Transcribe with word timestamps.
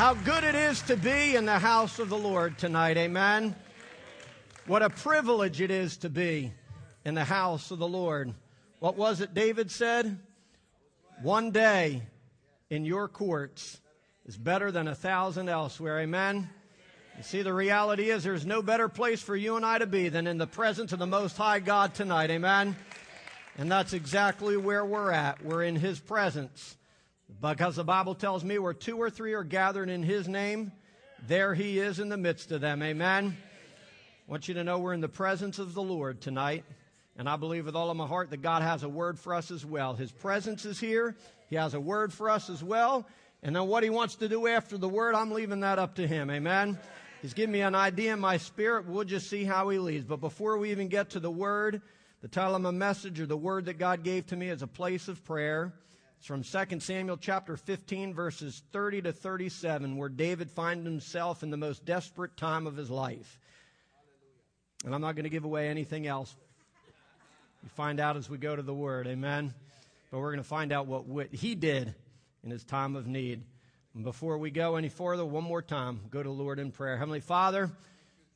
How 0.00 0.14
good 0.14 0.44
it 0.44 0.54
is 0.54 0.80
to 0.84 0.96
be 0.96 1.36
in 1.36 1.44
the 1.44 1.58
house 1.58 1.98
of 1.98 2.08
the 2.08 2.16
Lord 2.16 2.56
tonight. 2.56 2.96
Amen. 2.96 3.54
What 4.66 4.80
a 4.80 4.88
privilege 4.88 5.60
it 5.60 5.70
is 5.70 5.98
to 5.98 6.08
be 6.08 6.54
in 7.04 7.12
the 7.12 7.22
house 7.22 7.70
of 7.70 7.78
the 7.78 7.86
Lord. 7.86 8.32
What 8.78 8.96
was 8.96 9.20
it 9.20 9.34
David 9.34 9.70
said? 9.70 10.18
One 11.20 11.50
day 11.50 12.00
in 12.70 12.86
your 12.86 13.08
courts 13.08 13.78
is 14.24 14.38
better 14.38 14.72
than 14.72 14.88
a 14.88 14.94
thousand 14.94 15.50
elsewhere. 15.50 16.00
Amen. 16.00 16.48
You 17.18 17.22
see, 17.22 17.42
the 17.42 17.52
reality 17.52 18.08
is 18.08 18.24
there's 18.24 18.46
no 18.46 18.62
better 18.62 18.88
place 18.88 19.20
for 19.20 19.36
you 19.36 19.56
and 19.56 19.66
I 19.66 19.76
to 19.76 19.86
be 19.86 20.08
than 20.08 20.26
in 20.26 20.38
the 20.38 20.46
presence 20.46 20.94
of 20.94 20.98
the 20.98 21.06
Most 21.06 21.36
High 21.36 21.60
God 21.60 21.92
tonight. 21.92 22.30
Amen. 22.30 22.74
And 23.58 23.70
that's 23.70 23.92
exactly 23.92 24.56
where 24.56 24.82
we're 24.82 25.12
at. 25.12 25.44
We're 25.44 25.64
in 25.64 25.76
His 25.76 26.00
presence. 26.00 26.78
Because 27.40 27.76
the 27.76 27.84
Bible 27.84 28.14
tells 28.14 28.44
me 28.44 28.58
where 28.58 28.74
two 28.74 28.96
or 28.96 29.10
three 29.10 29.34
are 29.34 29.44
gathered 29.44 29.88
in 29.88 30.02
His 30.02 30.28
name, 30.28 30.72
there 31.26 31.54
He 31.54 31.78
is 31.78 31.98
in 31.98 32.08
the 32.08 32.16
midst 32.16 32.50
of 32.52 32.60
them. 32.60 32.82
Amen. 32.82 33.36
I 34.26 34.30
want 34.30 34.48
you 34.48 34.54
to 34.54 34.64
know 34.64 34.78
we're 34.78 34.94
in 34.94 35.00
the 35.00 35.08
presence 35.08 35.58
of 35.58 35.74
the 35.74 35.82
Lord 35.82 36.20
tonight. 36.20 36.64
And 37.16 37.28
I 37.28 37.36
believe 37.36 37.66
with 37.66 37.76
all 37.76 37.90
of 37.90 37.96
my 37.96 38.06
heart 38.06 38.30
that 38.30 38.42
God 38.42 38.62
has 38.62 38.82
a 38.82 38.88
word 38.88 39.18
for 39.18 39.34
us 39.34 39.50
as 39.50 39.64
well. 39.64 39.94
His 39.94 40.10
presence 40.10 40.64
is 40.64 40.80
here. 40.80 41.16
He 41.50 41.56
has 41.56 41.74
a 41.74 41.80
word 41.80 42.12
for 42.12 42.30
us 42.30 42.48
as 42.48 42.64
well. 42.64 43.06
And 43.42 43.54
then 43.54 43.66
what 43.66 43.82
He 43.82 43.90
wants 43.90 44.16
to 44.16 44.28
do 44.28 44.46
after 44.46 44.78
the 44.78 44.88
word, 44.88 45.14
I'm 45.14 45.30
leaving 45.30 45.60
that 45.60 45.78
up 45.78 45.96
to 45.96 46.06
Him. 46.06 46.30
Amen. 46.30 46.78
He's 47.22 47.34
given 47.34 47.52
me 47.52 47.60
an 47.60 47.74
idea 47.74 48.14
in 48.14 48.20
my 48.20 48.38
spirit. 48.38 48.86
We'll 48.86 49.04
just 49.04 49.28
see 49.28 49.44
how 49.44 49.68
He 49.68 49.78
leads. 49.78 50.04
But 50.04 50.20
before 50.20 50.58
we 50.58 50.70
even 50.70 50.88
get 50.88 51.10
to 51.10 51.20
the 51.20 51.30
word, 51.30 51.82
the 52.22 52.28
title 52.28 52.54
of 52.54 52.62
my 52.62 52.70
message 52.70 53.20
or 53.20 53.26
the 53.26 53.36
word 53.36 53.66
that 53.66 53.78
God 53.78 54.02
gave 54.02 54.26
to 54.28 54.36
me 54.36 54.48
is 54.48 54.62
a 54.62 54.66
place 54.66 55.08
of 55.08 55.24
prayer. 55.24 55.72
It's 56.20 56.26
from 56.26 56.42
2 56.42 56.80
Samuel 56.80 57.16
chapter 57.16 57.56
15 57.56 58.12
verses 58.12 58.62
30 58.72 59.02
to 59.02 59.12
37 59.12 59.96
where 59.96 60.10
David 60.10 60.50
finds 60.50 60.84
himself 60.84 61.42
in 61.42 61.48
the 61.48 61.56
most 61.56 61.86
desperate 61.86 62.36
time 62.36 62.66
of 62.66 62.76
his 62.76 62.90
life. 62.90 63.38
And 64.84 64.94
I'm 64.94 65.00
not 65.00 65.14
going 65.14 65.24
to 65.24 65.30
give 65.30 65.44
away 65.44 65.68
anything 65.68 66.06
else. 66.06 66.36
You 67.62 67.70
find 67.70 67.98
out 68.00 68.18
as 68.18 68.28
we 68.28 68.36
go 68.36 68.54
to 68.54 68.60
the 68.60 68.74
word. 68.74 69.06
Amen. 69.06 69.54
But 70.10 70.18
we're 70.18 70.32
going 70.32 70.42
to 70.42 70.48
find 70.48 70.72
out 70.72 70.86
what 70.86 71.28
he 71.32 71.54
did 71.54 71.94
in 72.44 72.50
his 72.50 72.64
time 72.64 72.96
of 72.96 73.06
need. 73.06 73.42
And 73.94 74.04
before 74.04 74.36
we 74.36 74.50
go 74.50 74.76
any 74.76 74.90
further, 74.90 75.24
one 75.24 75.44
more 75.44 75.62
time, 75.62 76.00
go 76.10 76.22
to 76.22 76.28
the 76.28 76.34
Lord 76.34 76.58
in 76.58 76.70
prayer. 76.70 76.98
Heavenly 76.98 77.20
Father, 77.20 77.70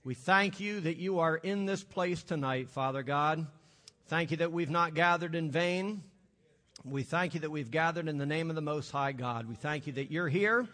we 0.04 0.14
thank 0.14 0.58
you 0.58 0.80
that 0.80 0.96
you 0.96 1.18
are 1.18 1.36
in 1.36 1.66
this 1.66 1.84
place 1.84 2.22
tonight, 2.22 2.70
Father 2.70 3.02
God. 3.02 3.46
Thank 4.06 4.30
you 4.30 4.38
that 4.38 4.52
we've 4.52 4.70
not 4.70 4.94
gathered 4.94 5.34
in 5.34 5.50
vain. 5.50 6.02
We 6.86 7.02
thank 7.02 7.32
you 7.32 7.40
that 7.40 7.50
we've 7.50 7.70
gathered 7.70 8.08
in 8.08 8.18
the 8.18 8.26
name 8.26 8.50
of 8.50 8.56
the 8.56 8.62
Most 8.62 8.90
High 8.90 9.12
God. 9.12 9.48
We 9.48 9.54
thank 9.54 9.86
you 9.86 9.94
that 9.94 10.10
you're 10.10 10.28
here. 10.28 10.68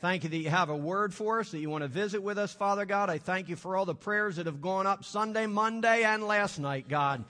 Thank 0.00 0.22
you 0.22 0.30
that 0.30 0.36
you 0.36 0.48
have 0.48 0.68
a 0.68 0.76
word 0.76 1.12
for 1.12 1.40
us, 1.40 1.50
that 1.50 1.58
you 1.58 1.68
want 1.70 1.82
to 1.82 1.88
visit 1.88 2.22
with 2.22 2.38
us, 2.38 2.52
Father 2.52 2.84
God. 2.84 3.10
I 3.10 3.18
thank 3.18 3.48
you 3.48 3.56
for 3.56 3.76
all 3.76 3.84
the 3.84 3.94
prayers 3.94 4.36
that 4.36 4.46
have 4.46 4.60
gone 4.60 4.86
up 4.86 5.04
Sunday, 5.04 5.46
Monday, 5.46 6.04
and 6.04 6.22
last 6.22 6.60
night, 6.60 6.88
God. 6.88 7.24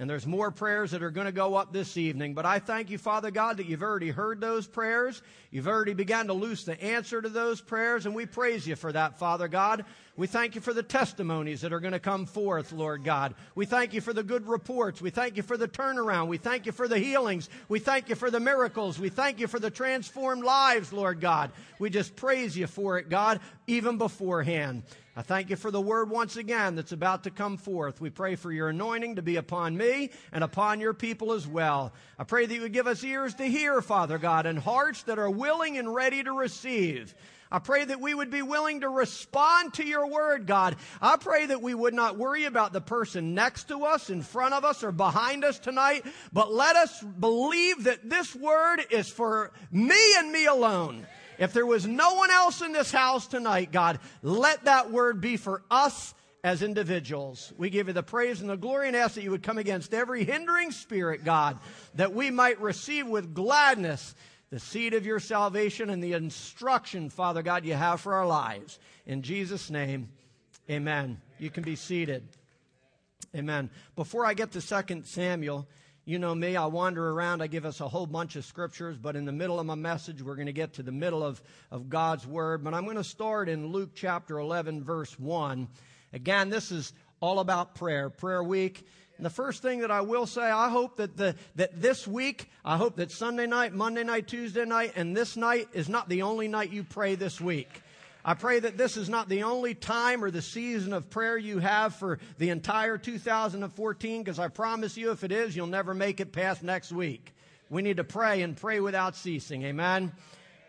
And 0.00 0.08
there's 0.08 0.26
more 0.26 0.50
prayers 0.50 0.92
that 0.92 1.02
are 1.02 1.10
going 1.10 1.26
to 1.26 1.32
go 1.32 1.56
up 1.56 1.74
this 1.74 1.98
evening. 1.98 2.32
But 2.32 2.46
I 2.46 2.58
thank 2.58 2.88
you, 2.88 2.96
Father 2.96 3.30
God, 3.30 3.58
that 3.58 3.66
you've 3.66 3.82
already 3.82 4.08
heard 4.08 4.40
those 4.40 4.66
prayers. 4.66 5.20
You've 5.50 5.68
already 5.68 5.92
begun 5.92 6.28
to 6.28 6.32
loose 6.32 6.64
the 6.64 6.82
answer 6.82 7.20
to 7.20 7.28
those 7.28 7.60
prayers. 7.60 8.06
And 8.06 8.14
we 8.14 8.24
praise 8.24 8.66
you 8.66 8.76
for 8.76 8.90
that, 8.90 9.18
Father 9.18 9.46
God. 9.46 9.84
We 10.16 10.26
thank 10.26 10.54
you 10.54 10.62
for 10.62 10.72
the 10.72 10.82
testimonies 10.82 11.60
that 11.60 11.74
are 11.74 11.80
going 11.80 11.92
to 11.92 12.00
come 12.00 12.24
forth, 12.24 12.72
Lord 12.72 13.04
God. 13.04 13.34
We 13.54 13.66
thank 13.66 13.92
you 13.92 14.00
for 14.00 14.14
the 14.14 14.22
good 14.22 14.48
reports. 14.48 15.02
We 15.02 15.10
thank 15.10 15.36
you 15.36 15.42
for 15.42 15.58
the 15.58 15.68
turnaround. 15.68 16.28
We 16.28 16.38
thank 16.38 16.64
you 16.64 16.72
for 16.72 16.88
the 16.88 16.98
healings. 16.98 17.50
We 17.68 17.78
thank 17.78 18.08
you 18.08 18.14
for 18.14 18.30
the 18.30 18.40
miracles. 18.40 18.98
We 18.98 19.10
thank 19.10 19.38
you 19.38 19.48
for 19.48 19.58
the 19.58 19.70
transformed 19.70 20.44
lives, 20.44 20.94
Lord 20.94 21.20
God. 21.20 21.52
We 21.78 21.90
just 21.90 22.16
praise 22.16 22.56
you 22.56 22.66
for 22.66 22.98
it, 22.98 23.10
God, 23.10 23.40
even 23.66 23.98
beforehand. 23.98 24.82
I 25.16 25.22
thank 25.22 25.50
you 25.50 25.56
for 25.56 25.72
the 25.72 25.80
word 25.80 26.08
once 26.08 26.36
again 26.36 26.76
that's 26.76 26.92
about 26.92 27.24
to 27.24 27.30
come 27.30 27.56
forth. 27.56 28.00
We 28.00 28.10
pray 28.10 28.36
for 28.36 28.52
your 28.52 28.68
anointing 28.68 29.16
to 29.16 29.22
be 29.22 29.36
upon 29.36 29.76
me 29.76 30.10
and 30.32 30.44
upon 30.44 30.80
your 30.80 30.94
people 30.94 31.32
as 31.32 31.48
well. 31.48 31.92
I 32.16 32.22
pray 32.22 32.46
that 32.46 32.54
you 32.54 32.60
would 32.60 32.72
give 32.72 32.86
us 32.86 33.02
ears 33.02 33.34
to 33.34 33.44
hear, 33.44 33.82
Father 33.82 34.18
God, 34.18 34.46
and 34.46 34.58
hearts 34.58 35.02
that 35.04 35.18
are 35.18 35.30
willing 35.30 35.78
and 35.78 35.92
ready 35.92 36.22
to 36.22 36.32
receive. 36.32 37.12
I 37.50 37.58
pray 37.58 37.84
that 37.84 38.00
we 38.00 38.14
would 38.14 38.30
be 38.30 38.42
willing 38.42 38.82
to 38.82 38.88
respond 38.88 39.74
to 39.74 39.84
your 39.84 40.06
word, 40.06 40.46
God. 40.46 40.76
I 41.02 41.16
pray 41.16 41.46
that 41.46 41.60
we 41.60 41.74
would 41.74 41.94
not 41.94 42.16
worry 42.16 42.44
about 42.44 42.72
the 42.72 42.80
person 42.80 43.34
next 43.34 43.64
to 43.68 43.84
us, 43.84 44.10
in 44.10 44.22
front 44.22 44.54
of 44.54 44.64
us, 44.64 44.84
or 44.84 44.92
behind 44.92 45.44
us 45.44 45.58
tonight, 45.58 46.06
but 46.32 46.52
let 46.52 46.76
us 46.76 47.02
believe 47.02 47.84
that 47.84 48.08
this 48.08 48.36
word 48.36 48.86
is 48.90 49.08
for 49.08 49.50
me 49.72 50.00
and 50.18 50.30
me 50.30 50.46
alone. 50.46 51.04
If 51.40 51.54
there 51.54 51.66
was 51.66 51.86
no 51.86 52.14
one 52.14 52.30
else 52.30 52.60
in 52.60 52.72
this 52.72 52.92
house 52.92 53.26
tonight, 53.26 53.72
God, 53.72 53.98
let 54.22 54.66
that 54.66 54.90
word 54.90 55.22
be 55.22 55.38
for 55.38 55.62
us 55.70 56.14
as 56.44 56.62
individuals. 56.62 57.52
We 57.56 57.70
give 57.70 57.88
you 57.88 57.94
the 57.94 58.02
praise 58.02 58.42
and 58.42 58.50
the 58.50 58.58
glory 58.58 58.88
and 58.88 58.96
ask 58.96 59.14
that 59.14 59.24
you 59.24 59.30
would 59.30 59.42
come 59.42 59.56
against 59.56 59.94
every 59.94 60.22
hindering 60.22 60.70
spirit, 60.70 61.24
God, 61.24 61.58
that 61.94 62.14
we 62.14 62.30
might 62.30 62.60
receive 62.60 63.06
with 63.06 63.34
gladness 63.34 64.14
the 64.50 64.60
seed 64.60 64.92
of 64.92 65.06
your 65.06 65.18
salvation 65.18 65.88
and 65.88 66.04
the 66.04 66.12
instruction, 66.12 67.08
Father 67.08 67.42
God, 67.42 67.64
you 67.64 67.74
have 67.74 68.02
for 68.02 68.14
our 68.14 68.26
lives. 68.26 68.78
In 69.06 69.22
Jesus' 69.22 69.70
name, 69.70 70.10
amen. 70.68 71.22
You 71.38 71.48
can 71.48 71.62
be 71.62 71.76
seated. 71.76 72.22
Amen. 73.34 73.70
Before 73.96 74.26
I 74.26 74.34
get 74.34 74.50
to 74.52 74.60
2 74.60 75.02
Samuel, 75.04 75.66
you 76.10 76.18
know 76.18 76.34
me, 76.34 76.56
I 76.56 76.66
wander 76.66 77.08
around, 77.08 77.40
I 77.40 77.46
give 77.46 77.64
us 77.64 77.80
a 77.80 77.86
whole 77.86 78.04
bunch 78.04 78.34
of 78.34 78.44
scriptures, 78.44 78.98
but 78.98 79.14
in 79.14 79.24
the 79.24 79.32
middle 79.32 79.60
of 79.60 79.66
my 79.66 79.76
message, 79.76 80.20
we're 80.20 80.34
going 80.34 80.46
to 80.46 80.52
get 80.52 80.72
to 80.74 80.82
the 80.82 80.90
middle 80.90 81.22
of, 81.22 81.40
of 81.70 81.88
God's 81.88 82.26
Word. 82.26 82.64
But 82.64 82.74
I'm 82.74 82.82
going 82.82 82.96
to 82.96 83.04
start 83.04 83.48
in 83.48 83.68
Luke 83.68 83.90
chapter 83.94 84.40
11, 84.40 84.82
verse 84.82 85.16
1. 85.20 85.68
Again, 86.12 86.50
this 86.50 86.72
is 86.72 86.92
all 87.20 87.38
about 87.38 87.76
prayer, 87.76 88.10
prayer 88.10 88.42
week. 88.42 88.84
And 89.18 89.24
the 89.24 89.30
first 89.30 89.62
thing 89.62 89.82
that 89.82 89.92
I 89.92 90.00
will 90.00 90.26
say, 90.26 90.42
I 90.42 90.68
hope 90.68 90.96
that 90.96 91.16
the, 91.16 91.36
that 91.54 91.80
this 91.80 92.08
week, 92.08 92.50
I 92.64 92.76
hope 92.76 92.96
that 92.96 93.12
Sunday 93.12 93.46
night, 93.46 93.72
Monday 93.72 94.02
night, 94.02 94.26
Tuesday 94.26 94.64
night, 94.64 94.94
and 94.96 95.16
this 95.16 95.36
night 95.36 95.68
is 95.74 95.88
not 95.88 96.08
the 96.08 96.22
only 96.22 96.48
night 96.48 96.72
you 96.72 96.82
pray 96.82 97.14
this 97.14 97.40
week. 97.40 97.68
I 98.24 98.34
pray 98.34 98.60
that 98.60 98.76
this 98.76 98.96
is 98.96 99.08
not 99.08 99.28
the 99.28 99.44
only 99.44 99.74
time 99.74 100.22
or 100.22 100.30
the 100.30 100.42
season 100.42 100.92
of 100.92 101.08
prayer 101.08 101.38
you 101.38 101.58
have 101.58 101.94
for 101.94 102.18
the 102.38 102.50
entire 102.50 102.98
2014, 102.98 104.22
because 104.22 104.38
I 104.38 104.48
promise 104.48 104.96
you, 104.96 105.10
if 105.10 105.24
it 105.24 105.32
is, 105.32 105.56
you'll 105.56 105.66
never 105.66 105.94
make 105.94 106.20
it 106.20 106.32
past 106.32 106.62
next 106.62 106.92
week. 106.92 107.34
We 107.70 107.82
need 107.82 107.96
to 107.96 108.04
pray 108.04 108.42
and 108.42 108.56
pray 108.56 108.80
without 108.80 109.16
ceasing. 109.16 109.62
Amen? 109.62 110.12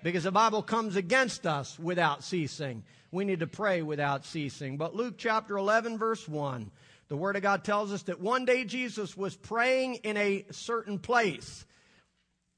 Because 0.04 0.24
the 0.24 0.32
Bible 0.32 0.64
comes 0.64 0.96
against 0.96 1.46
us 1.46 1.78
without 1.78 2.24
ceasing. 2.24 2.84
We 3.12 3.26
need 3.26 3.42
to 3.42 3.48
pray 3.48 3.82
without 3.82 4.26
ceasing. 4.26 4.78
But 4.78 4.96
Luke 4.96 5.16
chapter 5.18 5.58
11, 5.58 5.98
verse 5.98 6.28
1, 6.28 6.72
the 7.10 7.18
Word 7.18 7.36
of 7.36 7.42
God 7.42 7.66
tells 7.66 7.92
us 7.92 8.04
that 8.04 8.22
one 8.22 8.46
day 8.46 8.64
Jesus 8.64 9.18
was 9.18 9.36
praying 9.36 9.96
in 9.96 10.16
a 10.16 10.46
certain 10.52 10.98
place. 10.98 11.66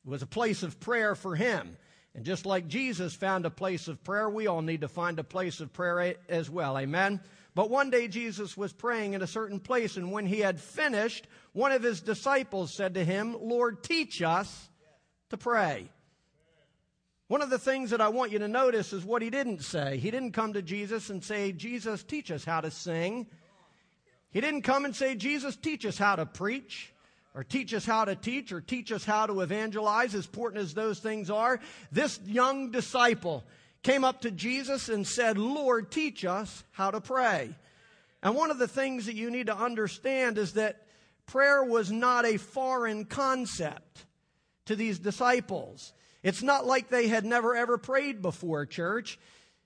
It 0.06 0.10
was 0.10 0.22
a 0.22 0.28
place 0.28 0.62
of 0.62 0.80
prayer 0.80 1.16
for 1.16 1.36
him. 1.36 1.78
And 2.16 2.26
just 2.26 2.46
like 2.46 2.68
Jesus 2.68 3.16
found 3.16 3.46
a 3.46 3.50
place 3.50 3.88
of 3.88 4.04
prayer, 4.04 4.30
we 4.30 4.48
all 4.48 4.62
need 4.62 4.82
to 4.82 4.88
find 4.88 5.18
a 5.18 5.24
place 5.24 5.60
of 5.60 5.74
prayer 5.74 6.16
as 6.30 6.50
well. 6.50 6.78
Amen. 6.78 7.20
But 7.56 7.70
one 7.70 7.90
day 7.90 8.08
Jesus 8.08 8.56
was 8.56 8.74
praying 8.74 9.14
in 9.14 9.22
a 9.22 9.28
certain 9.28 9.60
place, 9.60 9.98
and 9.98 10.12
when 10.12 10.26
he 10.26 10.40
had 10.40 10.60
finished, 10.60 11.28
one 11.54 11.72
of 11.72 11.84
his 11.84 12.02
disciples 12.02 12.74
said 12.74 12.96
to 12.96 13.06
him, 13.06 13.36
Lord, 13.40 13.84
teach 13.84 14.22
us 14.22 14.70
to 15.30 15.38
pray. 15.38 15.90
One 17.28 17.42
of 17.42 17.50
the 17.50 17.60
things 17.60 17.90
that 17.92 18.02
I 18.02 18.10
want 18.10 18.32
you 18.32 18.40
to 18.40 18.48
notice 18.48 18.94
is 18.94 19.04
what 19.04 19.24
he 19.24 19.32
didn't 19.32 19.64
say. 19.64 19.98
He 19.98 20.12
didn't 20.12 20.34
come 20.34 20.54
to 20.54 20.62
Jesus 20.62 21.10
and 21.10 21.24
say, 21.24 21.52
Jesus, 21.52 22.04
teach 22.04 22.30
us 22.30 22.46
how 22.46 22.62
to 22.62 22.70
sing. 22.70 23.28
He 24.30 24.42
didn't 24.42 24.62
come 24.62 24.86
and 24.86 24.96
say, 24.96 25.16
Jesus, 25.16 25.56
teach 25.56 25.86
us 25.86 25.98
how 25.98 26.16
to 26.16 26.28
preach 26.28 26.93
or 27.36 27.44
teach 27.44 27.74
us 27.74 27.86
how 27.86 28.06
to 28.06 28.16
teach 28.16 28.52
or 28.52 28.62
teach 28.62 28.92
us 28.92 29.04
how 29.04 29.26
to 29.26 29.42
evangelize, 29.42 30.14
as 30.14 30.26
important 30.26 30.64
as 30.64 30.74
those 30.74 31.00
things 31.00 31.30
are. 31.30 31.60
This 31.92 32.20
young 32.26 32.72
disciple 32.72 33.44
came 33.82 34.04
up 34.04 34.22
to 34.22 34.32
Jesus 34.32 34.90
and 34.90 35.06
said, 35.06 35.38
Lord, 35.38 35.92
teach 35.92 36.26
us 36.26 36.64
how 36.72 36.92
to 36.92 37.02
pray. 37.02 37.50
And 38.22 38.36
one 38.36 38.52
of 38.52 38.60
the 38.60 38.68
things 38.68 39.08
that 39.08 39.16
you 39.16 39.30
need 39.30 39.48
to 39.48 39.58
understand 39.58 40.38
is 40.38 40.54
that 40.54 40.88
prayer 41.26 41.64
was 41.64 41.92
not 41.92 42.26
a 42.26 42.38
foreign 42.38 43.06
concept 43.06 44.06
to 44.66 44.76
these 44.76 45.00
disciples. 45.00 45.92
It's 46.22 46.42
not 46.42 46.66
like 46.66 46.88
they 46.88 47.08
had 47.08 47.26
never 47.26 47.56
ever 47.56 47.78
prayed 47.78 48.22
before, 48.22 48.66
church. 48.66 49.20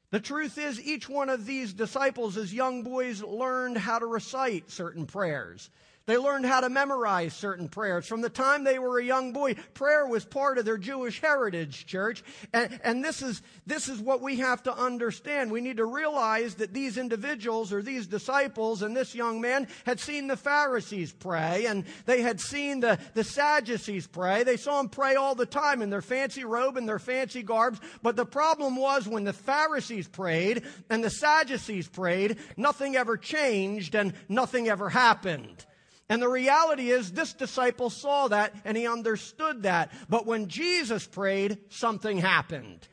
The 0.10 0.20
truth 0.20 0.58
is, 0.58 0.82
each 0.82 1.08
one 1.10 1.30
of 1.30 1.46
these 1.46 1.74
disciples 1.74 2.38
as 2.38 2.54
young 2.54 2.82
boys 2.84 3.22
learned 3.22 3.78
how 3.78 4.00
to 4.00 4.06
recite 4.06 4.72
certain 4.72 5.06
prayers. 5.06 5.70
They 6.08 6.18
learned 6.18 6.46
how 6.46 6.62
to 6.62 6.70
memorize 6.70 7.34
certain 7.34 7.68
prayers. 7.68 8.08
From 8.08 8.22
the 8.22 8.30
time 8.30 8.64
they 8.64 8.80
were 8.80 8.98
a 8.98 9.04
young 9.04 9.34
boy, 9.34 9.56
prayer 9.74 10.08
was 10.08 10.24
part 10.24 10.58
of 10.58 10.64
their 10.64 10.78
Jewish 10.78 11.20
heritage, 11.20 11.86
church. 11.86 12.24
And, 12.54 12.80
and 12.82 13.04
this, 13.04 13.22
is, 13.22 13.42
this 13.66 13.90
is 13.90 14.00
what 14.00 14.22
we 14.22 14.38
have 14.38 14.64
to 14.64 14.74
understand. 14.74 15.52
We 15.52 15.60
need 15.60 15.78
to 15.78 15.86
realize 15.86 16.56
that 16.56 16.74
these 16.74 16.98
individuals 16.98 17.74
or 17.74 17.82
these 17.82 18.08
disciples 18.08 18.84
and 18.84 18.96
this 18.96 19.14
young 19.14 19.42
man 19.42 19.68
had 19.86 20.00
seen 20.00 20.28
the 20.28 20.38
Pharisees 20.38 21.12
pray 21.12 21.66
and 21.66 21.84
they 22.06 22.22
had 22.22 22.40
seen 22.40 22.80
the, 22.80 22.98
the 23.14 23.26
Sadducees 23.26 24.08
pray. 24.08 24.44
They 24.44 24.56
saw 24.56 24.78
them 24.78 24.88
pray 24.88 25.16
all 25.16 25.36
the 25.36 25.46
time 25.46 25.82
in 25.82 25.90
their 25.90 26.02
fancy 26.02 26.46
robe 26.46 26.78
and 26.78 26.88
their 26.88 27.00
fancy 27.00 27.44
garbs. 27.44 27.82
But 28.02 28.16
the 28.16 28.26
problem 28.26 28.78
was 28.78 29.10
when 29.10 29.26
the 29.26 29.34
Pharisees 29.34 30.08
prayed 30.08 30.64
and 30.90 31.04
the 31.04 31.10
Sadducees 31.10 31.90
prayed, 31.90 32.38
nothing 32.56 32.96
ever 32.96 33.18
changed 33.18 33.94
and 33.94 34.14
nothing 34.30 34.70
ever 34.70 34.88
happened. 34.88 35.66
And 36.10 36.22
the 36.22 36.30
reality 36.30 36.90
is, 36.90 37.12
this 37.12 37.34
disciple 37.34 37.90
saw 37.90 38.30
that 38.30 38.56
and 38.64 38.78
he 38.78 38.88
understood 38.88 39.64
that. 39.64 39.92
But 40.08 40.26
when 40.26 40.48
Jesus 40.48 41.06
prayed, 41.06 41.58
something 41.70 42.18
happened. 42.18 42.88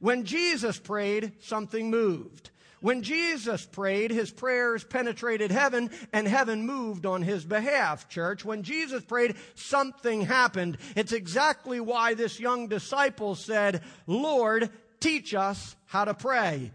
When 0.00 0.24
Jesus 0.24 0.78
prayed, 0.78 1.32
something 1.40 1.90
moved. 1.90 2.50
When 2.80 3.02
Jesus 3.02 3.66
prayed, 3.66 4.12
his 4.12 4.30
prayers 4.30 4.84
penetrated 4.84 5.50
heaven 5.50 5.90
and 6.12 6.28
heaven 6.28 6.64
moved 6.64 7.06
on 7.06 7.22
his 7.22 7.44
behalf, 7.44 8.08
church. 8.08 8.44
When 8.44 8.62
Jesus 8.62 9.04
prayed, 9.04 9.34
something 9.54 10.20
happened. 10.20 10.78
It's 10.94 11.12
exactly 11.12 11.80
why 11.80 12.14
this 12.14 12.38
young 12.38 12.68
disciple 12.68 13.34
said, 13.34 13.82
Lord, 14.06 14.70
teach 15.00 15.34
us 15.34 15.74
how 15.86 16.04
to 16.04 16.14
pray. 16.14 16.70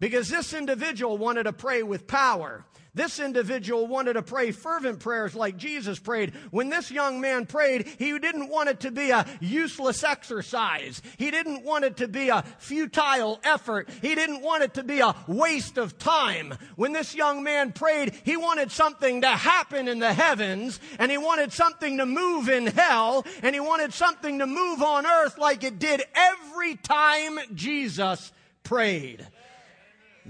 Because 0.00 0.28
this 0.28 0.52
individual 0.52 1.18
wanted 1.18 1.44
to 1.44 1.52
pray 1.52 1.82
with 1.82 2.08
power. 2.08 2.64
This 2.92 3.20
individual 3.20 3.86
wanted 3.86 4.14
to 4.14 4.22
pray 4.22 4.50
fervent 4.50 4.98
prayers 4.98 5.34
like 5.36 5.56
Jesus 5.56 5.98
prayed. 5.98 6.32
When 6.50 6.70
this 6.70 6.90
young 6.90 7.20
man 7.20 7.46
prayed, 7.46 7.86
he 7.98 8.18
didn't 8.18 8.48
want 8.48 8.68
it 8.68 8.80
to 8.80 8.90
be 8.90 9.10
a 9.10 9.26
useless 9.40 10.02
exercise. 10.02 11.00
He 11.16 11.30
didn't 11.30 11.64
want 11.64 11.84
it 11.84 11.98
to 11.98 12.08
be 12.08 12.30
a 12.30 12.42
futile 12.58 13.38
effort. 13.44 13.88
He 14.02 14.16
didn't 14.16 14.42
want 14.42 14.64
it 14.64 14.74
to 14.74 14.82
be 14.82 15.00
a 15.00 15.14
waste 15.28 15.78
of 15.78 15.98
time. 15.98 16.54
When 16.74 16.92
this 16.92 17.14
young 17.14 17.44
man 17.44 17.72
prayed, 17.72 18.12
he 18.24 18.36
wanted 18.36 18.72
something 18.72 19.20
to 19.20 19.28
happen 19.28 19.86
in 19.86 20.00
the 20.00 20.12
heavens, 20.12 20.80
and 20.98 21.12
he 21.12 21.18
wanted 21.18 21.52
something 21.52 21.98
to 21.98 22.06
move 22.06 22.48
in 22.48 22.66
hell, 22.66 23.24
and 23.42 23.54
he 23.54 23.60
wanted 23.60 23.94
something 23.94 24.40
to 24.40 24.46
move 24.46 24.82
on 24.82 25.06
earth 25.06 25.38
like 25.38 25.62
it 25.62 25.78
did 25.78 26.02
every 26.14 26.74
time 26.74 27.38
Jesus 27.54 28.32
prayed. 28.64 29.26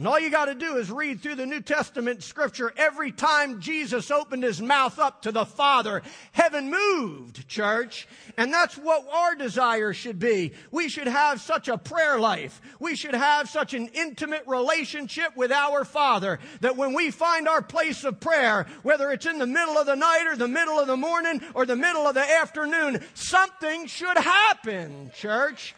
And 0.00 0.08
all 0.08 0.18
you 0.18 0.30
got 0.30 0.46
to 0.46 0.54
do 0.54 0.76
is 0.76 0.90
read 0.90 1.20
through 1.20 1.34
the 1.34 1.44
New 1.44 1.60
Testament 1.60 2.22
scripture. 2.22 2.72
Every 2.74 3.12
time 3.12 3.60
Jesus 3.60 4.10
opened 4.10 4.42
his 4.42 4.58
mouth 4.58 4.98
up 4.98 5.20
to 5.22 5.30
the 5.30 5.44
Father, 5.44 6.00
heaven 6.32 6.70
moved, 6.70 7.46
church. 7.48 8.08
And 8.38 8.50
that's 8.50 8.78
what 8.78 9.06
our 9.12 9.34
desire 9.34 9.92
should 9.92 10.18
be. 10.18 10.54
We 10.70 10.88
should 10.88 11.06
have 11.06 11.42
such 11.42 11.68
a 11.68 11.76
prayer 11.76 12.18
life. 12.18 12.62
We 12.78 12.96
should 12.96 13.14
have 13.14 13.50
such 13.50 13.74
an 13.74 13.88
intimate 13.88 14.44
relationship 14.46 15.36
with 15.36 15.52
our 15.52 15.84
Father 15.84 16.38
that 16.62 16.78
when 16.78 16.94
we 16.94 17.10
find 17.10 17.46
our 17.46 17.60
place 17.60 18.02
of 18.02 18.20
prayer, 18.20 18.68
whether 18.82 19.10
it's 19.10 19.26
in 19.26 19.38
the 19.38 19.46
middle 19.46 19.76
of 19.76 19.84
the 19.84 19.96
night 19.96 20.24
or 20.26 20.34
the 20.34 20.48
middle 20.48 20.78
of 20.78 20.86
the 20.86 20.96
morning 20.96 21.42
or 21.52 21.66
the 21.66 21.76
middle 21.76 22.06
of 22.06 22.14
the 22.14 22.26
afternoon, 22.26 23.04
something 23.12 23.86
should 23.86 24.16
happen, 24.16 25.10
church. 25.14 25.74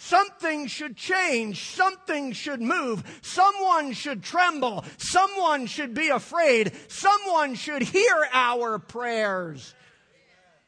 Something 0.00 0.68
should 0.68 0.96
change. 0.96 1.64
Something 1.74 2.30
should 2.30 2.62
move. 2.62 3.02
Someone 3.20 3.92
should 3.92 4.22
tremble. 4.22 4.84
Someone 4.96 5.66
should 5.66 5.92
be 5.92 6.08
afraid. 6.08 6.72
Someone 6.86 7.56
should 7.56 7.82
hear 7.82 8.28
our 8.32 8.78
prayers. 8.78 9.74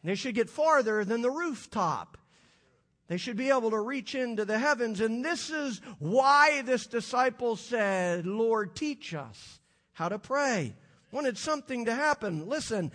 They 0.03 0.17
should 0.17 0.35
get 0.35 0.51
farther 0.51 1.05
than 1.05 1.23
the 1.23 1.31
rooftop. 1.31 2.19
They 3.07 3.19
should 3.19 3.37
be 3.37 3.51
able 3.51 3.71
to 3.71 3.79
reach 3.79 4.17
into 4.17 4.45
the 4.45 4.59
heavens. 4.59 5.01
And 5.01 5.25
this 5.25 5.49
is 5.49 5.81
why 6.01 6.63
this 6.63 6.89
disciple 6.89 7.55
said, 7.55 8.27
Lord, 8.27 8.75
teach 8.75 9.15
us 9.15 9.61
how 9.93 10.09
to 10.09 10.19
pray. 10.19 10.75
Wanted 11.13 11.39
something 11.39 11.85
to 11.85 11.95
happen. 11.95 12.49
Listen, 12.49 12.91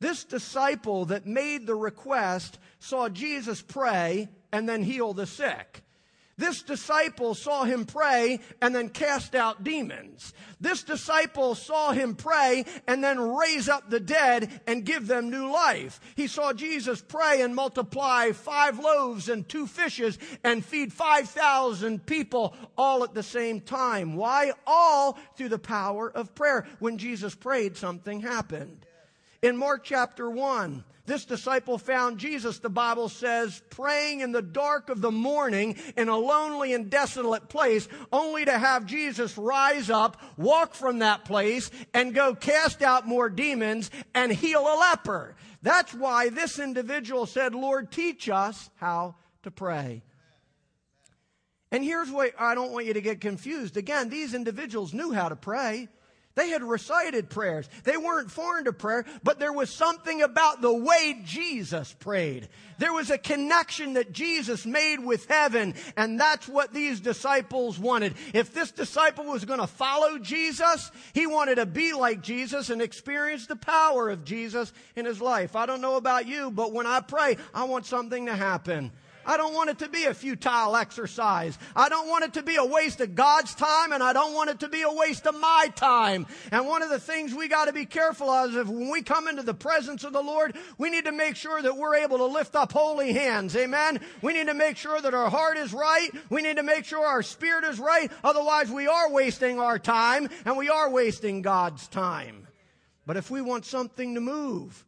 this 0.00 0.24
disciple 0.24 1.06
that 1.06 1.26
made 1.26 1.66
the 1.66 1.74
request 1.74 2.58
saw 2.78 3.08
Jesus 3.08 3.62
pray 3.62 4.28
and 4.52 4.68
then 4.68 4.82
heal 4.82 5.14
the 5.14 5.26
sick. 5.26 5.82
This 6.38 6.60
disciple 6.60 7.34
saw 7.34 7.64
him 7.64 7.86
pray 7.86 8.40
and 8.60 8.74
then 8.74 8.90
cast 8.90 9.34
out 9.34 9.64
demons. 9.64 10.34
This 10.60 10.82
disciple 10.82 11.54
saw 11.54 11.92
him 11.92 12.14
pray 12.14 12.66
and 12.86 13.02
then 13.02 13.18
raise 13.18 13.70
up 13.70 13.88
the 13.88 14.00
dead 14.00 14.60
and 14.66 14.84
give 14.84 15.06
them 15.06 15.30
new 15.30 15.50
life. 15.50 15.98
He 16.14 16.26
saw 16.26 16.52
Jesus 16.52 17.00
pray 17.00 17.40
and 17.40 17.54
multiply 17.54 18.32
five 18.32 18.78
loaves 18.78 19.30
and 19.30 19.48
two 19.48 19.66
fishes 19.66 20.18
and 20.44 20.62
feed 20.62 20.92
5,000 20.92 22.04
people 22.04 22.54
all 22.76 23.02
at 23.02 23.14
the 23.14 23.22
same 23.22 23.62
time. 23.62 24.14
Why? 24.14 24.52
All 24.66 25.18
through 25.36 25.48
the 25.48 25.58
power 25.58 26.10
of 26.10 26.34
prayer. 26.34 26.66
When 26.80 26.98
Jesus 26.98 27.34
prayed, 27.34 27.78
something 27.78 28.20
happened. 28.20 28.84
In 29.42 29.56
Mark 29.56 29.84
chapter 29.84 30.30
1, 30.30 30.84
this 31.06 31.24
disciple 31.24 31.78
found 31.78 32.18
Jesus, 32.18 32.58
the 32.58 32.68
Bible 32.68 33.08
says, 33.08 33.62
praying 33.70 34.20
in 34.20 34.32
the 34.32 34.42
dark 34.42 34.88
of 34.88 35.00
the 35.00 35.12
morning 35.12 35.76
in 35.96 36.08
a 36.08 36.16
lonely 36.16 36.72
and 36.72 36.90
desolate 36.90 37.48
place, 37.48 37.88
only 38.12 38.44
to 38.44 38.58
have 38.58 38.86
Jesus 38.86 39.38
rise 39.38 39.88
up, 39.88 40.20
walk 40.36 40.74
from 40.74 40.98
that 40.98 41.24
place, 41.24 41.70
and 41.94 42.14
go 42.14 42.34
cast 42.34 42.82
out 42.82 43.06
more 43.06 43.28
demons 43.28 43.90
and 44.14 44.32
heal 44.32 44.62
a 44.62 44.74
leper. 44.78 45.36
That's 45.62 45.94
why 45.94 46.28
this 46.28 46.58
individual 46.58 47.26
said, 47.26 47.54
Lord, 47.54 47.92
teach 47.92 48.28
us 48.28 48.68
how 48.76 49.14
to 49.44 49.50
pray. 49.52 50.02
And 51.70 51.84
here's 51.84 52.10
what 52.10 52.32
I 52.38 52.54
don't 52.54 52.72
want 52.72 52.86
you 52.86 52.94
to 52.94 53.00
get 53.00 53.20
confused. 53.20 53.76
Again, 53.76 54.08
these 54.08 54.34
individuals 54.34 54.92
knew 54.92 55.12
how 55.12 55.28
to 55.28 55.36
pray. 55.36 55.88
They 56.36 56.50
had 56.50 56.62
recited 56.62 57.30
prayers. 57.30 57.68
They 57.84 57.96
weren't 57.96 58.30
foreign 58.30 58.66
to 58.66 58.72
prayer, 58.72 59.06
but 59.24 59.38
there 59.38 59.54
was 59.54 59.70
something 59.70 60.20
about 60.20 60.60
the 60.60 60.72
way 60.72 61.20
Jesus 61.24 61.94
prayed. 61.94 62.48
There 62.78 62.92
was 62.92 63.10
a 63.10 63.16
connection 63.16 63.94
that 63.94 64.12
Jesus 64.12 64.66
made 64.66 64.98
with 64.98 65.26
heaven, 65.26 65.74
and 65.96 66.20
that's 66.20 66.46
what 66.46 66.74
these 66.74 67.00
disciples 67.00 67.78
wanted. 67.78 68.14
If 68.34 68.52
this 68.52 68.70
disciple 68.70 69.24
was 69.24 69.46
going 69.46 69.60
to 69.60 69.66
follow 69.66 70.18
Jesus, 70.18 70.90
he 71.14 71.26
wanted 71.26 71.54
to 71.54 71.64
be 71.64 71.94
like 71.94 72.20
Jesus 72.20 72.68
and 72.68 72.82
experience 72.82 73.46
the 73.46 73.56
power 73.56 74.10
of 74.10 74.24
Jesus 74.24 74.74
in 74.94 75.06
his 75.06 75.22
life. 75.22 75.56
I 75.56 75.64
don't 75.64 75.80
know 75.80 75.96
about 75.96 76.26
you, 76.26 76.50
but 76.50 76.70
when 76.70 76.86
I 76.86 77.00
pray, 77.00 77.38
I 77.54 77.64
want 77.64 77.86
something 77.86 78.26
to 78.26 78.36
happen. 78.36 78.92
I 79.26 79.36
don't 79.36 79.54
want 79.54 79.70
it 79.70 79.78
to 79.80 79.88
be 79.88 80.04
a 80.04 80.14
futile 80.14 80.76
exercise. 80.76 81.58
I 81.74 81.88
don't 81.88 82.08
want 82.08 82.24
it 82.24 82.34
to 82.34 82.42
be 82.42 82.56
a 82.56 82.64
waste 82.64 83.00
of 83.00 83.14
God's 83.14 83.54
time 83.54 83.92
and 83.92 84.02
I 84.02 84.12
don't 84.12 84.34
want 84.34 84.50
it 84.50 84.60
to 84.60 84.68
be 84.68 84.82
a 84.82 84.92
waste 84.92 85.26
of 85.26 85.38
my 85.38 85.70
time. 85.74 86.26
And 86.52 86.66
one 86.66 86.82
of 86.82 86.90
the 86.90 87.00
things 87.00 87.34
we 87.34 87.48
got 87.48 87.66
to 87.66 87.72
be 87.72 87.84
careful 87.84 88.30
of 88.30 88.54
is 88.54 88.66
when 88.66 88.90
we 88.90 89.02
come 89.02 89.28
into 89.28 89.42
the 89.42 89.54
presence 89.54 90.04
of 90.04 90.12
the 90.12 90.22
Lord, 90.22 90.56
we 90.78 90.90
need 90.90 91.04
to 91.04 91.12
make 91.12 91.36
sure 91.36 91.60
that 91.60 91.76
we're 91.76 91.96
able 91.96 92.18
to 92.18 92.26
lift 92.26 92.54
up 92.54 92.72
holy 92.72 93.12
hands. 93.12 93.56
Amen. 93.56 94.00
We 94.22 94.32
need 94.32 94.46
to 94.46 94.54
make 94.54 94.76
sure 94.76 95.00
that 95.00 95.14
our 95.14 95.30
heart 95.30 95.56
is 95.56 95.72
right. 95.72 96.10
We 96.30 96.42
need 96.42 96.56
to 96.56 96.62
make 96.62 96.84
sure 96.84 97.04
our 97.04 97.22
spirit 97.22 97.64
is 97.64 97.78
right. 97.78 98.10
Otherwise 98.22 98.70
we 98.70 98.86
are 98.86 99.10
wasting 99.10 99.58
our 99.58 99.78
time 99.78 100.28
and 100.44 100.56
we 100.56 100.68
are 100.68 100.90
wasting 100.90 101.42
God's 101.42 101.88
time. 101.88 102.46
But 103.06 103.16
if 103.16 103.30
we 103.30 103.40
want 103.40 103.64
something 103.64 104.14
to 104.14 104.20
move, 104.20 104.84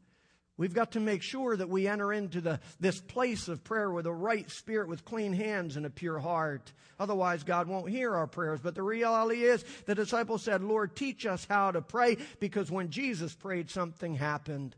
We've 0.58 0.74
got 0.74 0.92
to 0.92 1.00
make 1.00 1.22
sure 1.22 1.56
that 1.56 1.68
we 1.68 1.86
enter 1.86 2.12
into 2.12 2.40
the, 2.40 2.60
this 2.80 3.00
place 3.00 3.46
of 3.46 3.62
prayer 3.62 3.90
with 3.90 4.06
a 4.06 4.12
right 4.12 4.50
spirit, 4.50 4.88
with 4.88 5.04
clean 5.04 5.32
hands 5.32 5.76
and 5.76 5.86
a 5.86 5.90
pure 5.90 6.18
heart. 6.18 6.72
Otherwise, 6.98 7.44
God 7.44 7.68
won't 7.68 7.88
hear 7.88 8.14
our 8.14 8.26
prayers. 8.26 8.58
But 8.60 8.74
the 8.74 8.82
reality 8.82 9.44
is, 9.44 9.64
the 9.86 9.94
disciples 9.94 10.42
said, 10.42 10.64
Lord, 10.64 10.96
teach 10.96 11.24
us 11.26 11.46
how 11.48 11.70
to 11.70 11.80
pray, 11.80 12.18
because 12.40 12.72
when 12.72 12.90
Jesus 12.90 13.34
prayed, 13.34 13.70
something 13.70 14.16
happened. 14.16 14.74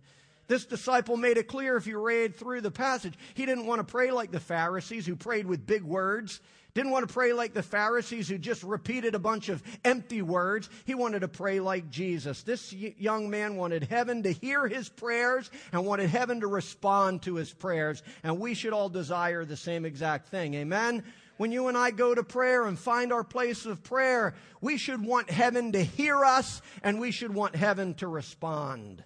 This 0.49 0.66
disciple 0.66 1.16
made 1.16 1.38
it 1.38 1.49
clear 1.49 1.76
if 1.76 1.87
you 1.87 1.99
read 1.99 2.37
through 2.37 2.60
the 2.60 2.70
passage. 2.70 3.14
He 3.34 3.46
didn't 3.46 3.66
want 3.66 3.78
to 3.78 3.90
pray 3.90 4.10
like 4.10 4.32
the 4.32 4.40
Pharisees 4.40 5.06
who 5.06 5.16
prayed 5.16 5.46
with 5.46 5.66
big 5.66 5.82
words. 5.82 6.40
Didn't 6.75 6.93
want 6.93 7.09
to 7.09 7.12
pray 7.12 7.33
like 7.33 7.53
the 7.53 7.62
Pharisees 7.62 8.29
who 8.29 8.39
just 8.39 8.62
repeated 8.62 9.15
a 9.15 9.19
bunch 9.19 9.49
of 9.49 9.62
empty 9.85 10.23
words. 10.23 10.71
He 10.85 10.95
wanted 10.95 11.21
to 11.21 11.29
pray 11.29 11.61
like 11.61 11.91
Jesus. 11.91 12.43
This 12.43 12.73
young 12.73 13.29
man 13.29 13.57
wanted 13.57 13.85
heaven 13.85 14.23
to 14.23 14.33
hear 14.33 14.69
his 14.69 14.89
prayers 14.89 15.50
and 15.73 15.85
wanted 15.85 16.11
heaven 16.11 16.41
to 16.41 16.47
respond 16.47 17.23
to 17.23 17.35
his 17.37 17.53
prayers. 17.53 18.03
And 18.23 18.39
we 18.39 18.55
should 18.55 18.73
all 18.73 18.89
desire 18.89 19.45
the 19.45 19.57
same 19.57 19.85
exact 19.85 20.29
thing. 20.29 20.55
Amen? 20.55 21.03
When 21.39 21.53
you 21.53 21.69
and 21.69 21.77
I 21.77 21.91
go 21.91 22.15
to 22.15 22.23
prayer 22.23 22.67
and 22.67 22.79
find 22.79 23.12
our 23.12 23.25
place 23.25 23.65
of 23.67 23.83
prayer, 23.83 24.35
we 24.61 24.77
should 24.77 25.03
want 25.05 25.31
heaven 25.31 25.73
to 25.73 25.83
hear 25.83 26.25
us 26.25 26.61
and 26.83 27.00
we 27.00 27.11
should 27.11 27.35
want 27.35 27.57
heaven 27.57 27.95
to 27.95 28.07
respond. 28.07 29.03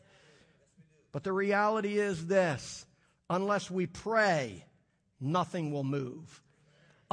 But 1.12 1.22
the 1.22 1.32
reality 1.32 1.96
is 1.96 2.26
this 2.26 2.84
unless 3.30 3.70
we 3.70 3.86
pray, 3.86 4.64
nothing 5.20 5.70
will 5.70 5.84
move. 5.84 6.42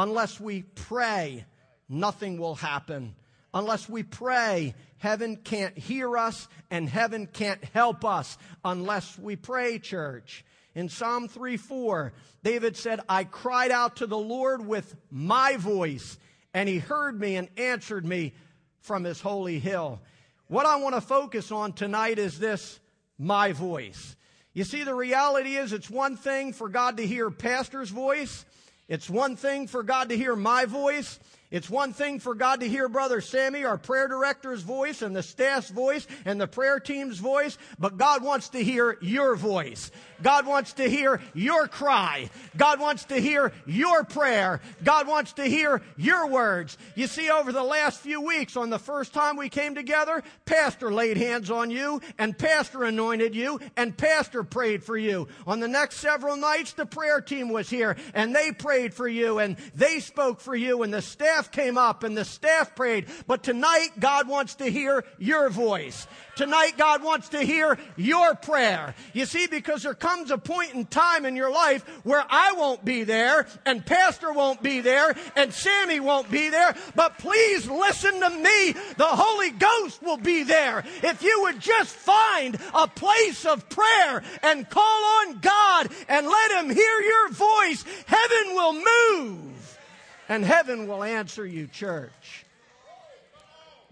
Unless 0.01 0.39
we 0.39 0.63
pray, 0.63 1.45
nothing 1.87 2.39
will 2.39 2.55
happen. 2.55 3.13
unless 3.53 3.87
we 3.87 4.01
pray. 4.01 4.73
Heaven 4.97 5.35
can't 5.35 5.77
hear 5.77 6.17
us 6.17 6.47
and 6.71 6.89
heaven 6.89 7.27
can't 7.27 7.63
help 7.65 8.03
us 8.03 8.37
unless 8.65 9.19
we 9.19 9.35
pray, 9.35 9.77
church. 9.77 10.43
In 10.73 10.89
Psalm 10.89 11.27
3 11.27 11.57
4, 11.57 12.13
David 12.43 12.77
said, 12.77 13.01
I 13.07 13.25
cried 13.25 13.69
out 13.69 13.97
to 13.97 14.07
the 14.07 14.17
Lord 14.17 14.65
with 14.65 14.95
my 15.11 15.57
voice, 15.57 16.17
and 16.51 16.67
he 16.67 16.79
heard 16.79 17.19
me 17.19 17.35
and 17.35 17.49
answered 17.55 18.05
me 18.05 18.33
from 18.79 19.03
his 19.03 19.21
holy 19.21 19.59
hill. 19.59 19.99
What 20.47 20.65
I 20.65 20.77
want 20.77 20.95
to 20.95 21.01
focus 21.01 21.51
on 21.51 21.73
tonight 21.73 22.17
is 22.17 22.39
this 22.39 22.79
my 23.19 23.51
voice. 23.51 24.15
You 24.53 24.63
see, 24.63 24.83
the 24.83 24.95
reality 24.95 25.57
is 25.57 25.73
it's 25.73 25.91
one 25.91 26.17
thing 26.17 26.53
for 26.53 26.69
God 26.69 26.97
to 26.97 27.05
hear 27.05 27.29
pastor's 27.29 27.89
voice. 27.89 28.45
It's 28.91 29.09
one 29.09 29.37
thing 29.37 29.67
for 29.67 29.83
God 29.83 30.09
to 30.09 30.17
hear 30.17 30.35
my 30.35 30.65
voice. 30.65 31.17
It's 31.49 31.69
one 31.69 31.93
thing 31.93 32.19
for 32.19 32.35
God 32.35 32.59
to 32.59 32.67
hear 32.67 32.89
Brother 32.89 33.21
Sammy, 33.21 33.63
our 33.63 33.77
prayer 33.77 34.09
director's 34.09 34.63
voice, 34.63 35.01
and 35.01 35.15
the 35.15 35.23
staff's 35.23 35.69
voice, 35.69 36.05
and 36.25 36.41
the 36.41 36.47
prayer 36.47 36.77
team's 36.77 37.17
voice, 37.17 37.57
but 37.79 37.95
God 37.95 38.21
wants 38.21 38.49
to 38.49 38.61
hear 38.61 38.97
your 38.99 39.37
voice. 39.37 39.91
God 40.21 40.45
wants 40.45 40.73
to 40.73 40.89
hear 40.89 41.21
your 41.33 41.67
cry. 41.67 42.29
God 42.55 42.79
wants 42.79 43.05
to 43.05 43.19
hear 43.19 43.51
your 43.65 44.03
prayer. 44.03 44.61
God 44.83 45.07
wants 45.07 45.33
to 45.33 45.45
hear 45.45 45.81
your 45.97 46.27
words. 46.27 46.77
You 46.95 47.07
see, 47.07 47.29
over 47.29 47.51
the 47.51 47.63
last 47.63 47.99
few 47.99 48.21
weeks, 48.21 48.55
on 48.55 48.69
the 48.69 48.79
first 48.79 49.13
time 49.13 49.37
we 49.37 49.49
came 49.49 49.75
together, 49.75 50.23
Pastor 50.45 50.93
laid 50.93 51.17
hands 51.17 51.49
on 51.49 51.71
you, 51.71 52.01
and 52.17 52.37
Pastor 52.37 52.83
anointed 52.83 53.35
you, 53.35 53.59
and 53.75 53.97
Pastor 53.97 54.43
prayed 54.43 54.83
for 54.83 54.97
you. 54.97 55.27
On 55.47 55.59
the 55.59 55.67
next 55.67 55.97
several 55.97 56.35
nights, 56.35 56.73
the 56.73 56.85
prayer 56.85 57.21
team 57.21 57.49
was 57.49 57.69
here, 57.69 57.97
and 58.13 58.35
they 58.35 58.51
prayed 58.51 58.93
for 58.93 59.07
you, 59.07 59.39
and 59.39 59.57
they 59.73 59.99
spoke 59.99 60.39
for 60.39 60.55
you, 60.55 60.83
and 60.83 60.93
the 60.93 61.01
staff 61.01 61.51
came 61.51 61.77
up, 61.77 62.03
and 62.03 62.17
the 62.17 62.25
staff 62.25 62.75
prayed. 62.75 63.07
But 63.27 63.43
tonight, 63.43 63.89
God 63.99 64.27
wants 64.27 64.55
to 64.55 64.65
hear 64.65 65.03
your 65.17 65.49
voice. 65.49 66.07
Tonight, 66.35 66.73
God 66.77 67.03
wants 67.03 67.29
to 67.29 67.41
hear 67.41 67.77
your 67.97 68.35
prayer. 68.35 68.95
You 69.13 69.25
see, 69.25 69.47
because 69.47 69.83
there 69.83 69.93
comes 69.93 70.10
a 70.31 70.37
point 70.37 70.73
in 70.73 70.85
time 70.85 71.25
in 71.25 71.35
your 71.35 71.51
life 71.51 71.87
where 72.03 72.23
I 72.29 72.53
won't 72.53 72.83
be 72.83 73.03
there, 73.03 73.47
and 73.65 73.85
Pastor 73.85 74.31
won't 74.31 74.61
be 74.61 74.81
there, 74.81 75.15
and 75.35 75.53
Sammy 75.53 75.99
won't 75.99 76.29
be 76.29 76.49
there, 76.49 76.75
but 76.95 77.17
please 77.17 77.67
listen 77.67 78.19
to 78.19 78.29
me. 78.29 78.73
The 78.97 79.07
Holy 79.07 79.51
Ghost 79.51 80.03
will 80.03 80.17
be 80.17 80.43
there. 80.43 80.83
If 81.03 81.23
you 81.23 81.41
would 81.43 81.59
just 81.59 81.95
find 81.95 82.57
a 82.73 82.87
place 82.87 83.45
of 83.45 83.67
prayer 83.69 84.23
and 84.43 84.69
call 84.69 84.83
on 84.83 85.39
God 85.39 85.89
and 86.07 86.27
let 86.27 86.63
Him 86.63 86.69
hear 86.69 87.01
your 87.01 87.29
voice, 87.29 87.85
heaven 88.05 88.55
will 88.55 88.73
move 88.73 89.79
and 90.29 90.45
heaven 90.45 90.87
will 90.87 91.03
answer 91.03 91.45
you, 91.45 91.67
church. 91.67 92.45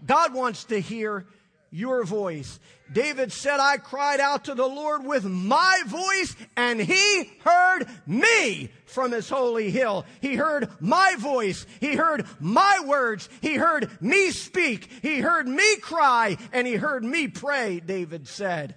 God 0.06 0.32
wants 0.32 0.64
to 0.64 0.80
hear 0.80 1.26
your 1.70 2.04
voice. 2.04 2.58
David 2.92 3.32
said, 3.32 3.60
I 3.60 3.76
cried 3.76 4.20
out 4.20 4.46
to 4.46 4.54
the 4.54 4.66
Lord 4.66 5.04
with 5.04 5.24
my 5.24 5.82
voice 5.86 6.34
and 6.56 6.80
he 6.80 7.30
heard 7.44 7.86
me 8.06 8.70
from 8.84 9.12
his 9.12 9.28
holy 9.28 9.70
hill. 9.70 10.04
He 10.20 10.34
heard 10.34 10.68
my 10.80 11.14
voice. 11.18 11.66
He 11.80 11.94
heard 11.94 12.26
my 12.40 12.80
words. 12.84 13.28
He 13.40 13.54
heard 13.54 13.90
me 14.02 14.30
speak. 14.30 14.90
He 15.02 15.20
heard 15.20 15.46
me 15.46 15.76
cry 15.76 16.36
and 16.52 16.66
he 16.66 16.74
heard 16.74 17.04
me 17.04 17.28
pray, 17.28 17.80
David 17.80 18.26
said. 18.26 18.74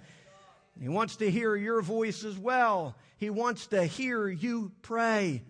He 0.80 0.88
wants 0.88 1.16
to 1.16 1.30
hear 1.30 1.56
your 1.56 1.82
voice 1.82 2.24
as 2.24 2.38
well. 2.38 2.96
He 3.16 3.30
wants 3.30 3.68
to 3.68 3.84
hear 3.84 4.28
you 4.28 4.72
pray. 4.82 5.42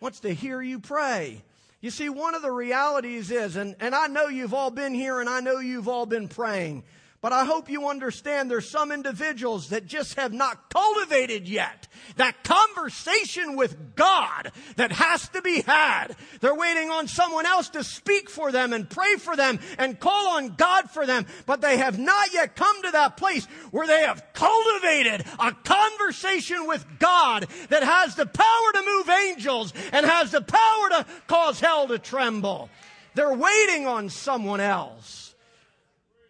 Wants 0.00 0.20
to 0.20 0.34
hear 0.34 0.60
you 0.60 0.80
pray. 0.80 1.42
You 1.80 1.90
see, 1.90 2.08
one 2.08 2.34
of 2.34 2.42
the 2.42 2.50
realities 2.50 3.30
is, 3.30 3.56
and, 3.56 3.74
and 3.80 3.94
I 3.94 4.06
know 4.06 4.28
you've 4.28 4.54
all 4.54 4.70
been 4.70 4.94
here 4.94 5.20
and 5.20 5.28
I 5.28 5.40
know 5.40 5.58
you've 5.58 5.88
all 5.88 6.06
been 6.06 6.28
praying, 6.28 6.84
but 7.22 7.32
I 7.32 7.44
hope 7.44 7.70
you 7.70 7.88
understand 7.88 8.50
there's 8.50 8.68
some 8.68 8.90
individuals 8.90 9.68
that 9.68 9.86
just 9.86 10.16
have 10.16 10.32
not 10.32 10.68
cultivated 10.70 11.48
yet 11.48 11.86
that 12.16 12.42
conversation 12.42 13.54
with 13.56 13.94
God 13.94 14.50
that 14.74 14.90
has 14.90 15.28
to 15.28 15.40
be 15.40 15.60
had. 15.62 16.16
They're 16.40 16.54
waiting 16.54 16.90
on 16.90 17.06
someone 17.06 17.46
else 17.46 17.68
to 17.70 17.84
speak 17.84 18.28
for 18.28 18.50
them 18.50 18.72
and 18.72 18.90
pray 18.90 19.14
for 19.14 19.36
them 19.36 19.60
and 19.78 20.00
call 20.00 20.36
on 20.36 20.56
God 20.56 20.90
for 20.90 21.06
them, 21.06 21.26
but 21.46 21.60
they 21.60 21.76
have 21.78 21.96
not 21.96 22.34
yet 22.34 22.56
come 22.56 22.82
to 22.82 22.90
that 22.90 23.16
place 23.16 23.46
where 23.70 23.86
they 23.86 24.00
have 24.00 24.24
cultivated 24.34 25.24
a 25.38 25.52
conversation 25.52 26.66
with 26.66 26.84
God 26.98 27.46
that 27.68 27.84
has 27.84 28.16
the 28.16 28.26
power 28.26 28.72
to 28.74 28.82
move 28.84 29.08
angels 29.08 29.72
and 29.92 30.04
has 30.04 30.32
the 30.32 30.42
power 30.42 30.88
to 30.90 31.06
cause 31.28 31.60
hell 31.60 31.86
to 31.86 32.00
tremble. 32.00 32.68
They're 33.14 33.32
waiting 33.32 33.86
on 33.86 34.08
someone 34.08 34.60
else. 34.60 35.31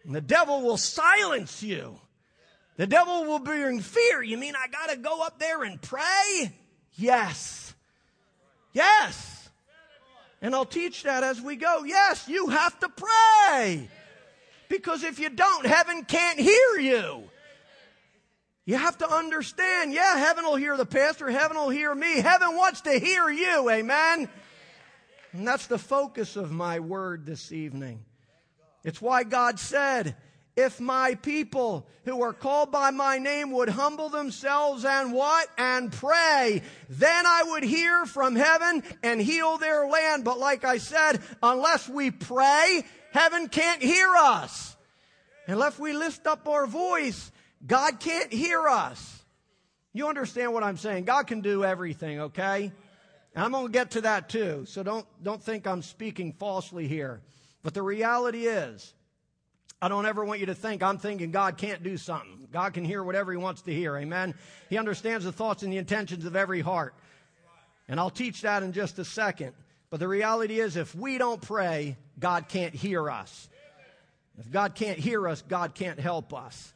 And 0.05 0.13
the 0.13 0.21
devil 0.21 0.61
will 0.61 0.77
silence 0.77 1.63
you. 1.63 1.99
The 2.77 2.87
devil 2.87 3.25
will 3.25 3.39
bring 3.39 3.79
fear. 3.79 4.21
You 4.21 4.37
mean 4.37 4.55
I 4.55 4.67
got 4.67 4.89
to 4.89 4.97
go 4.97 5.21
up 5.21 5.39
there 5.39 5.63
and 5.63 5.81
pray? 5.81 6.53
Yes. 6.95 7.73
Yes. 8.73 9.49
And 10.41 10.53
I'll 10.53 10.65
teach 10.65 11.03
that 11.03 11.23
as 11.23 11.39
we 11.39 11.55
go. 11.55 11.83
Yes, 11.85 12.27
you 12.27 12.47
have 12.47 12.77
to 12.79 12.89
pray. 12.89 13.89
Because 14.67 15.03
if 15.03 15.19
you 15.19 15.29
don't, 15.29 15.65
heaven 15.65 16.03
can't 16.03 16.39
hear 16.39 16.79
you. 16.79 17.29
You 18.65 18.75
have 18.75 18.97
to 18.99 19.09
understand, 19.09 19.93
yeah, 19.93 20.17
heaven 20.17 20.45
will 20.45 20.55
hear 20.55 20.75
the 20.77 20.85
pastor, 20.85 21.29
heaven 21.29 21.57
will 21.57 21.69
hear 21.69 21.93
me. 21.93 22.21
Heaven 22.21 22.55
wants 22.55 22.81
to 22.81 22.97
hear 22.97 23.29
you, 23.29 23.69
amen? 23.69 24.29
And 25.33 25.47
that's 25.47 25.67
the 25.67 25.77
focus 25.77 26.35
of 26.35 26.51
my 26.51 26.79
word 26.79 27.25
this 27.25 27.51
evening. 27.51 28.05
It's 28.83 29.01
why 29.01 29.23
God 29.23 29.59
said, 29.59 30.15
if 30.55 30.79
my 30.79 31.15
people 31.15 31.87
who 32.05 32.21
are 32.21 32.33
called 32.33 32.71
by 32.71 32.91
my 32.91 33.17
name 33.17 33.51
would 33.51 33.69
humble 33.69 34.09
themselves 34.09 34.85
and 34.85 35.11
what? 35.11 35.47
And 35.57 35.91
pray, 35.91 36.61
then 36.89 37.25
I 37.25 37.43
would 37.47 37.63
hear 37.63 38.05
from 38.05 38.35
heaven 38.35 38.83
and 39.01 39.19
heal 39.19 39.57
their 39.57 39.87
land. 39.87 40.23
But 40.23 40.37
like 40.37 40.63
I 40.63 40.77
said, 40.77 41.21
unless 41.41 41.89
we 41.89 42.11
pray, 42.11 42.83
heaven 43.11 43.47
can't 43.49 43.81
hear 43.81 44.09
us. 44.15 44.75
Unless 45.47 45.79
we 45.79 45.93
lift 45.93 46.27
up 46.27 46.47
our 46.47 46.67
voice, 46.67 47.31
God 47.65 47.99
can't 47.99 48.31
hear 48.31 48.67
us. 48.67 49.23
You 49.91 50.07
understand 50.07 50.53
what 50.53 50.63
I'm 50.63 50.77
saying? 50.77 51.05
God 51.05 51.27
can 51.27 51.41
do 51.41 51.63
everything, 51.63 52.21
okay? 52.21 52.71
And 53.35 53.43
I'm 53.43 53.51
going 53.51 53.67
to 53.67 53.71
get 53.71 53.91
to 53.91 54.01
that 54.01 54.29
too. 54.29 54.65
So 54.67 54.83
don't, 54.83 55.05
don't 55.23 55.41
think 55.41 55.65
I'm 55.65 55.81
speaking 55.81 56.33
falsely 56.33 56.87
here. 56.87 57.21
But 57.63 57.73
the 57.73 57.81
reality 57.81 58.45
is, 58.45 58.93
I 59.81 59.87
don't 59.87 60.05
ever 60.05 60.23
want 60.23 60.39
you 60.39 60.45
to 60.47 60.55
think 60.55 60.83
I'm 60.83 60.97
thinking 60.97 61.31
God 61.31 61.57
can't 61.57 61.83
do 61.83 61.97
something. 61.97 62.47
God 62.51 62.73
can 62.73 62.85
hear 62.85 63.03
whatever 63.03 63.31
He 63.31 63.37
wants 63.37 63.63
to 63.63 63.73
hear. 63.73 63.97
Amen. 63.97 64.35
He 64.69 64.77
understands 64.77 65.25
the 65.25 65.31
thoughts 65.31 65.63
and 65.63 65.73
the 65.73 65.77
intentions 65.77 66.25
of 66.25 66.35
every 66.35 66.61
heart. 66.61 66.93
And 67.87 67.99
I'll 67.99 68.09
teach 68.09 68.41
that 68.41 68.63
in 68.63 68.71
just 68.71 68.99
a 68.99 69.05
second. 69.05 69.53
But 69.89 69.99
the 69.99 70.07
reality 70.07 70.59
is, 70.59 70.77
if 70.77 70.95
we 70.95 71.17
don't 71.17 71.41
pray, 71.41 71.97
God 72.19 72.47
can't 72.47 72.73
hear 72.73 73.09
us. 73.09 73.49
If 74.39 74.49
God 74.49 74.73
can't 74.75 74.97
hear 74.97 75.27
us, 75.27 75.41
God 75.41 75.75
can't 75.75 75.99
help 75.99 76.33
us. 76.33 76.73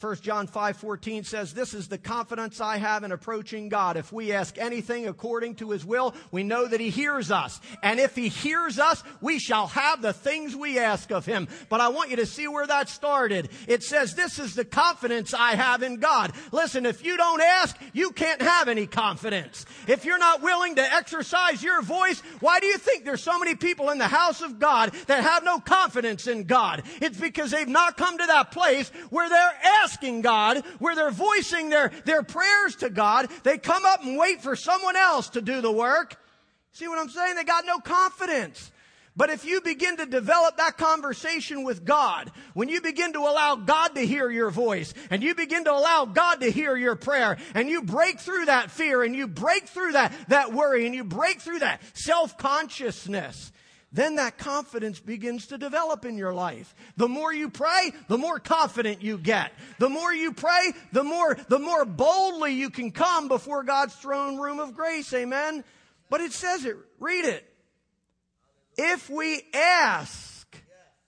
1 0.00 0.22
John 0.22 0.46
5:14 0.46 1.24
says, 1.24 1.54
"This 1.54 1.74
is 1.74 1.88
the 1.88 1.98
confidence 1.98 2.60
I 2.60 2.76
have 2.76 3.02
in 3.02 3.10
approaching 3.10 3.68
God. 3.68 3.96
If 3.96 4.12
we 4.12 4.30
ask 4.30 4.56
anything 4.56 5.08
according 5.08 5.56
to 5.56 5.70
his 5.70 5.84
will, 5.84 6.14
we 6.30 6.44
know 6.44 6.68
that 6.68 6.78
he 6.78 6.90
hears 6.90 7.32
us. 7.32 7.60
And 7.82 7.98
if 7.98 8.14
he 8.14 8.28
hears 8.28 8.78
us, 8.78 9.02
we 9.20 9.40
shall 9.40 9.66
have 9.66 10.00
the 10.00 10.12
things 10.12 10.54
we 10.54 10.78
ask 10.78 11.10
of 11.10 11.26
him." 11.26 11.48
But 11.68 11.80
I 11.80 11.88
want 11.88 12.10
you 12.10 12.16
to 12.16 12.26
see 12.26 12.46
where 12.46 12.66
that 12.68 12.88
started. 12.88 13.48
It 13.66 13.82
says, 13.82 14.14
"This 14.14 14.38
is 14.38 14.54
the 14.54 14.64
confidence 14.64 15.34
I 15.34 15.56
have 15.56 15.82
in 15.82 15.96
God." 15.96 16.32
Listen, 16.52 16.86
if 16.86 17.04
you 17.04 17.16
don't 17.16 17.42
ask, 17.42 17.76
you 17.92 18.12
can't 18.12 18.40
have 18.40 18.68
any 18.68 18.86
confidence. 18.86 19.66
If 19.88 20.04
you're 20.04 20.16
not 20.16 20.42
willing 20.42 20.76
to 20.76 20.94
exercise 20.94 21.60
your 21.60 21.82
voice, 21.82 22.20
why 22.38 22.60
do 22.60 22.66
you 22.66 22.78
think 22.78 23.04
there's 23.04 23.24
so 23.24 23.36
many 23.36 23.56
people 23.56 23.90
in 23.90 23.98
the 23.98 24.06
house 24.06 24.42
of 24.42 24.60
God 24.60 24.92
that 25.08 25.24
have 25.24 25.42
no 25.42 25.58
confidence 25.58 26.28
in 26.28 26.44
God? 26.44 26.84
It's 27.00 27.18
because 27.18 27.50
they've 27.50 27.66
not 27.66 27.96
come 27.96 28.16
to 28.16 28.26
that 28.26 28.52
place 28.52 28.92
where 29.10 29.28
they're 29.28 29.58
asking 29.64 29.87
asking 29.88 30.20
God, 30.20 30.58
where 30.78 30.94
they're 30.94 31.10
voicing 31.10 31.70
their, 31.70 31.90
their 32.04 32.22
prayers 32.22 32.76
to 32.76 32.90
God, 32.90 33.28
they 33.42 33.58
come 33.58 33.84
up 33.86 34.04
and 34.04 34.18
wait 34.18 34.42
for 34.42 34.54
someone 34.54 34.96
else 34.96 35.30
to 35.30 35.40
do 35.40 35.60
the 35.60 35.72
work. 35.72 36.16
See 36.72 36.86
what 36.88 36.98
I'm 36.98 37.08
saying? 37.08 37.36
They 37.36 37.44
got 37.44 37.64
no 37.64 37.78
confidence. 37.78 38.70
But 39.16 39.30
if 39.30 39.44
you 39.44 39.60
begin 39.60 39.96
to 39.96 40.06
develop 40.06 40.58
that 40.58 40.76
conversation 40.76 41.64
with 41.64 41.84
God, 41.84 42.30
when 42.54 42.68
you 42.68 42.80
begin 42.80 43.14
to 43.14 43.20
allow 43.20 43.56
God 43.56 43.94
to 43.96 44.06
hear 44.06 44.30
your 44.30 44.50
voice, 44.50 44.94
and 45.10 45.22
you 45.22 45.34
begin 45.34 45.64
to 45.64 45.72
allow 45.72 46.04
God 46.04 46.36
to 46.40 46.50
hear 46.50 46.76
your 46.76 46.94
prayer, 46.94 47.38
and 47.54 47.68
you 47.68 47.82
break 47.82 48.20
through 48.20 48.44
that 48.44 48.70
fear, 48.70 49.02
and 49.02 49.16
you 49.16 49.26
break 49.26 49.66
through 49.66 49.92
that, 49.92 50.12
that 50.28 50.52
worry, 50.52 50.86
and 50.86 50.94
you 50.94 51.02
break 51.02 51.40
through 51.40 51.60
that 51.60 51.80
self-consciousness, 51.94 53.50
then 53.90 54.16
that 54.16 54.36
confidence 54.36 55.00
begins 55.00 55.46
to 55.46 55.58
develop 55.58 56.04
in 56.04 56.18
your 56.18 56.34
life. 56.34 56.74
The 56.96 57.08
more 57.08 57.32
you 57.32 57.48
pray, 57.48 57.92
the 58.08 58.18
more 58.18 58.38
confident 58.38 59.02
you 59.02 59.16
get. 59.16 59.52
The 59.78 59.88
more 59.88 60.12
you 60.12 60.32
pray, 60.32 60.72
the 60.92 61.04
more, 61.04 61.36
the 61.48 61.58
more 61.58 61.84
boldly 61.84 62.52
you 62.52 62.68
can 62.68 62.90
come 62.90 63.28
before 63.28 63.62
God's 63.62 63.94
throne 63.94 64.36
room 64.36 64.60
of 64.60 64.74
grace. 64.74 65.12
Amen. 65.14 65.64
But 66.10 66.20
it 66.20 66.32
says 66.32 66.64
it. 66.64 66.76
Read 66.98 67.24
it. 67.24 67.44
If 68.76 69.08
we 69.08 69.42
ask, 69.54 70.38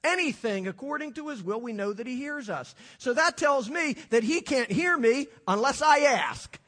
anything 0.02 0.66
according 0.66 1.14
to 1.14 1.28
his 1.28 1.42
will, 1.42 1.60
we 1.60 1.72
know 1.72 1.92
that 1.92 2.06
he 2.06 2.16
hears 2.16 2.48
us. 2.48 2.74
So 2.98 3.14
that 3.14 3.36
tells 3.36 3.68
me 3.68 3.96
that 4.10 4.22
he 4.22 4.40
can't 4.40 4.70
hear 4.70 4.96
me 4.96 5.28
unless 5.46 5.82
I 5.82 6.00
ask. 6.00 6.58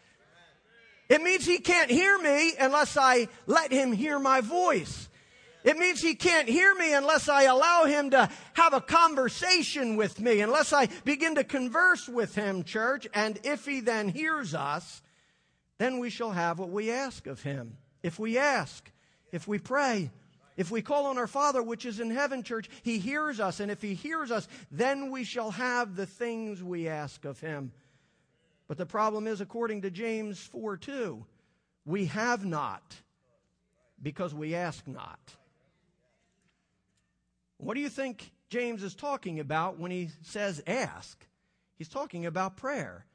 It 1.08 1.22
means 1.22 1.44
he 1.44 1.58
can't 1.58 1.90
hear 1.90 2.18
me 2.18 2.54
unless 2.58 2.96
I 2.96 3.28
let 3.46 3.72
him 3.72 3.92
hear 3.92 4.18
my 4.18 4.40
voice. 4.40 5.08
It 5.64 5.78
means 5.78 6.00
he 6.00 6.14
can't 6.14 6.48
hear 6.48 6.74
me 6.74 6.92
unless 6.92 7.28
I 7.28 7.44
allow 7.44 7.84
him 7.84 8.10
to 8.10 8.28
have 8.54 8.74
a 8.74 8.80
conversation 8.80 9.96
with 9.96 10.20
me, 10.20 10.40
unless 10.40 10.72
I 10.72 10.86
begin 11.04 11.36
to 11.36 11.44
converse 11.44 12.08
with 12.08 12.34
him, 12.34 12.64
church. 12.64 13.06
And 13.14 13.38
if 13.44 13.64
he 13.64 13.80
then 13.80 14.08
hears 14.08 14.54
us, 14.54 15.02
then 15.78 15.98
we 15.98 16.10
shall 16.10 16.32
have 16.32 16.58
what 16.58 16.70
we 16.70 16.90
ask 16.90 17.26
of 17.26 17.42
him. 17.42 17.76
If 18.02 18.18
we 18.18 18.38
ask, 18.38 18.90
if 19.30 19.46
we 19.46 19.58
pray, 19.58 20.10
if 20.56 20.70
we 20.70 20.82
call 20.82 21.06
on 21.06 21.18
our 21.18 21.26
Father 21.26 21.62
which 21.62 21.86
is 21.86 22.00
in 22.00 22.10
heaven, 22.10 22.42
church, 22.42 22.68
He 22.82 22.98
hears 22.98 23.40
us. 23.40 23.60
And 23.60 23.70
if 23.70 23.80
He 23.80 23.94
hears 23.94 24.30
us, 24.30 24.46
then 24.70 25.10
we 25.10 25.24
shall 25.24 25.50
have 25.50 25.96
the 25.96 26.06
things 26.06 26.62
we 26.62 26.88
ask 26.88 27.24
of 27.24 27.40
Him. 27.40 27.72
But 28.68 28.78
the 28.78 28.86
problem 28.86 29.26
is, 29.26 29.40
according 29.40 29.82
to 29.82 29.90
James 29.90 30.38
4 30.38 30.76
2, 30.76 31.24
we 31.84 32.06
have 32.06 32.44
not 32.44 32.82
because 34.02 34.34
we 34.34 34.54
ask 34.54 34.86
not. 34.86 35.18
What 37.62 37.74
do 37.74 37.80
you 37.80 37.88
think 37.88 38.32
James 38.48 38.82
is 38.82 38.92
talking 38.92 39.38
about 39.38 39.78
when 39.78 39.92
he 39.92 40.10
says 40.22 40.60
ask? 40.66 41.24
He's 41.76 41.88
talking 41.88 42.26
about 42.26 42.56
prayer. 42.56 43.06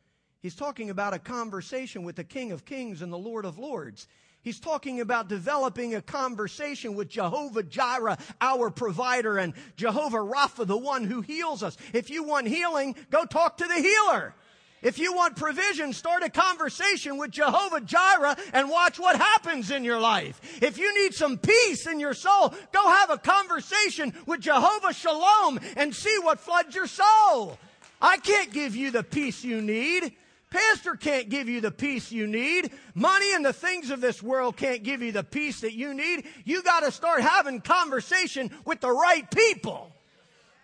He's 0.41 0.55
talking 0.55 0.89
about 0.89 1.13
a 1.13 1.19
conversation 1.19 2.03
with 2.03 2.15
the 2.15 2.23
King 2.23 2.53
of 2.53 2.63
Kings 2.63 3.01
and 3.01 3.11
the 3.11 3.17
Lord 3.17 3.43
of 3.43 3.59
Lords. 3.59 4.07
He's 4.41 4.61
talking 4.61 5.01
about 5.01 5.27
developing 5.27 5.95
a 5.95 6.01
conversation 6.01 6.95
with 6.95 7.09
Jehovah 7.09 7.63
Jireh, 7.63 8.17
our 8.39 8.69
provider, 8.69 9.37
and 9.37 9.53
Jehovah 9.75 10.19
Rapha, 10.19 10.65
the 10.65 10.77
one 10.77 11.03
who 11.03 11.19
heals 11.19 11.61
us. 11.61 11.75
If 11.91 12.09
you 12.09 12.23
want 12.23 12.47
healing, 12.47 12.95
go 13.09 13.25
talk 13.25 13.57
to 13.57 13.67
the 13.67 13.81
healer. 13.81 14.33
If 14.81 15.00
you 15.00 15.13
want 15.13 15.36
provision, 15.36 15.91
start 15.91 16.24
a 16.24 16.29
conversation 16.29 17.17
with 17.17 17.31
Jehovah 17.31 17.81
Jireh 17.81 18.38
and 18.53 18.69
watch 18.69 19.00
what 19.00 19.15
happens 19.15 19.72
in 19.72 19.84
your 19.84 20.00
life. 20.00 20.39
If 20.62 20.77
you 20.77 21.03
need 21.03 21.13
some 21.15 21.38
peace 21.38 21.88
in 21.88 22.00
your 22.00 22.13
soul, 22.13 22.53
go 22.72 22.89
have 22.89 23.10
a 23.10 23.17
conversation 23.17 24.13
with 24.27 24.41
Jehovah 24.41 24.93
Shalom 24.93 25.60
and 25.75 25.96
see 25.96 26.17
what 26.22 26.39
floods 26.39 26.75
your 26.75 26.88
soul. 26.88 27.57
I 28.00 28.17
can't 28.17 28.53
give 28.53 28.75
you 28.75 28.91
the 28.91 29.03
peace 29.03 29.43
you 29.43 29.62
need. 29.62 30.13
Pastor 30.50 30.96
can't 30.96 31.27
give 31.27 31.50
you 31.50 31.60
the 31.60 31.72
peace 31.72 32.12
you 32.12 32.27
need. 32.27 32.72
Money 32.93 33.34
and 33.34 33.43
the 33.43 33.53
things 33.53 33.89
of 33.89 34.00
this 34.00 34.24
world 34.24 34.55
can't 34.55 34.84
give 34.84 35.01
you 35.01 35.12
the 35.12 35.24
peace 35.24 35.62
that 35.62 35.74
you 35.74 35.93
need. 35.93 36.25
You 36.46 36.62
got 36.62 36.81
to 36.81 36.91
start 36.91 37.22
having 37.22 37.62
conversation 37.62 38.51
with 38.63 38.79
the 38.79 38.91
right 38.91 39.29
people. 39.29 39.91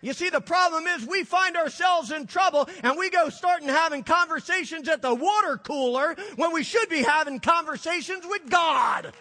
You 0.03 0.11
see, 0.11 0.29
the 0.29 0.41
problem 0.41 0.85
is 0.85 1.07
we 1.07 1.23
find 1.23 1.55
ourselves 1.55 2.11
in 2.11 2.27
trouble 2.27 2.67
and 2.83 2.97
we 2.97 3.09
go 3.09 3.29
starting 3.29 3.69
having 3.69 4.03
conversations 4.03 4.89
at 4.89 5.01
the 5.01 5.15
water 5.15 5.57
cooler 5.57 6.17
when 6.35 6.51
we 6.51 6.61
should 6.61 6.89
be 6.89 7.03
having 7.03 7.39
conversations 7.39 8.25
with 8.27 8.49
God. 8.49 9.13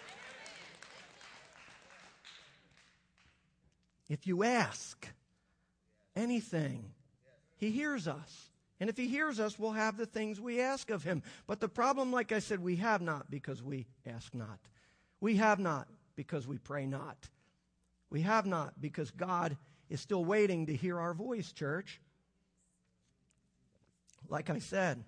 If 4.08 4.26
you 4.26 4.42
ask 4.42 5.06
anything, 6.16 6.84
He 7.58 7.70
hears 7.70 8.08
us. 8.08 8.48
And 8.80 8.90
if 8.90 8.96
he 8.96 9.06
hears 9.06 9.38
us, 9.38 9.56
we'll 9.60 9.70
have 9.70 9.96
the 9.96 10.06
things 10.06 10.40
we 10.40 10.60
ask 10.60 10.90
of 10.90 11.04
him. 11.04 11.22
But 11.46 11.60
the 11.60 11.68
problem, 11.68 12.10
like 12.10 12.32
I 12.32 12.40
said, 12.40 12.58
we 12.58 12.74
have 12.76 13.00
not 13.00 13.30
because 13.30 13.62
we 13.62 13.86
ask 14.04 14.34
not. 14.34 14.58
We 15.20 15.36
have 15.36 15.60
not 15.60 15.86
because 16.16 16.48
we 16.48 16.58
pray 16.58 16.86
not. 16.86 17.28
We 18.10 18.22
have 18.22 18.44
not 18.44 18.80
because 18.80 19.12
God 19.12 19.56
is 19.92 20.00
still 20.00 20.24
waiting 20.24 20.66
to 20.66 20.74
hear 20.74 20.98
our 20.98 21.12
voice, 21.12 21.52
church. 21.52 22.00
Like 24.26 24.48
I 24.48 24.58
said, 24.58 25.04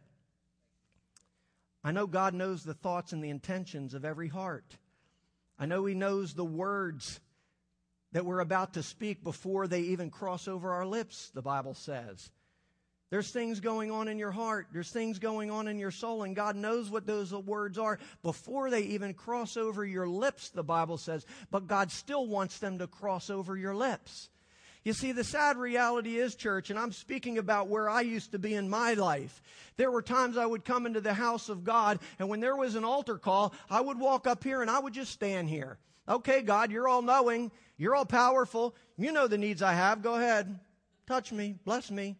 I 1.82 1.90
know 1.92 2.06
God 2.06 2.34
knows 2.34 2.62
the 2.62 2.74
thoughts 2.74 3.14
and 3.14 3.24
the 3.24 3.30
intentions 3.30 3.94
of 3.94 4.04
every 4.04 4.28
heart. 4.28 4.76
I 5.58 5.64
know 5.64 5.86
He 5.86 5.94
knows 5.94 6.34
the 6.34 6.44
words 6.44 7.18
that 8.12 8.26
we're 8.26 8.40
about 8.40 8.74
to 8.74 8.82
speak 8.82 9.24
before 9.24 9.66
they 9.66 9.80
even 9.80 10.10
cross 10.10 10.48
over 10.48 10.72
our 10.72 10.84
lips, 10.84 11.30
the 11.34 11.40
Bible 11.40 11.72
says. 11.72 12.30
There's 13.08 13.30
things 13.30 13.60
going 13.60 13.90
on 13.90 14.08
in 14.08 14.18
your 14.18 14.32
heart. 14.32 14.66
There's 14.70 14.90
things 14.90 15.18
going 15.18 15.50
on 15.50 15.66
in 15.66 15.78
your 15.78 15.92
soul, 15.92 16.24
and 16.24 16.36
God 16.36 16.56
knows 16.56 16.90
what 16.90 17.06
those 17.06 17.32
words 17.32 17.78
are 17.78 17.98
before 18.22 18.68
they 18.68 18.82
even 18.82 19.14
cross 19.14 19.56
over 19.56 19.82
your 19.82 20.06
lips, 20.06 20.50
the 20.50 20.62
Bible 20.62 20.98
says. 20.98 21.24
But 21.50 21.68
God 21.68 21.90
still 21.90 22.26
wants 22.26 22.58
them 22.58 22.80
to 22.80 22.86
cross 22.86 23.30
over 23.30 23.56
your 23.56 23.74
lips. 23.74 24.28
You 24.84 24.92
see, 24.92 25.12
the 25.12 25.24
sad 25.24 25.56
reality 25.56 26.16
is, 26.16 26.34
church, 26.34 26.70
and 26.70 26.78
I'm 26.78 26.92
speaking 26.92 27.38
about 27.38 27.68
where 27.68 27.88
I 27.88 28.02
used 28.02 28.32
to 28.32 28.38
be 28.38 28.54
in 28.54 28.68
my 28.68 28.94
life. 28.94 29.42
There 29.76 29.90
were 29.90 30.02
times 30.02 30.36
I 30.36 30.46
would 30.46 30.64
come 30.64 30.86
into 30.86 31.00
the 31.00 31.14
house 31.14 31.48
of 31.48 31.64
God, 31.64 31.98
and 32.18 32.28
when 32.28 32.40
there 32.40 32.56
was 32.56 32.74
an 32.74 32.84
altar 32.84 33.16
call, 33.16 33.54
I 33.70 33.80
would 33.80 33.98
walk 33.98 34.26
up 34.26 34.44
here 34.44 34.60
and 34.60 34.70
I 34.70 34.78
would 34.78 34.92
just 34.92 35.12
stand 35.12 35.48
here. 35.48 35.78
Okay, 36.06 36.42
God, 36.42 36.70
you're 36.70 36.86
all 36.86 37.02
knowing. 37.02 37.50
You're 37.78 37.94
all 37.94 38.04
powerful. 38.04 38.76
You 38.98 39.10
know 39.10 39.26
the 39.26 39.38
needs 39.38 39.62
I 39.62 39.72
have. 39.72 40.02
Go 40.02 40.16
ahead. 40.16 40.60
Touch 41.06 41.32
me. 41.32 41.56
Bless 41.64 41.90
me 41.90 42.16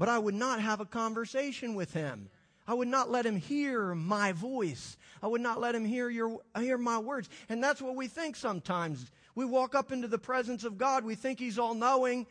but 0.00 0.08
I 0.08 0.18
would 0.18 0.34
not 0.34 0.60
have 0.60 0.80
a 0.80 0.86
conversation 0.86 1.74
with 1.74 1.92
him. 1.92 2.30
I 2.70 2.74
would 2.74 2.86
not 2.86 3.10
let 3.10 3.26
him 3.26 3.34
hear 3.34 3.96
my 3.96 4.30
voice. 4.30 4.96
I 5.20 5.26
would 5.26 5.40
not 5.40 5.60
let 5.60 5.74
him 5.74 5.84
hear 5.84 6.08
your, 6.08 6.38
hear 6.56 6.78
my 6.78 6.98
words. 6.98 7.28
And 7.48 7.60
that's 7.60 7.82
what 7.82 7.96
we 7.96 8.06
think 8.06 8.36
sometimes. 8.36 9.10
We 9.34 9.44
walk 9.44 9.74
up 9.74 9.90
into 9.90 10.06
the 10.06 10.20
presence 10.20 10.62
of 10.62 10.78
God. 10.78 11.04
We 11.04 11.16
think 11.16 11.40
he's 11.40 11.58
all 11.58 11.74
knowing. 11.74 12.28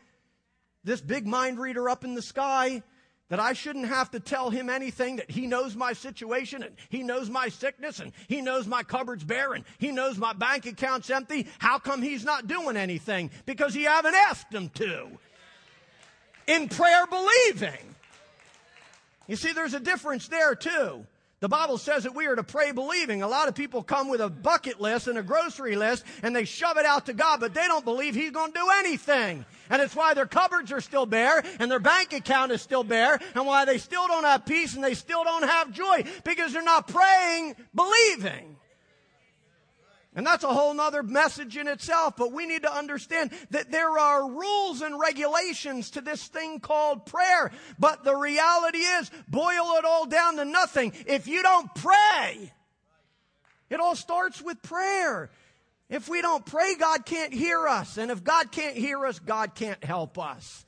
This 0.82 1.02
big 1.02 1.26
mind 1.26 1.60
reader 1.60 1.90
up 1.90 2.04
in 2.04 2.14
the 2.14 2.22
sky 2.22 2.82
that 3.28 3.38
I 3.38 3.52
shouldn't 3.52 3.88
have 3.88 4.12
to 4.12 4.18
tell 4.18 4.48
him 4.48 4.70
anything, 4.70 5.16
that 5.16 5.30
he 5.30 5.46
knows 5.46 5.76
my 5.76 5.92
situation 5.92 6.62
and 6.62 6.74
he 6.88 7.02
knows 7.02 7.28
my 7.28 7.50
sickness 7.50 8.00
and 8.00 8.10
he 8.26 8.40
knows 8.40 8.66
my 8.66 8.82
cupboard's 8.82 9.24
bare 9.24 9.52
and 9.52 9.66
he 9.76 9.92
knows 9.92 10.16
my 10.16 10.32
bank 10.32 10.64
account's 10.64 11.10
empty. 11.10 11.48
How 11.58 11.78
come 11.78 12.00
he's 12.00 12.24
not 12.24 12.46
doing 12.46 12.78
anything? 12.78 13.30
Because 13.44 13.74
he 13.74 13.82
haven't 13.82 14.14
asked 14.14 14.54
him 14.54 14.70
to 14.70 15.06
in 16.46 16.70
prayer 16.70 17.06
believing. 17.06 17.94
You 19.30 19.36
see, 19.36 19.52
there's 19.52 19.74
a 19.74 19.80
difference 19.80 20.26
there 20.26 20.56
too. 20.56 21.06
The 21.38 21.48
Bible 21.48 21.78
says 21.78 22.02
that 22.02 22.16
we 22.16 22.26
are 22.26 22.34
to 22.34 22.42
pray 22.42 22.72
believing. 22.72 23.22
A 23.22 23.28
lot 23.28 23.46
of 23.46 23.54
people 23.54 23.80
come 23.84 24.08
with 24.08 24.20
a 24.20 24.28
bucket 24.28 24.80
list 24.80 25.06
and 25.06 25.16
a 25.16 25.22
grocery 25.22 25.76
list 25.76 26.04
and 26.24 26.34
they 26.34 26.44
shove 26.44 26.78
it 26.78 26.84
out 26.84 27.06
to 27.06 27.12
God, 27.12 27.38
but 27.38 27.54
they 27.54 27.68
don't 27.68 27.84
believe 27.84 28.16
He's 28.16 28.32
going 28.32 28.50
to 28.50 28.58
do 28.58 28.68
anything. 28.78 29.44
And 29.70 29.80
it's 29.80 29.94
why 29.94 30.14
their 30.14 30.26
cupboards 30.26 30.72
are 30.72 30.80
still 30.80 31.06
bare 31.06 31.44
and 31.60 31.70
their 31.70 31.78
bank 31.78 32.12
account 32.12 32.50
is 32.50 32.60
still 32.60 32.82
bare 32.82 33.20
and 33.36 33.46
why 33.46 33.64
they 33.66 33.78
still 33.78 34.08
don't 34.08 34.24
have 34.24 34.44
peace 34.44 34.74
and 34.74 34.82
they 34.82 34.94
still 34.94 35.22
don't 35.22 35.44
have 35.44 35.70
joy 35.70 36.02
because 36.24 36.52
they're 36.52 36.62
not 36.62 36.88
praying 36.88 37.54
believing. 37.72 38.56
And 40.14 40.26
that's 40.26 40.42
a 40.42 40.52
whole 40.52 40.74
nother 40.74 41.04
message 41.04 41.56
in 41.56 41.68
itself, 41.68 42.14
but 42.16 42.32
we 42.32 42.44
need 42.44 42.62
to 42.62 42.72
understand 42.72 43.30
that 43.50 43.70
there 43.70 43.96
are 43.96 44.28
rules 44.28 44.82
and 44.82 44.98
regulations 44.98 45.90
to 45.92 46.00
this 46.00 46.26
thing 46.26 46.58
called 46.58 47.06
prayer. 47.06 47.52
But 47.78 48.02
the 48.02 48.16
reality 48.16 48.78
is, 48.78 49.10
boil 49.28 49.76
it 49.78 49.84
all 49.84 50.06
down 50.06 50.36
to 50.36 50.44
nothing. 50.44 50.92
If 51.06 51.28
you 51.28 51.42
don't 51.44 51.72
pray, 51.76 52.52
it 53.70 53.78
all 53.78 53.94
starts 53.94 54.42
with 54.42 54.60
prayer. 54.62 55.30
If 55.88 56.08
we 56.08 56.22
don't 56.22 56.44
pray, 56.44 56.74
God 56.74 57.06
can't 57.06 57.32
hear 57.32 57.68
us. 57.68 57.96
And 57.96 58.10
if 58.10 58.24
God 58.24 58.50
can't 58.50 58.76
hear 58.76 59.06
us, 59.06 59.20
God 59.20 59.54
can't 59.54 59.82
help 59.84 60.18
us. 60.18 60.64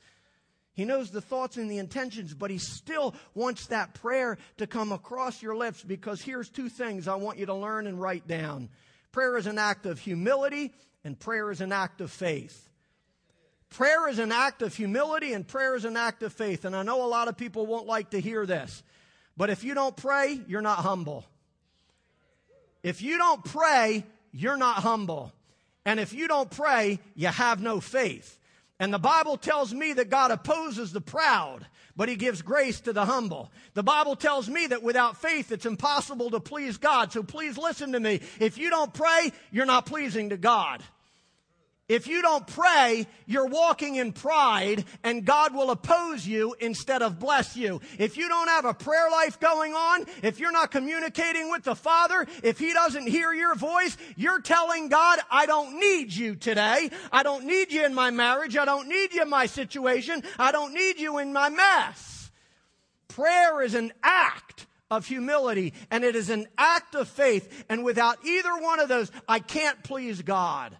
He 0.73 0.85
knows 0.85 1.11
the 1.11 1.21
thoughts 1.21 1.57
and 1.57 1.69
the 1.69 1.77
intentions, 1.77 2.33
but 2.33 2.49
he 2.49 2.57
still 2.57 3.13
wants 3.35 3.67
that 3.67 3.93
prayer 3.93 4.37
to 4.57 4.67
come 4.67 4.91
across 4.91 5.41
your 5.41 5.55
lips 5.55 5.83
because 5.83 6.21
here's 6.21 6.49
two 6.49 6.67
things 6.67 7.07
I 7.07 7.15
want 7.15 7.37
you 7.37 7.45
to 7.45 7.53
learn 7.53 7.87
and 7.87 8.01
write 8.01 8.27
down. 8.27 8.69
Prayer 9.13 9.37
is 9.37 9.45
an 9.45 9.59
act 9.59 9.85
of 9.85 9.99
humility, 9.99 10.73
and 11.05 11.17
prayer 11.17 11.51
is 11.51 11.61
an 11.61 11.71
act 11.71 12.01
of 12.01 12.11
faith. 12.11 12.67
Prayer 13.69 14.09
is 14.09 14.19
an 14.19 14.31
act 14.31 14.61
of 14.61 14.75
humility, 14.75 15.33
and 15.33 15.47
prayer 15.47 15.75
is 15.75 15.85
an 15.85 15.95
act 15.95 16.23
of 16.23 16.33
faith. 16.33 16.65
And 16.65 16.75
I 16.75 16.83
know 16.83 17.05
a 17.05 17.07
lot 17.07 17.27
of 17.27 17.37
people 17.37 17.65
won't 17.65 17.87
like 17.87 18.09
to 18.09 18.19
hear 18.19 18.45
this, 18.45 18.83
but 19.37 19.49
if 19.49 19.63
you 19.63 19.75
don't 19.75 19.95
pray, 19.95 20.41
you're 20.47 20.61
not 20.61 20.79
humble. 20.79 21.25
If 22.81 23.01
you 23.01 23.17
don't 23.17 23.45
pray, 23.45 24.03
you're 24.31 24.57
not 24.57 24.77
humble. 24.77 25.31
And 25.85 25.99
if 25.99 26.11
you 26.11 26.27
don't 26.27 26.49
pray, 26.49 26.99
you 27.15 27.27
have 27.27 27.61
no 27.61 27.79
faith. 27.79 28.39
And 28.79 28.91
the 28.93 28.99
Bible 28.99 29.37
tells 29.37 29.73
me 29.73 29.93
that 29.93 30.09
God 30.09 30.31
opposes 30.31 30.91
the 30.91 31.01
proud, 31.01 31.67
but 31.95 32.09
he 32.09 32.15
gives 32.15 32.41
grace 32.41 32.81
to 32.81 32.93
the 32.93 33.05
humble. 33.05 33.51
The 33.73 33.83
Bible 33.83 34.15
tells 34.15 34.49
me 34.49 34.67
that 34.67 34.83
without 34.83 35.21
faith, 35.21 35.51
it's 35.51 35.65
impossible 35.65 36.31
to 36.31 36.39
please 36.39 36.77
God. 36.77 37.11
So 37.11 37.23
please 37.23 37.57
listen 37.57 37.91
to 37.93 37.99
me. 37.99 38.21
If 38.39 38.57
you 38.57 38.69
don't 38.69 38.93
pray, 38.93 39.31
you're 39.51 39.65
not 39.65 39.85
pleasing 39.85 40.29
to 40.29 40.37
God. 40.37 40.83
If 41.93 42.07
you 42.07 42.23
don't 42.23 42.47
pray, 42.47 43.05
you're 43.27 43.45
walking 43.45 43.97
in 43.97 44.13
pride 44.13 44.83
and 45.03 45.23
God 45.23 45.53
will 45.53 45.69
oppose 45.69 46.25
you 46.25 46.55
instead 46.59 47.03
of 47.03 47.19
bless 47.19 47.55
you. 47.55 47.81
If 47.99 48.17
you 48.17 48.27
don't 48.27 48.47
have 48.47 48.65
a 48.65 48.73
prayer 48.73 49.11
life 49.11 49.39
going 49.39 49.75
on, 49.75 50.07
if 50.23 50.39
you're 50.39 50.51
not 50.51 50.71
communicating 50.71 51.51
with 51.51 51.61
the 51.61 51.75
Father, 51.75 52.25
if 52.41 52.57
He 52.57 52.73
doesn't 52.73 53.05
hear 53.05 53.31
your 53.31 53.53
voice, 53.53 53.95
you're 54.15 54.41
telling 54.41 54.89
God, 54.89 55.19
I 55.29 55.45
don't 55.45 55.79
need 55.79 56.11
you 56.11 56.35
today. 56.35 56.89
I 57.11 57.21
don't 57.21 57.45
need 57.45 57.71
you 57.71 57.85
in 57.85 57.93
my 57.93 58.09
marriage. 58.09 58.57
I 58.57 58.65
don't 58.65 58.87
need 58.87 59.13
you 59.13 59.21
in 59.21 59.29
my 59.29 59.45
situation. 59.45 60.23
I 60.39 60.51
don't 60.51 60.73
need 60.73 60.97
you 60.97 61.19
in 61.19 61.31
my 61.31 61.49
mess. 61.49 62.31
Prayer 63.07 63.61
is 63.61 63.75
an 63.75 63.93
act 64.01 64.65
of 64.89 65.05
humility 65.05 65.75
and 65.91 66.03
it 66.03 66.15
is 66.15 66.31
an 66.31 66.47
act 66.57 66.95
of 66.95 67.07
faith. 67.07 67.65
And 67.69 67.83
without 67.83 68.17
either 68.25 68.57
one 68.57 68.79
of 68.79 68.89
those, 68.89 69.11
I 69.27 69.37
can't 69.37 69.83
please 69.83 70.23
God. 70.23 70.75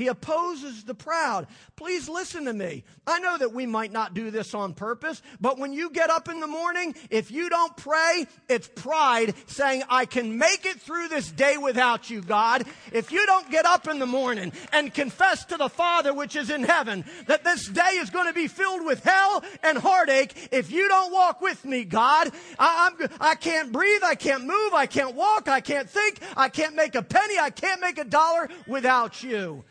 He 0.00 0.06
opposes 0.06 0.84
the 0.84 0.94
proud. 0.94 1.46
Please 1.76 2.08
listen 2.08 2.46
to 2.46 2.54
me. 2.54 2.84
I 3.06 3.18
know 3.18 3.36
that 3.36 3.52
we 3.52 3.66
might 3.66 3.92
not 3.92 4.14
do 4.14 4.30
this 4.30 4.54
on 4.54 4.72
purpose, 4.72 5.20
but 5.42 5.58
when 5.58 5.74
you 5.74 5.90
get 5.90 6.08
up 6.08 6.30
in 6.30 6.40
the 6.40 6.46
morning, 6.46 6.94
if 7.10 7.30
you 7.30 7.50
don't 7.50 7.76
pray, 7.76 8.26
it's 8.48 8.66
pride 8.66 9.34
saying, 9.46 9.82
I 9.90 10.06
can 10.06 10.38
make 10.38 10.64
it 10.64 10.80
through 10.80 11.08
this 11.08 11.30
day 11.30 11.58
without 11.58 12.08
you, 12.08 12.22
God. 12.22 12.64
If 12.92 13.12
you 13.12 13.26
don't 13.26 13.50
get 13.50 13.66
up 13.66 13.88
in 13.88 13.98
the 13.98 14.06
morning 14.06 14.54
and 14.72 14.94
confess 14.94 15.44
to 15.44 15.58
the 15.58 15.68
Father 15.68 16.14
which 16.14 16.34
is 16.34 16.48
in 16.48 16.62
heaven 16.62 17.04
that 17.26 17.44
this 17.44 17.68
day 17.68 17.98
is 17.98 18.08
going 18.08 18.26
to 18.26 18.32
be 18.32 18.48
filled 18.48 18.86
with 18.86 19.04
hell 19.04 19.44
and 19.62 19.76
heartache, 19.76 20.48
if 20.50 20.72
you 20.72 20.88
don't 20.88 21.12
walk 21.12 21.42
with 21.42 21.62
me, 21.66 21.84
God, 21.84 22.30
I, 22.58 22.90
I'm, 22.98 23.08
I 23.20 23.34
can't 23.34 23.70
breathe, 23.70 24.00
I 24.02 24.14
can't 24.14 24.46
move, 24.46 24.72
I 24.72 24.86
can't 24.86 25.14
walk, 25.14 25.46
I 25.46 25.60
can't 25.60 25.90
think, 25.90 26.20
I 26.38 26.48
can't 26.48 26.74
make 26.74 26.94
a 26.94 27.02
penny, 27.02 27.38
I 27.38 27.50
can't 27.50 27.82
make 27.82 27.98
a 27.98 28.04
dollar 28.04 28.48
without 28.66 29.22
you. 29.22 29.62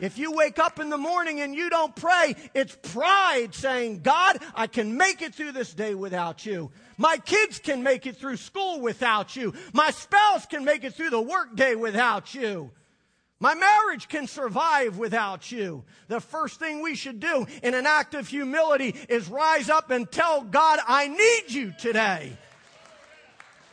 If 0.00 0.18
you 0.18 0.32
wake 0.32 0.58
up 0.58 0.78
in 0.78 0.90
the 0.90 0.98
morning 0.98 1.40
and 1.40 1.54
you 1.54 1.70
don't 1.70 1.94
pray, 1.94 2.34
it's 2.54 2.76
pride 2.92 3.54
saying, 3.54 4.00
God, 4.00 4.38
I 4.54 4.66
can 4.66 4.96
make 4.96 5.22
it 5.22 5.34
through 5.34 5.52
this 5.52 5.72
day 5.74 5.94
without 5.94 6.44
you. 6.46 6.70
My 6.98 7.18
kids 7.18 7.58
can 7.58 7.82
make 7.82 8.06
it 8.06 8.16
through 8.16 8.36
school 8.36 8.80
without 8.80 9.36
you. 9.36 9.54
My 9.72 9.90
spouse 9.90 10.46
can 10.46 10.64
make 10.64 10.84
it 10.84 10.94
through 10.94 11.10
the 11.10 11.20
workday 11.20 11.74
without 11.74 12.34
you. 12.34 12.70
My 13.38 13.54
marriage 13.54 14.08
can 14.08 14.26
survive 14.26 14.96
without 14.96 15.52
you. 15.52 15.84
The 16.08 16.20
first 16.20 16.58
thing 16.58 16.82
we 16.82 16.94
should 16.94 17.20
do 17.20 17.46
in 17.62 17.74
an 17.74 17.84
act 17.84 18.14
of 18.14 18.28
humility 18.28 18.94
is 19.10 19.28
rise 19.28 19.68
up 19.68 19.90
and 19.90 20.10
tell 20.10 20.40
God, 20.42 20.78
I 20.86 21.08
need 21.08 21.54
you 21.54 21.74
today. 21.78 22.38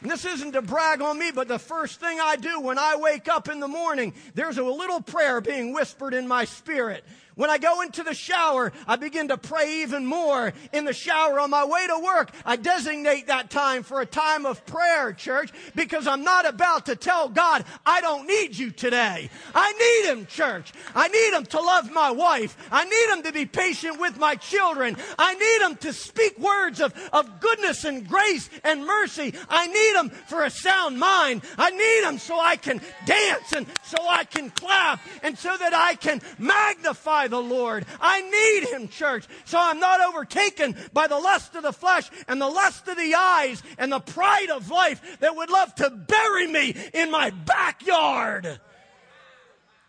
And 0.03 0.11
this 0.11 0.25
isn't 0.25 0.51
to 0.51 0.61
brag 0.61 1.01
on 1.01 1.17
me, 1.17 1.31
but 1.31 1.47
the 1.47 1.57
first 1.57 2.01
thing 2.01 2.19
I 2.19 2.35
do 2.35 2.59
when 2.59 2.77
I 2.77 2.97
wake 2.97 3.29
up 3.29 3.47
in 3.47 3.61
the 3.61 3.69
morning, 3.69 4.13
there's 4.35 4.57
a 4.57 4.63
little 4.63 4.99
prayer 4.99 5.39
being 5.39 5.71
whispered 5.73 6.13
in 6.13 6.27
my 6.27 6.43
spirit. 6.43 7.05
When 7.35 7.49
I 7.49 7.57
go 7.57 7.81
into 7.81 8.03
the 8.03 8.13
shower, 8.13 8.71
I 8.87 8.95
begin 8.95 9.29
to 9.29 9.37
pray 9.37 9.81
even 9.81 10.05
more 10.05 10.53
in 10.71 10.85
the 10.85 10.93
shower. 10.93 11.39
On 11.39 11.49
my 11.49 11.65
way 11.65 11.87
to 11.87 11.99
work, 11.99 12.31
I 12.45 12.55
designate 12.55 13.27
that 13.27 13.49
time 13.49 13.83
for 13.83 14.01
a 14.01 14.05
time 14.05 14.45
of 14.45 14.65
prayer, 14.65 15.13
church, 15.13 15.51
because 15.75 16.05
I'm 16.05 16.23
not 16.23 16.47
about 16.47 16.85
to 16.87 16.95
tell 16.95 17.29
God, 17.29 17.65
I 17.85 18.01
don't 18.01 18.27
need 18.27 18.57
you 18.57 18.69
today. 18.69 19.29
I 19.55 19.71
need 19.73 20.11
Him, 20.11 20.25
church. 20.27 20.73
I 20.93 21.07
need 21.07 21.33
Him 21.35 21.45
to 21.47 21.59
love 21.59 21.91
my 21.91 22.11
wife. 22.11 22.55
I 22.71 22.85
need 22.85 23.17
Him 23.17 23.23
to 23.23 23.31
be 23.31 23.45
patient 23.45 23.99
with 23.99 24.17
my 24.17 24.35
children. 24.35 24.95
I 25.17 25.33
need 25.33 25.65
Him 25.65 25.75
to 25.77 25.93
speak 25.93 26.37
words 26.37 26.81
of, 26.81 26.93
of 27.11 27.39
goodness 27.39 27.83
and 27.83 28.07
grace 28.07 28.49
and 28.63 28.85
mercy. 28.85 29.33
I 29.49 29.67
need 29.67 29.99
Him 29.99 30.09
for 30.27 30.43
a 30.43 30.49
sound 30.51 30.99
mind. 30.99 31.41
I 31.57 31.71
need 31.71 32.07
Him 32.07 32.19
so 32.19 32.39
I 32.39 32.57
can 32.57 32.79
dance 33.05 33.53
and 33.53 33.65
so 33.83 33.97
I 34.07 34.23
can 34.23 34.51
clap 34.51 34.99
and 35.23 35.37
so 35.37 35.55
that 35.57 35.73
I 35.73 35.95
can 35.95 36.21
magnify 36.37 37.22
the 37.27 37.41
Lord. 37.41 37.85
I 37.99 38.21
need 38.21 38.69
Him, 38.69 38.87
church, 38.87 39.25
so 39.45 39.57
I'm 39.59 39.79
not 39.79 40.01
overtaken 40.01 40.75
by 40.93 41.07
the 41.07 41.19
lust 41.19 41.55
of 41.55 41.63
the 41.63 41.73
flesh 41.73 42.09
and 42.27 42.41
the 42.41 42.49
lust 42.49 42.87
of 42.87 42.97
the 42.97 43.15
eyes 43.15 43.61
and 43.77 43.91
the 43.91 43.99
pride 43.99 44.49
of 44.49 44.69
life 44.69 45.19
that 45.19 45.35
would 45.35 45.49
love 45.49 45.73
to 45.75 45.89
bury 45.89 46.47
me 46.47 46.75
in 46.93 47.11
my 47.11 47.29
backyard. 47.29 48.59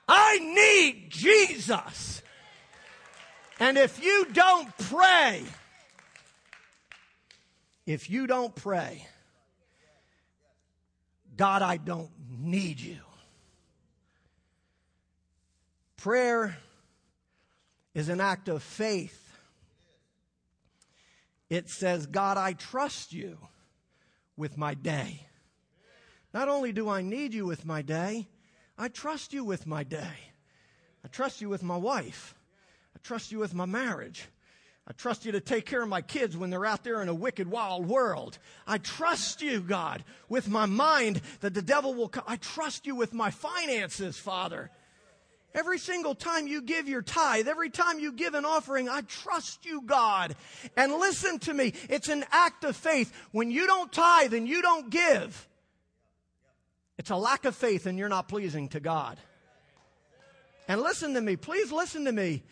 I 0.08 0.38
need 0.38 1.10
Jesus. 1.10 2.22
And 3.60 3.78
if 3.78 4.04
you 4.04 4.26
don't 4.32 4.76
pray, 4.76 5.42
if 7.86 8.10
you 8.10 8.26
don't 8.26 8.54
pray, 8.54 9.06
God, 11.36 11.62
I 11.62 11.76
don't 11.76 12.10
need 12.28 12.80
you. 12.80 12.98
Prayer 15.96 16.56
is 17.94 18.08
an 18.08 18.20
act 18.20 18.48
of 18.48 18.62
faith. 18.62 19.20
It 21.48 21.70
says, 21.70 22.06
God, 22.06 22.36
I 22.36 22.52
trust 22.52 23.12
you 23.12 23.38
with 24.36 24.58
my 24.58 24.74
day. 24.74 25.26
Not 26.32 26.48
only 26.48 26.72
do 26.72 26.88
I 26.88 27.02
need 27.02 27.32
you 27.32 27.46
with 27.46 27.64
my 27.64 27.82
day, 27.82 28.26
I 28.76 28.88
trust 28.88 29.32
you 29.32 29.44
with 29.44 29.66
my 29.66 29.84
day. 29.84 30.18
I 31.04 31.08
trust 31.08 31.40
you 31.40 31.48
with 31.48 31.62
my 31.62 31.76
wife. 31.76 32.34
I 32.96 32.98
trust 33.04 33.30
you 33.30 33.38
with 33.38 33.54
my 33.54 33.66
marriage. 33.66 34.26
I 34.86 34.92
trust 34.92 35.24
you 35.24 35.32
to 35.32 35.40
take 35.40 35.64
care 35.64 35.82
of 35.82 35.88
my 35.88 36.02
kids 36.02 36.36
when 36.36 36.50
they're 36.50 36.66
out 36.66 36.84
there 36.84 37.00
in 37.00 37.08
a 37.08 37.14
wicked, 37.14 37.48
wild 37.48 37.86
world. 37.86 38.38
I 38.66 38.78
trust 38.78 39.40
you, 39.40 39.60
God, 39.60 40.04
with 40.28 40.48
my 40.48 40.66
mind 40.66 41.22
that 41.40 41.54
the 41.54 41.62
devil 41.62 41.94
will 41.94 42.08
come. 42.08 42.24
I 42.26 42.36
trust 42.36 42.86
you 42.86 42.94
with 42.94 43.14
my 43.14 43.30
finances, 43.30 44.18
Father. 44.18 44.70
Every 45.54 45.78
single 45.78 46.16
time 46.16 46.48
you 46.48 46.60
give 46.60 46.88
your 46.88 47.02
tithe, 47.02 47.46
every 47.46 47.70
time 47.70 48.00
you 48.00 48.12
give 48.12 48.34
an 48.34 48.44
offering, 48.44 48.88
I 48.88 49.02
trust 49.02 49.64
you, 49.64 49.82
God. 49.82 50.34
And 50.76 50.92
listen 50.94 51.38
to 51.40 51.54
me, 51.54 51.74
it's 51.88 52.08
an 52.08 52.24
act 52.32 52.64
of 52.64 52.74
faith. 52.74 53.12
When 53.30 53.52
you 53.52 53.68
don't 53.68 53.92
tithe 53.92 54.34
and 54.34 54.48
you 54.48 54.62
don't 54.62 54.90
give, 54.90 55.48
it's 56.98 57.10
a 57.10 57.16
lack 57.16 57.44
of 57.44 57.54
faith 57.54 57.86
and 57.86 57.98
you're 57.98 58.08
not 58.08 58.28
pleasing 58.28 58.68
to 58.70 58.80
God. 58.80 59.18
And 60.66 60.80
listen 60.80 61.14
to 61.14 61.20
me, 61.20 61.36
please 61.36 61.70
listen 61.70 62.06
to 62.06 62.12
me. 62.12 62.42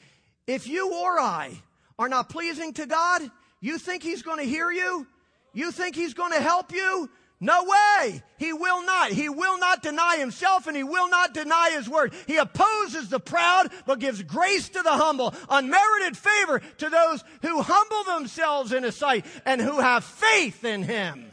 If 0.47 0.69
you 0.69 0.95
or 0.95 1.19
I 1.19 1.61
are 1.99 2.09
not 2.09 2.29
pleasing 2.29 2.73
to 2.75 2.87
God, 2.87 3.23
you 3.61 3.79
think 3.79 4.03
He's 4.03 4.23
going 4.23 4.39
to 4.39 4.45
hear 4.45 4.71
you? 4.71 5.07
You 5.53 5.73
think 5.73 5.97
He's 5.97 6.15
going 6.15 6.33
to 6.33 6.41
help 6.41 6.73
you? 6.73 7.11
No 7.43 7.65
way. 7.65 8.23
He 8.39 8.53
will 8.53 8.87
not. 8.87 9.11
He 9.11 9.29
will 9.29 9.59
not 9.59 9.83
deny 9.83 10.17
himself 10.17 10.69
and 10.69 10.77
he 10.77 10.85
will 10.85 11.11
not 11.11 11.35
deny 11.35 11.73
his 11.75 11.89
word. 11.89 12.15
He 12.29 12.37
opposes 12.37 13.09
the 13.09 13.19
proud, 13.19 13.73
but 13.85 13.99
gives 13.99 14.23
grace 14.23 14.69
to 14.69 14.81
the 14.81 14.93
humble, 14.93 15.35
unmerited 15.51 16.17
favor 16.17 16.61
to 16.79 16.89
those 16.89 17.25
who 17.43 17.61
humble 17.61 18.05
themselves 18.05 18.73
in 18.73 18.85
his 18.85 18.95
sight 18.95 19.27
and 19.45 19.61
who 19.61 19.81
have 19.81 20.05
faith 20.05 20.65
in 20.65 20.85
him. 20.85 21.33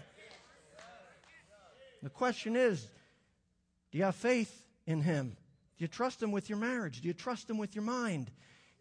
The 2.02 2.10
question 2.10 2.56
is, 2.56 2.82
do 3.92 4.00
you 4.00 4.06
have 4.06 4.16
faith 4.16 4.66
in 4.88 5.02
him? 5.02 5.38
Do 5.78 5.84
you 5.84 5.88
trust 5.88 6.24
him 6.24 6.32
with 6.32 6.50
your 6.50 6.58
marriage? 6.58 7.02
Do 7.02 7.08
you 7.08 7.14
trust 7.14 7.48
him 7.48 7.60
with 7.60 7.76
your 7.76 7.84
mind? 7.84 8.32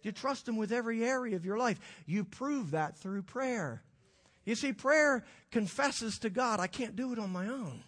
Do 0.03 0.09
you 0.09 0.13
trust 0.13 0.49
him 0.49 0.57
with 0.57 0.73
every 0.73 1.05
area 1.05 1.37
of 1.37 1.45
your 1.45 1.59
life? 1.59 1.79
You 2.07 2.25
prove 2.25 2.71
that 2.71 2.97
through 2.97 3.25
prayer. 3.25 3.83
You 4.49 4.55
see, 4.55 4.73
prayer 4.73 5.25
confesses 5.51 6.21
to 6.21 6.31
God, 6.31 6.59
I 6.59 6.69
can't 6.69 6.97
do 6.97 7.13
it 7.13 7.19
on 7.19 7.29
my 7.29 7.49
own. 7.49 7.85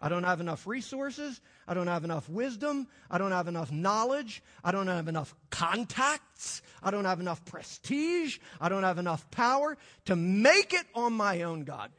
I 0.00 0.08
don't 0.08 0.24
have 0.24 0.40
enough 0.40 0.66
resources. 0.66 1.42
I 1.68 1.74
don't 1.74 1.88
have 1.88 2.04
enough 2.04 2.26
wisdom. 2.26 2.88
I 3.10 3.18
don't 3.18 3.32
have 3.32 3.48
enough 3.48 3.70
knowledge. 3.70 4.42
I 4.64 4.72
don't 4.72 4.86
have 4.86 5.08
enough 5.08 5.34
contacts. 5.50 6.62
I 6.82 6.90
don't 6.90 7.04
have 7.04 7.20
enough 7.20 7.44
prestige. 7.44 8.38
I 8.62 8.70
don't 8.70 8.82
have 8.82 8.96
enough 8.96 9.30
power 9.30 9.76
to 10.06 10.16
make 10.16 10.72
it 10.72 10.86
on 10.94 11.12
my 11.12 11.42
own, 11.42 11.64
God. 11.64 11.90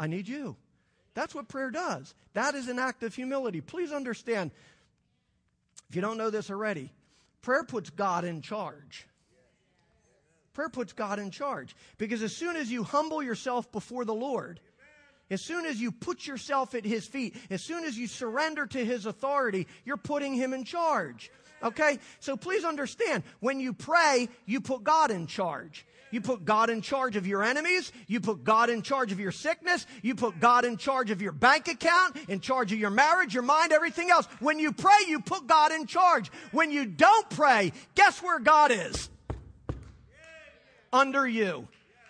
I 0.00 0.08
need 0.08 0.26
you. 0.26 0.56
That's 1.14 1.36
what 1.36 1.46
prayer 1.46 1.70
does. 1.70 2.16
That 2.32 2.56
is 2.56 2.66
an 2.66 2.80
act 2.80 3.04
of 3.04 3.14
humility. 3.14 3.60
Please 3.60 3.92
understand, 3.92 4.50
if 5.88 5.94
you 5.94 6.02
don't 6.02 6.18
know 6.18 6.30
this 6.30 6.50
already, 6.50 6.92
prayer 7.42 7.62
puts 7.62 7.90
God 7.90 8.24
in 8.24 8.42
charge. 8.42 9.06
Prayer 10.54 10.68
puts 10.68 10.92
God 10.92 11.18
in 11.18 11.30
charge. 11.30 11.76
Because 11.98 12.22
as 12.22 12.34
soon 12.34 12.56
as 12.56 12.70
you 12.70 12.84
humble 12.84 13.22
yourself 13.22 13.70
before 13.72 14.04
the 14.04 14.14
Lord, 14.14 14.60
as 15.30 15.42
soon 15.42 15.66
as 15.66 15.80
you 15.80 15.90
put 15.90 16.26
yourself 16.26 16.74
at 16.74 16.84
His 16.84 17.06
feet, 17.06 17.36
as 17.50 17.62
soon 17.62 17.84
as 17.84 17.98
you 17.98 18.06
surrender 18.06 18.66
to 18.66 18.84
His 18.84 19.04
authority, 19.04 19.66
you're 19.84 19.96
putting 19.96 20.34
Him 20.34 20.52
in 20.52 20.64
charge. 20.64 21.30
Okay? 21.62 21.98
So 22.20 22.36
please 22.36 22.64
understand, 22.64 23.24
when 23.40 23.58
you 23.58 23.72
pray, 23.72 24.28
you 24.46 24.60
put 24.60 24.84
God 24.84 25.10
in 25.10 25.26
charge. 25.26 25.86
You 26.10 26.20
put 26.20 26.44
God 26.44 26.70
in 26.70 26.80
charge 26.82 27.16
of 27.16 27.26
your 27.26 27.42
enemies. 27.42 27.90
You 28.06 28.20
put 28.20 28.44
God 28.44 28.70
in 28.70 28.82
charge 28.82 29.10
of 29.10 29.18
your 29.18 29.32
sickness. 29.32 29.84
You 30.02 30.14
put 30.14 30.38
God 30.38 30.64
in 30.64 30.76
charge 30.76 31.10
of 31.10 31.20
your 31.20 31.32
bank 31.32 31.66
account, 31.66 32.16
in 32.28 32.38
charge 32.38 32.70
of 32.72 32.78
your 32.78 32.90
marriage, 32.90 33.34
your 33.34 33.42
mind, 33.42 33.72
everything 33.72 34.10
else. 34.10 34.26
When 34.38 34.60
you 34.60 34.70
pray, 34.70 34.98
you 35.08 35.18
put 35.18 35.48
God 35.48 35.72
in 35.72 35.86
charge. 35.86 36.30
When 36.52 36.70
you 36.70 36.86
don't 36.86 37.28
pray, 37.30 37.72
guess 37.96 38.22
where 38.22 38.38
God 38.38 38.70
is? 38.70 39.10
Under 40.94 41.26
you. 41.26 41.68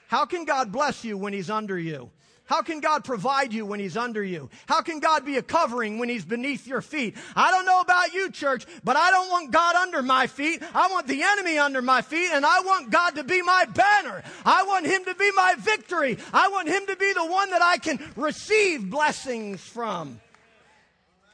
How 0.09 0.27
can 0.27 0.45
God 0.45 0.71
bless 0.71 1.05
you 1.05 1.17
when 1.17 1.33
He's 1.33 1.51
under 1.51 1.79
you? 1.79 2.11
How 2.47 2.61
can 2.61 2.81
God 2.81 3.05
provide 3.05 3.55
you 3.55 3.65
when 3.65 3.81
He's 3.81 3.97
under 3.97 4.23
you? 4.23 4.51
How 4.67 4.83
can 4.83 5.01
God 5.01 5.25
be 5.25 5.39
a 5.39 5.43
covering 5.43 5.99
when 5.99 6.11
He's 6.11 6.27
beneath 6.27 6.67
your 6.67 6.83
feet? 6.83 7.17
I 7.35 7.51
don't 7.51 7.65
know 7.65 7.81
about 7.81 8.13
you, 8.13 8.31
church, 8.31 8.67
but 8.85 8.97
I 8.97 9.11
don't 9.11 9.31
want 9.31 9.51
God 9.51 9.75
under 9.77 10.03
my 10.03 10.27
feet. 10.27 10.63
I 10.75 10.89
want 10.89 11.07
the 11.07 11.23
enemy 11.23 11.57
under 11.57 11.81
my 11.81 12.03
feet, 12.03 12.31
and 12.33 12.45
I 12.45 12.61
want 12.61 12.91
God 12.91 13.15
to 13.15 13.25
be 13.25 13.41
my 13.41 13.65
banner. 13.65 14.23
I 14.45 14.65
want 14.65 14.85
Him 14.85 15.07
to 15.07 15.15
be 15.15 15.31
my 15.33 15.55
victory. 15.59 16.19
I 16.35 16.49
want 16.49 16.69
Him 16.69 16.87
to 16.87 16.97
be 16.97 17.13
the 17.15 17.25
one 17.25 17.51
that 17.51 17.63
I 17.63 17.79
can 17.79 17.99
receive 18.15 18.91
blessings 18.91 19.63
from. 19.63 20.21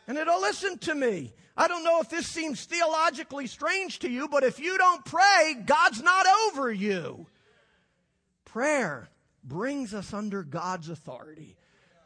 And 0.06 0.16
it'll 0.16 0.40
listen 0.40 0.78
to 0.78 0.94
me. 0.94 1.32
I 1.56 1.66
don't 1.66 1.84
know 1.84 2.00
if 2.00 2.08
this 2.08 2.28
seems 2.28 2.64
theologically 2.64 3.48
strange 3.48 3.98
to 3.98 4.08
you, 4.08 4.28
but 4.28 4.44
if 4.44 4.60
you 4.60 4.78
don't 4.78 5.04
pray, 5.04 5.56
God's 5.66 6.02
not 6.02 6.24
over 6.46 6.72
you. 6.72 7.26
Prayer 8.52 9.08
brings 9.44 9.94
us 9.94 10.12
under 10.12 10.42
God's 10.42 10.88
authority. 10.88 11.56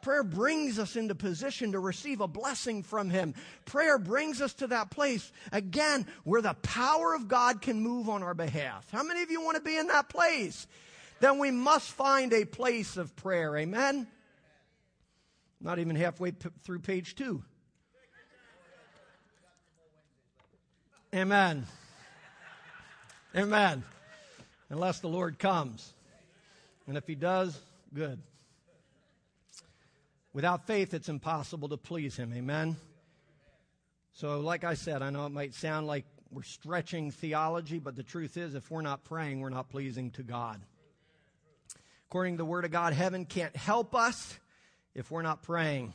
Prayer 0.03 0.23
brings 0.23 0.77
us 0.77 0.95
into 0.95 1.15
position 1.15 1.71
to 1.71 1.79
receive 1.79 2.21
a 2.21 2.27
blessing 2.27 2.83
from 2.83 3.09
Him. 3.09 3.33
Prayer 3.65 3.97
brings 3.97 4.39
us 4.39 4.53
to 4.55 4.67
that 4.67 4.91
place, 4.91 5.31
again, 5.51 6.05
where 6.23 6.43
the 6.43 6.53
power 6.61 7.15
of 7.15 7.27
God 7.27 7.63
can 7.63 7.81
move 7.81 8.09
on 8.09 8.21
our 8.21 8.35
behalf. 8.35 8.85
How 8.91 9.01
many 9.01 9.23
of 9.23 9.31
you 9.31 9.41
want 9.41 9.57
to 9.57 9.63
be 9.63 9.75
in 9.75 9.87
that 9.87 10.07
place? 10.09 10.67
Then 11.19 11.39
we 11.39 11.49
must 11.49 11.89
find 11.89 12.31
a 12.31 12.45
place 12.45 12.97
of 12.97 13.15
prayer. 13.15 13.57
Amen? 13.57 14.05
Not 15.59 15.79
even 15.79 15.95
halfway 15.95 16.33
p- 16.33 16.49
through 16.61 16.79
page 16.79 17.15
two. 17.15 17.43
Amen. 21.15 21.65
Amen. 23.35 23.83
Unless 24.69 24.99
the 24.99 25.07
Lord 25.07 25.39
comes. 25.39 25.94
And 26.87 26.97
if 26.97 27.07
he 27.07 27.15
does, 27.15 27.59
good. 27.93 28.19
Without 30.33 30.67
faith, 30.67 30.93
it's 30.93 31.09
impossible 31.09 31.69
to 31.69 31.77
please 31.77 32.15
him. 32.15 32.33
Amen. 32.33 32.75
So, 34.13 34.39
like 34.39 34.63
I 34.63 34.75
said, 34.75 35.01
I 35.01 35.09
know 35.09 35.25
it 35.25 35.31
might 35.31 35.53
sound 35.53 35.87
like 35.87 36.05
we're 36.31 36.43
stretching 36.43 37.11
theology, 37.11 37.79
but 37.79 37.95
the 37.95 38.03
truth 38.03 38.37
is, 38.37 38.55
if 38.55 38.69
we're 38.69 38.81
not 38.81 39.03
praying, 39.03 39.39
we're 39.41 39.49
not 39.49 39.69
pleasing 39.69 40.11
to 40.11 40.23
God. 40.23 40.61
According 42.09 42.35
to 42.35 42.37
the 42.39 42.45
Word 42.45 42.65
of 42.65 42.71
God, 42.71 42.93
heaven 42.93 43.25
can't 43.25 43.55
help 43.55 43.95
us 43.95 44.37
if 44.93 45.11
we're 45.11 45.21
not 45.21 45.43
praying 45.43 45.93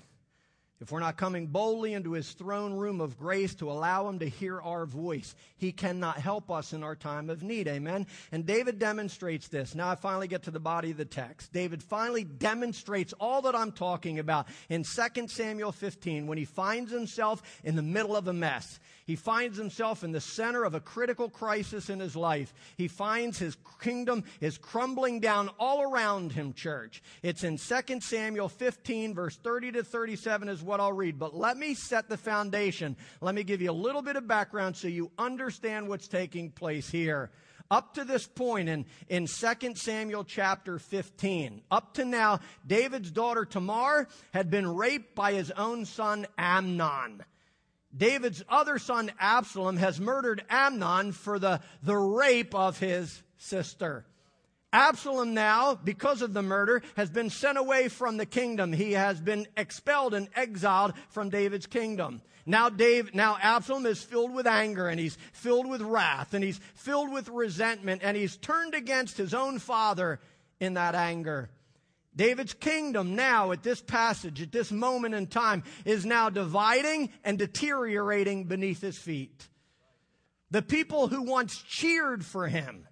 if 0.81 0.91
we're 0.91 1.01
not 1.01 1.19
coming 1.19 1.47
boldly 1.47 1.93
into 1.93 2.13
his 2.13 2.33
throne 2.33 2.73
room 2.73 3.03
of 3.03 3.19
grace 3.19 3.55
to 3.57 3.71
allow 3.71 4.09
him 4.09 4.19
to 4.21 4.29
hear 4.29 4.61
our 4.63 4.87
voice, 4.87 5.35
he 5.59 5.73
cannot 5.73 6.19
help 6.19 6.51
us 6.51 6.73
in 6.73 6.83
our 6.83 6.97
time 6.97 7.29
of 7.29 7.43
need. 7.43 7.69
Amen. 7.69 8.07
And 8.33 8.47
David 8.47 8.79
demonstrates 8.79 9.49
this. 9.49 9.75
Now 9.75 9.91
I 9.91 9.95
finally 9.95 10.27
get 10.27 10.45
to 10.45 10.51
the 10.51 10.59
body 10.59 10.91
of 10.91 10.97
the 10.97 11.05
text. 11.05 11.53
David 11.53 11.83
finally 11.83 12.25
demonstrates 12.25 13.13
all 13.21 13.43
that 13.43 13.55
I'm 13.55 13.73
talking 13.73 14.19
about 14.19 14.49
in 14.71 14.85
2 14.85 15.29
Samuel 15.29 15.73
15 15.73 16.27
when 16.27 16.39
he 16.39 16.47
finds 16.47 16.91
himself 16.91 17.43
in 17.63 17.77
the 17.77 17.83
middle 17.83 18.17
of 18.17 18.27
a 18.27 18.33
mess. 18.33 18.81
He 19.11 19.17
finds 19.17 19.59
himself 19.59 20.05
in 20.05 20.13
the 20.13 20.21
center 20.21 20.63
of 20.63 20.75
a 20.75 20.81
critical 20.81 21.29
crisis 21.29 21.91
in 21.91 21.99
his 21.99 22.15
life. 22.15 22.55
He 22.77 22.87
finds 22.87 23.39
his 23.39 23.57
kingdom 23.81 24.23
is 24.41 24.57
crumbling 24.57 25.19
down 25.19 25.51
all 25.59 25.83
around 25.83 26.31
him, 26.31 26.53
church. 26.53 27.03
It's 27.23 27.43
in 27.43 27.59
2 27.59 28.01
Samuel 28.01 28.49
15, 28.49 29.15
verse 29.15 29.37
30 29.37 29.73
to 29.73 29.83
37 29.83 30.49
is 30.49 30.63
what 30.71 30.81
I'll 30.81 30.93
read. 30.93 31.19
But 31.19 31.37
let 31.37 31.59
me 31.59 31.75
set 31.75 32.09
the 32.09 32.17
foundation. 32.17 32.97
Let 33.21 33.35
me 33.35 33.45
give 33.45 33.61
you 33.61 33.71
a 33.71 33.73
little 33.73 34.01
bit 34.01 34.17
of 34.17 34.27
background 34.27 34.77
so 34.77 34.89
you 34.89 35.11
understand 35.19 35.89
what's 35.89 36.09
taking 36.09 36.51
place 36.51 36.89
here 36.89 37.31
up 37.71 37.95
to 37.95 38.05
this 38.05 38.27
point 38.27 38.69
in, 38.69 38.85
in 39.09 39.27
2 39.27 39.75
Samuel 39.77 40.25
chapter 40.25 40.79
15, 40.79 41.63
up 41.71 41.95
to 41.95 42.05
now, 42.05 42.41
David's 42.67 43.11
daughter 43.11 43.45
Tamar 43.45 44.09
had 44.33 44.51
been 44.51 44.67
raped 44.75 45.15
by 45.15 45.33
his 45.33 45.51
own 45.53 45.85
son 45.85 46.27
Amnon. 46.37 47.23
David's 47.97 48.43
other 48.49 48.79
son 48.79 49.13
Absalom 49.19 49.77
has 49.77 50.01
murdered 50.01 50.45
Amnon 50.49 51.13
for 51.13 51.39
the, 51.39 51.61
the 51.83 51.97
rape 51.97 52.55
of 52.55 52.79
his 52.79 53.23
sister. 53.37 54.05
Absalom 54.73 55.35
now, 55.35 55.75
because 55.75 56.23
of 56.23 56.33
the 56.33 56.43
murder, 56.43 56.83
has 56.97 57.11
been 57.11 57.29
sent 57.29 57.59
away 57.59 57.89
from 57.89 58.17
the 58.17 58.27
kingdom. 58.27 58.73
He 58.73 58.93
has 58.93 59.21
been 59.21 59.47
expelled 59.57 60.15
and 60.15 60.29
exiled 60.37 60.95
from 61.09 61.29
David's 61.29 61.67
kingdom. 61.67 62.23
Now 62.47 62.69
Dave, 62.69 63.15
now 63.15 63.37
Absalom 63.41 63.87
is 63.87 64.03
filled 64.03 64.33
with 64.33 64.47
anger 64.47 64.89
and 64.89 64.99
he's 64.99 65.19
filled 65.33 65.69
with 65.69 65.83
wrath 65.83 66.35
and 66.35 66.43
he's 66.43 66.61
filled 66.75 67.13
with 67.13 67.29
resentment 67.29 68.03
and 68.05 68.17
he's 68.17 68.37
turned 68.37 68.75
against 68.75 69.17
his 69.17 69.35
own 69.35 69.59
father 69.59 70.21
in 70.59 70.75
that 70.75 70.95
anger. 70.95 71.51
David's 72.15 72.55
kingdom 72.55 73.15
now 73.15 73.53
at 73.53 73.63
this 73.63 73.81
passage, 73.81 74.43
at 74.43 74.53
this 74.53 74.73
moment 74.73 75.15
in 75.15 75.27
time, 75.27 75.63
is 75.85 76.05
now 76.05 76.29
dividing 76.29 77.11
and 77.25 77.39
deteriorating 77.39 78.45
beneath 78.45 78.81
his 78.81 78.99
feet. 78.99 79.49
The 80.51 80.63
people 80.63 81.09
who 81.09 81.23
once 81.23 81.63
cheered 81.63 82.25
for 82.25 82.49
him 82.49 82.89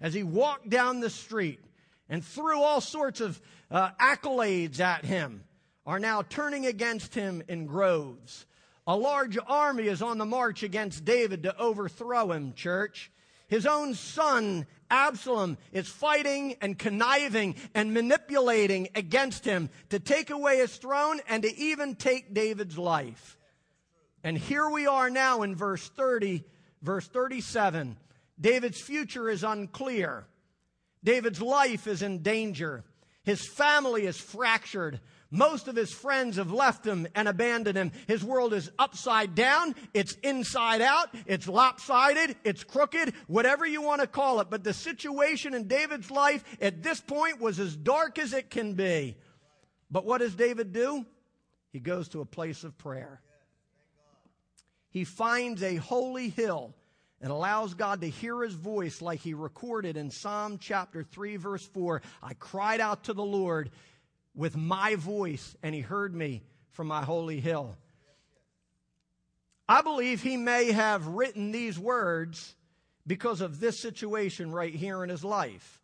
as 0.00 0.14
he 0.14 0.22
walked 0.22 0.68
down 0.68 1.00
the 1.00 1.10
street 1.10 1.60
and 2.08 2.24
threw 2.24 2.60
all 2.60 2.80
sorts 2.80 3.20
of 3.20 3.40
uh, 3.70 3.90
accolades 4.00 4.80
at 4.80 5.04
him 5.04 5.44
are 5.86 5.98
now 5.98 6.22
turning 6.22 6.66
against 6.66 7.14
him 7.14 7.42
in 7.48 7.66
groves. 7.66 8.46
A 8.86 8.96
large 8.96 9.38
army 9.46 9.84
is 9.84 10.02
on 10.02 10.18
the 10.18 10.24
march 10.24 10.62
against 10.62 11.04
David 11.04 11.42
to 11.44 11.56
overthrow 11.56 12.32
him, 12.32 12.54
church. 12.54 13.10
His 13.48 13.66
own 13.66 13.94
son, 13.94 14.66
Absalom, 14.90 15.58
is 15.72 15.88
fighting 15.88 16.56
and 16.60 16.78
conniving 16.78 17.56
and 17.74 17.92
manipulating 17.92 18.88
against 18.94 19.44
him 19.44 19.70
to 19.88 19.98
take 19.98 20.30
away 20.30 20.58
his 20.58 20.76
throne 20.76 21.20
and 21.28 21.42
to 21.42 21.56
even 21.56 21.96
take 21.96 22.32
David's 22.32 22.78
life. 22.78 23.36
And 24.22 24.36
here 24.36 24.68
we 24.68 24.86
are 24.86 25.10
now 25.10 25.42
in 25.42 25.56
verse 25.56 25.88
30, 25.88 26.44
verse 26.82 27.08
37. 27.08 27.96
David's 28.40 28.80
future 28.80 29.28
is 29.28 29.44
unclear. 29.44 30.26
David's 31.04 31.42
life 31.42 31.86
is 31.86 32.02
in 32.02 32.22
danger. 32.22 32.84
His 33.22 33.46
family 33.46 34.06
is 34.06 34.18
fractured. 34.18 35.00
Most 35.30 35.68
of 35.68 35.76
his 35.76 35.92
friends 35.92 36.36
have 36.36 36.50
left 36.50 36.84
him 36.84 37.06
and 37.14 37.28
abandoned 37.28 37.76
him. 37.76 37.92
His 38.08 38.24
world 38.24 38.52
is 38.52 38.70
upside 38.78 39.34
down. 39.34 39.76
It's 39.94 40.14
inside 40.24 40.80
out. 40.80 41.08
It's 41.26 41.46
lopsided. 41.46 42.36
It's 42.44 42.64
crooked. 42.64 43.14
Whatever 43.28 43.66
you 43.66 43.82
want 43.82 44.00
to 44.00 44.06
call 44.06 44.40
it. 44.40 44.48
But 44.50 44.64
the 44.64 44.72
situation 44.72 45.54
in 45.54 45.68
David's 45.68 46.10
life 46.10 46.42
at 46.60 46.82
this 46.82 47.00
point 47.00 47.40
was 47.40 47.60
as 47.60 47.76
dark 47.76 48.18
as 48.18 48.32
it 48.32 48.50
can 48.50 48.74
be. 48.74 49.16
But 49.90 50.04
what 50.04 50.18
does 50.18 50.34
David 50.34 50.72
do? 50.72 51.04
He 51.72 51.78
goes 51.78 52.08
to 52.08 52.20
a 52.20 52.26
place 52.26 52.64
of 52.64 52.76
prayer. 52.76 53.20
He 54.88 55.04
finds 55.04 55.62
a 55.62 55.76
holy 55.76 56.30
hill 56.30 56.74
and 57.20 57.30
allows 57.30 57.74
God 57.74 58.00
to 58.00 58.08
hear 58.08 58.42
his 58.42 58.54
voice 58.54 59.02
like 59.02 59.20
he 59.20 59.34
recorded 59.34 59.96
in 59.96 60.10
Psalm 60.10 60.58
chapter 60.58 61.02
3 61.02 61.36
verse 61.36 61.66
4. 61.66 62.02
I 62.22 62.34
cried 62.34 62.80
out 62.80 63.04
to 63.04 63.12
the 63.12 63.24
Lord 63.24 63.70
with 64.34 64.56
my 64.56 64.94
voice, 64.94 65.56
and 65.62 65.74
he 65.74 65.80
heard 65.80 66.14
me 66.14 66.42
from 66.70 66.86
my 66.86 67.02
holy 67.02 67.40
hill. 67.40 67.76
I 69.68 69.82
believe 69.82 70.22
he 70.22 70.36
may 70.36 70.72
have 70.72 71.06
written 71.06 71.52
these 71.52 71.78
words 71.78 72.54
because 73.06 73.40
of 73.40 73.60
this 73.60 73.80
situation 73.80 74.50
right 74.50 74.74
here 74.74 75.04
in 75.04 75.10
his 75.10 75.24
life. 75.24 75.80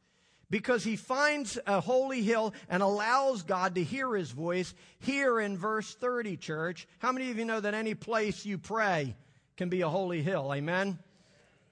Because 0.49 0.85
he 0.85 0.97
finds 0.97 1.59
a 1.67 1.81
holy 1.81 2.23
hill 2.23 2.55
and 2.69 2.83
allows 2.83 3.43
God 3.43 3.75
to 3.75 3.83
hear 3.83 4.15
his 4.15 4.31
voice 4.31 4.75
here 5.01 5.41
in 5.41 5.59
verse 5.59 5.95
30, 5.95 6.37
church. 6.37 6.87
How 6.99 7.11
many 7.11 7.31
of 7.31 7.39
you 7.39 7.45
know 7.45 7.59
that 7.59 7.75
any 7.75 7.95
place 7.95 8.47
you 8.47 8.57
pray 8.57 9.17
can 9.57 9.69
be 9.69 9.81
a 9.81 9.89
holy 9.89 10.23
hill? 10.23 10.53
Amen? 10.55 10.99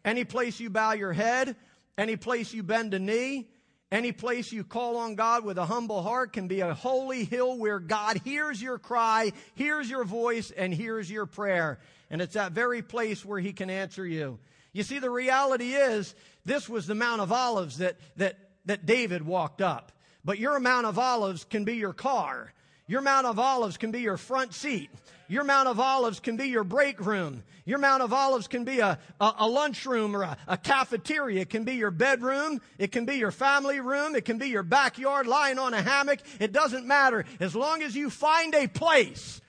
Any 0.05 0.25
place 0.25 0.61
you 0.61 0.71
bow 0.71 0.93
your 0.93 1.13
head, 1.13 1.57
any 1.97 2.17
place 2.17 2.53
you 2.53 2.63
bend 2.63 2.95
a 2.95 2.99
knee, 2.99 3.49
any 3.91 4.13
place 4.13 4.51
you 4.51 4.65
call 4.65 4.97
on 4.97 5.15
God 5.15 5.45
with 5.45 5.57
a 5.57 5.67
humble 5.67 6.03
heart 6.03 6.33
can 6.33 6.49
be 6.49 6.61
a 6.61 6.75
holy 6.75 7.25
hill 7.25 7.57
where 7.57 7.79
God 7.79 8.21
hears 8.25 8.61
your 8.61 8.79
cry, 8.79 9.33
hears 9.55 9.89
your 9.89 10.05
voice, 10.05 10.51
and 10.51 10.75
hears 10.75 11.09
your 11.11 11.27
prayer. 11.27 11.79
And 12.11 12.21
it's 12.21 12.35
that 12.35 12.53
very 12.53 12.83
place 12.83 13.25
where 13.25 13.39
He 13.39 13.53
can 13.53 13.71
answer 13.71 14.05
you. 14.05 14.41
You 14.73 14.83
see, 14.83 14.99
the 14.99 15.11
reality 15.11 15.75
is, 15.75 16.15
this 16.45 16.69
was 16.69 16.87
the 16.87 16.97
Mount 16.97 17.21
of 17.21 17.31
Olives 17.31 17.79
that, 17.79 17.97
that, 18.17 18.37
that 18.67 18.85
David 18.85 19.23
walked 19.23 19.63
up. 19.63 19.93
But 20.25 20.39
your 20.41 20.59
Mount 20.59 20.87
of 20.87 20.99
Olives 20.99 21.45
can 21.45 21.65
be 21.65 21.75
your 21.75 21.93
car. 21.93 22.53
Your 22.87 23.01
Mount 23.01 23.27
of 23.27 23.39
Olives 23.39 23.77
can 23.79 23.91
be 23.91 24.01
your 24.01 24.17
front 24.19 24.53
seat. 24.53 24.91
Your 25.27 25.45
Mount 25.45 25.69
of 25.69 25.81
Olives 25.81 26.21
can 26.21 26.37
be 26.37 26.47
your 26.49 26.65
break 26.65 27.01
room. 27.01 27.43
Your 27.65 27.79
Mount 27.79 28.03
of 28.03 28.13
Olives 28.13 28.47
can 28.47 28.65
be 28.65 28.81
a, 28.81 28.99
a, 29.19 29.33
a 29.39 29.49
lunchroom 29.49 30.15
or 30.15 30.23
a, 30.23 30.37
a 30.47 30.59
cafeteria. 30.59 31.41
It 31.41 31.51
can 31.51 31.65
be 31.65 31.77
your 31.77 31.91
bedroom. 31.91 32.61
It 32.77 32.93
can 32.93 33.07
be 33.07 33.15
your 33.15 33.31
family 33.31 33.81
room. 33.81 34.15
It 34.15 34.27
can 34.27 34.37
be 34.37 34.49
your 34.49 34.63
backyard 34.63 35.27
lying 35.27 35.59
on 35.59 35.73
a 35.73 35.81
hammock. 35.81 36.19
It 36.39 36.53
doesn't 36.53 36.87
matter. 36.87 37.25
As 37.41 37.57
long 37.57 37.83
as 37.83 37.97
you 37.97 38.11
find 38.11 38.55
a 38.55 38.69
place 38.69 39.41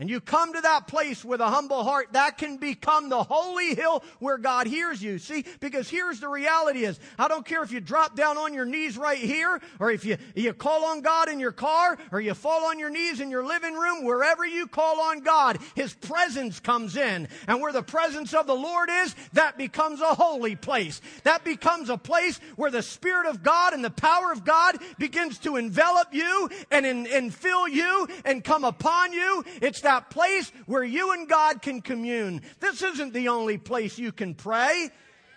and 0.00 0.08
you 0.08 0.20
come 0.20 0.52
to 0.52 0.60
that 0.60 0.86
place 0.86 1.24
with 1.24 1.40
a 1.40 1.48
humble 1.48 1.82
heart, 1.82 2.12
that 2.12 2.38
can 2.38 2.56
become 2.56 3.08
the 3.08 3.24
holy 3.24 3.74
hill 3.74 4.04
where 4.20 4.38
God 4.38 4.68
hears 4.68 5.02
you. 5.02 5.18
See, 5.18 5.44
because 5.58 5.90
here's 5.90 6.20
the 6.20 6.28
reality 6.28 6.84
is, 6.84 7.00
I 7.18 7.26
don't 7.26 7.44
care 7.44 7.64
if 7.64 7.72
you 7.72 7.80
drop 7.80 8.14
down 8.14 8.38
on 8.38 8.54
your 8.54 8.64
knees 8.64 8.96
right 8.96 9.18
here, 9.18 9.60
or 9.80 9.90
if 9.90 10.04
you, 10.04 10.16
you 10.36 10.52
call 10.52 10.84
on 10.84 11.00
God 11.00 11.28
in 11.28 11.40
your 11.40 11.50
car, 11.50 11.98
or 12.12 12.20
you 12.20 12.34
fall 12.34 12.66
on 12.66 12.78
your 12.78 12.90
knees 12.90 13.18
in 13.20 13.28
your 13.28 13.44
living 13.44 13.74
room, 13.74 14.04
wherever 14.04 14.46
you 14.46 14.68
call 14.68 15.00
on 15.00 15.20
God, 15.20 15.58
His 15.74 15.94
presence 15.94 16.60
comes 16.60 16.96
in. 16.96 17.26
And 17.48 17.60
where 17.60 17.72
the 17.72 17.82
presence 17.82 18.34
of 18.34 18.46
the 18.46 18.54
Lord 18.54 18.90
is, 18.92 19.16
that 19.32 19.58
becomes 19.58 20.00
a 20.00 20.14
holy 20.14 20.54
place. 20.54 21.00
That 21.24 21.42
becomes 21.42 21.90
a 21.90 21.98
place 21.98 22.38
where 22.54 22.70
the 22.70 22.82
Spirit 22.82 23.26
of 23.26 23.42
God 23.42 23.72
and 23.72 23.84
the 23.84 23.90
power 23.90 24.30
of 24.30 24.44
God 24.44 24.76
begins 24.98 25.38
to 25.40 25.56
envelop 25.56 26.14
you 26.14 26.48
and, 26.70 26.86
and 26.86 27.34
fill 27.34 27.66
you 27.66 28.06
and 28.24 28.44
come 28.44 28.62
upon 28.62 29.12
you. 29.12 29.44
It's 29.60 29.87
that 29.88 30.10
place 30.10 30.52
where 30.66 30.84
you 30.84 31.12
and 31.12 31.26
God 31.26 31.62
can 31.62 31.80
commune. 31.80 32.42
This 32.60 32.82
isn't 32.82 33.14
the 33.14 33.28
only 33.28 33.56
place 33.56 33.98
you 33.98 34.12
can 34.12 34.34
pray. 34.34 34.90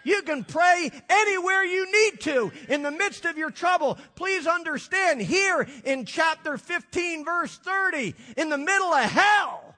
You 0.04 0.24
can 0.24 0.44
pray 0.44 0.92
anywhere 1.10 1.64
you 1.64 1.90
need 1.90 2.20
to 2.22 2.52
in 2.68 2.84
the 2.84 2.92
midst 2.92 3.24
of 3.24 3.38
your 3.38 3.50
trouble. 3.50 3.98
Please 4.16 4.48
understand 4.48 5.22
here 5.22 5.70
in 5.86 6.06
chapter 6.06 6.58
15 6.58 7.24
verse 7.24 7.56
30, 7.60 8.14
in 8.36 8.50
the 8.50 8.58
middle 8.58 8.92
of 8.92 9.10
hell, 9.10 9.76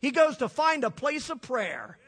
he 0.00 0.12
goes 0.12 0.36
to 0.36 0.48
find 0.48 0.84
a 0.84 0.90
place 0.90 1.28
of 1.28 1.42
prayer 1.42 1.98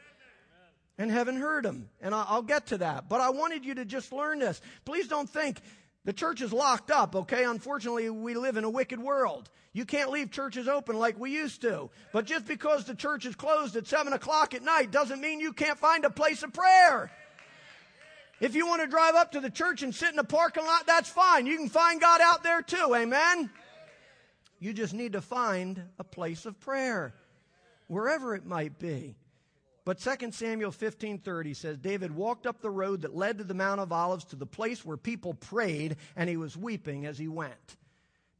and 0.97 1.11
heaven 1.11 1.35
heard 1.35 1.65
him. 1.65 1.89
And 1.99 2.15
I'll 2.15 2.43
get 2.43 2.67
to 2.67 2.77
that. 2.77 3.09
But 3.09 3.19
I 3.19 3.31
wanted 3.31 3.65
you 3.65 3.75
to 3.75 3.83
just 3.83 4.13
learn 4.13 4.39
this. 4.39 4.61
Please 4.85 5.09
don't 5.09 5.29
think 5.29 5.59
the 6.05 6.13
church 6.13 6.41
is 6.41 6.53
locked 6.53 6.91
up, 6.91 7.13
okay? 7.13 7.43
Unfortunately, 7.43 8.09
we 8.09 8.35
live 8.35 8.55
in 8.55 8.63
a 8.63 8.69
wicked 8.69 8.99
world. 8.99 9.49
You 9.79 9.85
can't 9.85 10.11
leave 10.11 10.29
churches 10.29 10.67
open 10.67 10.99
like 10.99 11.17
we 11.17 11.31
used 11.31 11.61
to. 11.61 11.89
But 12.11 12.25
just 12.25 12.45
because 12.45 12.83
the 12.83 12.93
church 12.93 13.25
is 13.25 13.33
closed 13.33 13.77
at 13.77 13.87
7 13.87 14.11
o'clock 14.11 14.53
at 14.53 14.61
night 14.61 14.91
doesn't 14.91 15.21
mean 15.21 15.39
you 15.39 15.53
can't 15.53 15.79
find 15.79 16.03
a 16.03 16.09
place 16.09 16.43
of 16.43 16.51
prayer. 16.51 17.09
If 18.41 18.55
you 18.55 18.67
want 18.67 18.81
to 18.81 18.89
drive 18.89 19.15
up 19.15 19.31
to 19.31 19.39
the 19.39 19.49
church 19.49 19.81
and 19.81 19.95
sit 19.95 20.09
in 20.09 20.17
the 20.17 20.25
parking 20.25 20.65
lot, 20.65 20.85
that's 20.85 21.07
fine. 21.07 21.45
You 21.45 21.55
can 21.55 21.69
find 21.69 22.01
God 22.01 22.19
out 22.19 22.43
there 22.43 22.61
too, 22.61 22.93
amen? 22.93 23.49
You 24.59 24.73
just 24.73 24.93
need 24.93 25.13
to 25.13 25.21
find 25.21 25.81
a 25.97 26.03
place 26.03 26.45
of 26.45 26.59
prayer, 26.59 27.13
wherever 27.87 28.35
it 28.35 28.45
might 28.45 28.79
be. 28.79 29.15
But 29.85 29.99
2 29.99 30.33
Samuel 30.33 30.73
15:30 30.73 31.55
says 31.55 31.77
David 31.77 32.13
walked 32.13 32.45
up 32.45 32.59
the 32.59 32.69
road 32.69 33.03
that 33.03 33.15
led 33.15 33.37
to 33.37 33.45
the 33.45 33.53
Mount 33.53 33.79
of 33.79 33.93
Olives 33.93 34.25
to 34.25 34.35
the 34.35 34.45
place 34.45 34.83
where 34.83 34.97
people 34.97 35.35
prayed 35.35 35.95
and 36.17 36.29
he 36.29 36.35
was 36.35 36.57
weeping 36.57 37.05
as 37.05 37.17
he 37.17 37.29
went. 37.29 37.77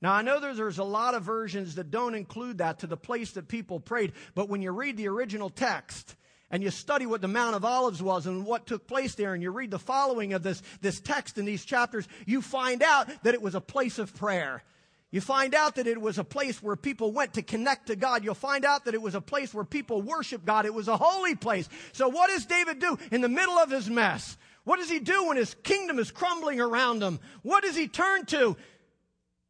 Now 0.01 0.13
I 0.13 0.21
know 0.21 0.39
there's 0.39 0.77
a 0.77 0.83
lot 0.83 1.13
of 1.13 1.23
versions 1.23 1.75
that 1.75 1.91
don't 1.91 2.15
include 2.15 2.59
that 2.59 2.79
to 2.79 2.87
the 2.87 2.97
place 2.97 3.31
that 3.31 3.47
people 3.47 3.79
prayed, 3.79 4.13
but 4.33 4.47
when 4.49 4.61
you 4.61 4.71
read 4.71 4.95
the 4.95 5.09
original 5.09 5.49
text 5.49 6.15
and 6.49 6.63
you 6.63 6.71
study 6.71 7.05
what 7.05 7.21
the 7.21 7.27
Mount 7.27 7.55
of 7.55 7.65
Olives 7.65 8.01
was 8.01 8.25
and 8.25 8.45
what 8.45 8.65
took 8.65 8.87
place 8.87 9.15
there 9.15 9.33
and 9.33 9.43
you 9.43 9.51
read 9.51 9.71
the 9.71 9.79
following 9.79 10.33
of 10.33 10.41
this, 10.41 10.63
this 10.81 10.99
text 10.99 11.37
in 11.37 11.45
these 11.45 11.65
chapters, 11.65 12.07
you 12.25 12.41
find 12.41 12.81
out 12.81 13.09
that 13.23 13.33
it 13.33 13.41
was 13.41 13.55
a 13.55 13.61
place 13.61 13.99
of 13.99 14.15
prayer. 14.15 14.63
You 15.11 15.21
find 15.21 15.55
out 15.55 15.75
that 15.75 15.87
it 15.87 15.99
was 15.99 16.19
a 16.19 16.23
place 16.23 16.61
where 16.61 16.75
people 16.75 17.11
went 17.11 17.33
to 17.33 17.41
connect 17.41 17.87
to 17.87 17.95
God. 17.95 18.23
You'll 18.23 18.35
find 18.35 18.63
out 18.63 18.85
that 18.85 18.93
it 18.93 19.01
was 19.01 19.15
a 19.15 19.21
place 19.21 19.53
where 19.53 19.63
people 19.65 20.01
worship 20.03 20.45
God. 20.45 20.65
It 20.65 20.73
was 20.73 20.87
a 20.87 20.97
holy 20.97 21.35
place. 21.35 21.67
So 21.93 22.09
what 22.09 22.29
does 22.29 22.45
David 22.45 22.79
do 22.79 22.97
in 23.11 23.21
the 23.21 23.27
middle 23.27 23.55
of 23.55 23.71
his 23.71 23.89
mess? 23.89 24.37
What 24.65 24.77
does 24.77 24.89
he 24.89 24.99
do 24.99 25.27
when 25.27 25.37
his 25.37 25.55
kingdom 25.63 25.97
is 25.97 26.11
crumbling 26.11 26.61
around 26.61 27.01
him? 27.01 27.19
What 27.41 27.63
does 27.63 27.75
he 27.75 27.87
turn 27.87 28.25
to? 28.27 28.55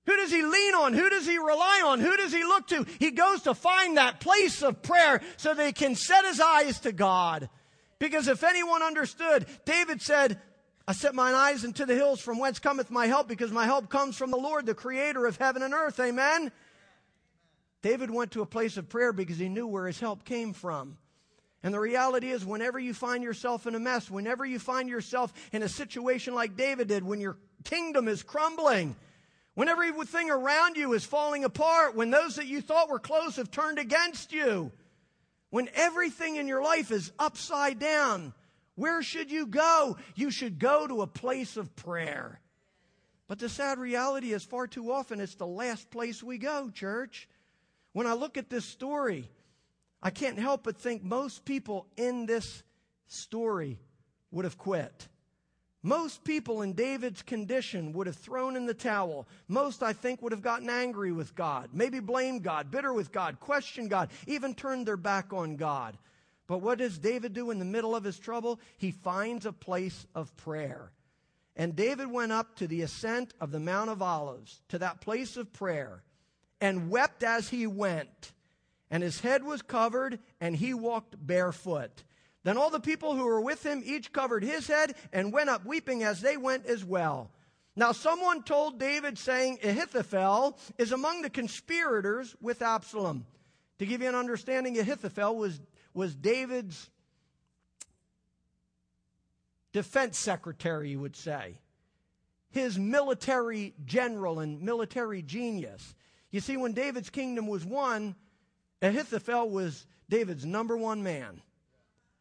Who 0.10 0.18
does 0.18 0.32
he 0.32 0.42
lean 0.42 0.74
on? 0.74 0.94
Who 0.94 1.08
does 1.12 1.28
he 1.28 1.38
rely 1.38 1.84
on? 1.86 2.00
Who 2.00 2.18
does 2.18 2.34
he 2.34 2.44
look 2.44 2.66
to? 2.70 2.84
He 2.98 3.12
goes 3.12 3.44
to 3.44 3.54
find 3.54 3.98
that 3.98 4.20
place 4.20 4.64
of 4.64 4.82
prayer 4.82 5.22
so 5.38 5.54
that 5.54 5.64
he 5.64 5.72
can 5.72 5.94
set 5.94 6.26
his 6.26 6.40
eyes 6.40 6.80
to 6.80 6.92
God. 6.92 7.48
Because 8.00 8.28
if 8.28 8.44
anyone 8.44 8.82
understood, 8.82 9.46
David 9.66 10.02
said, 10.02 10.42
I 10.88 10.94
set 10.94 11.14
mine 11.14 11.36
eyes 11.36 11.64
into 11.64 11.86
the 11.86 11.94
hills 11.94 12.22
from 12.22 12.40
whence 12.40 12.58
cometh 12.58 12.90
my 12.90 13.06
help 13.06 13.28
because 13.28 13.52
my 13.52 13.66
help 13.66 13.88
comes 13.90 14.18
from 14.18 14.32
the 14.32 14.38
Lord, 14.38 14.66
the 14.66 14.74
creator 14.74 15.28
of 15.28 15.38
heaven 15.38 15.62
and 15.62 15.76
earth. 15.76 16.00
Amen. 16.00 16.52
David 17.84 18.10
went 18.10 18.32
to 18.32 18.42
a 18.42 18.48
place 18.48 18.78
of 18.78 18.90
prayer 18.90 19.14
because 19.14 19.38
he 19.38 19.48
knew 19.48 19.68
where 19.68 19.86
his 19.86 20.00
help 20.00 20.26
came 20.26 20.54
from. 20.54 20.98
And 21.62 21.72
the 21.72 21.80
reality 21.80 22.32
is, 22.32 22.44
whenever 22.44 22.80
you 22.80 22.96
find 22.96 23.24
yourself 23.24 23.68
in 23.68 23.76
a 23.76 23.80
mess, 23.80 24.10
whenever 24.10 24.44
you 24.44 24.58
find 24.58 24.90
yourself 24.90 25.32
in 25.52 25.62
a 25.62 25.70
situation 25.70 26.34
like 26.34 26.58
David 26.58 26.88
did, 26.88 27.04
when 27.04 27.22
your 27.22 27.38
kingdom 27.64 28.08
is 28.08 28.24
crumbling, 28.24 28.96
when 29.60 29.68
everything 29.68 30.32
around 30.32 30.78
you 30.78 30.94
is 30.94 31.04
falling 31.04 31.44
apart, 31.44 31.94
when 31.94 32.12
those 32.12 32.38
that 32.38 32.46
you 32.46 32.62
thought 32.62 32.90
were 32.90 32.98
close 32.98 33.36
have 33.36 33.52
turned 33.52 33.78
against 33.78 34.32
you, 34.32 34.72
when 35.50 35.68
everything 35.74 36.38
in 36.38 36.48
your 36.48 36.64
life 36.64 36.92
is 36.92 37.12
upside 37.20 37.78
down, 37.78 38.34
where 38.76 39.04
should 39.04 39.30
you 39.30 39.46
go? 39.46 39.98
You 40.16 40.32
should 40.32 40.60
go 40.60 40.88
to 40.88 41.02
a 41.02 41.08
place 41.08 41.58
of 41.58 41.76
prayer. 41.76 42.40
But 43.28 43.40
the 43.40 43.50
sad 43.50 43.80
reality 43.80 44.32
is, 44.32 44.46
far 44.46 44.66
too 44.66 44.94
often, 44.94 45.20
it's 45.20 45.36
the 45.36 45.46
last 45.46 45.92
place 45.92 46.24
we 46.24 46.38
go, 46.38 46.70
church. 46.70 47.28
When 47.92 48.08
I 48.08 48.14
look 48.14 48.38
at 48.38 48.50
this 48.50 48.64
story, 48.64 49.30
I 50.02 50.10
can't 50.10 50.40
help 50.40 50.64
but 50.64 50.78
think 50.78 51.04
most 51.04 51.44
people 51.44 51.86
in 51.98 52.28
this 52.28 52.64
story 53.08 53.78
would 54.32 54.46
have 54.46 54.58
quit. 54.58 55.10
Most 55.82 56.26
people 56.26 56.62
in 56.62 56.74
David's 56.74 57.22
condition 57.22 57.94
would 57.94 58.08
have 58.08 58.18
thrown 58.18 58.58
in 58.58 58.66
the 58.66 58.74
towel. 58.74 59.28
Most, 59.48 59.82
I 59.82 59.94
think, 59.94 60.22
would 60.22 60.34
have 60.34 60.42
gotten 60.42 60.70
angry 60.70 61.14
with 61.14 61.36
God, 61.36 61.70
maybe 61.72 62.02
blamed 62.02 62.44
God, 62.44 62.70
bitter 62.70 62.92
with 62.94 63.14
God, 63.14 63.40
questioned 63.40 63.90
God, 63.90 64.10
even 64.28 64.54
turned 64.54 64.86
their 64.86 64.98
back 64.98 65.32
on 65.32 65.56
God. 65.56 65.98
But 66.48 66.58
what 66.58 66.80
does 66.80 66.98
David 66.98 67.34
do 67.34 67.52
in 67.52 67.60
the 67.60 67.66
middle 67.66 67.96
of 67.96 68.04
his 68.04 68.20
trouble? 68.20 68.60
He 68.78 68.92
finds 68.92 69.46
a 69.46 69.54
place 69.54 70.06
of 70.16 70.36
prayer. 70.36 70.92
And 71.56 71.76
David 71.76 72.12
went 72.12 72.32
up 72.32 72.56
to 72.56 72.68
the 72.68 72.82
ascent 72.82 73.34
of 73.40 73.52
the 73.52 73.60
Mount 73.60 73.90
of 73.90 74.02
Olives, 74.02 74.62
to 74.70 74.80
that 74.80 75.00
place 75.00 75.38
of 75.38 75.54
prayer, 75.54 76.04
and 76.60 76.90
wept 76.90 77.24
as 77.24 77.50
he 77.50 77.68
went. 77.68 78.34
And 78.92 79.04
his 79.04 79.22
head 79.22 79.44
was 79.44 79.62
covered, 79.62 80.20
and 80.42 80.56
he 80.56 80.74
walked 80.74 81.16
barefoot. 81.26 82.04
Then 82.44 82.58
all 82.58 82.70
the 82.70 82.80
people 82.80 83.16
who 83.16 83.26
were 83.26 83.42
with 83.42 83.66
him 83.66 83.82
each 83.86 84.14
covered 84.14 84.44
his 84.44 84.68
head 84.68 84.96
and 85.12 85.34
went 85.34 85.50
up 85.50 85.66
weeping 85.66 86.04
as 86.04 86.22
they 86.22 86.38
went 86.38 86.66
as 86.66 86.86
well. 86.86 87.32
Now, 87.76 87.92
someone 87.92 88.44
told 88.44 88.80
David, 88.80 89.18
saying, 89.18 89.60
Ahithophel 89.64 90.58
is 90.78 90.92
among 90.92 91.22
the 91.22 91.30
conspirators 91.30 92.36
with 92.42 92.62
Absalom. 92.62 93.26
To 93.80 93.86
give 93.86 94.02
you 94.02 94.10
an 94.10 94.16
understanding, 94.16 94.78
Ahithophel 94.78 95.38
was 95.38 95.60
was 95.94 96.16
David's 96.16 96.90
defense 99.72 100.18
secretary, 100.18 100.92
you 100.92 101.00
would 101.00 101.16
say, 101.16 101.60
his 102.52 102.80
military 102.80 103.74
general 103.86 104.40
and 104.40 104.62
military 104.62 105.22
genius. 105.22 105.96
You 106.32 106.40
see, 106.40 106.58
when 106.58 106.74
David's 106.74 107.10
kingdom 107.10 107.48
was 107.48 107.66
won, 107.66 108.16
Ahithophel 108.82 109.50
was 109.50 109.86
David's 110.10 110.46
number 110.46 110.78
one 110.78 111.04
man. 111.04 111.42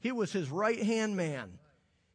He 0.00 0.12
was 0.12 0.32
his 0.32 0.50
right 0.50 0.82
hand 0.82 1.16
man. 1.16 1.58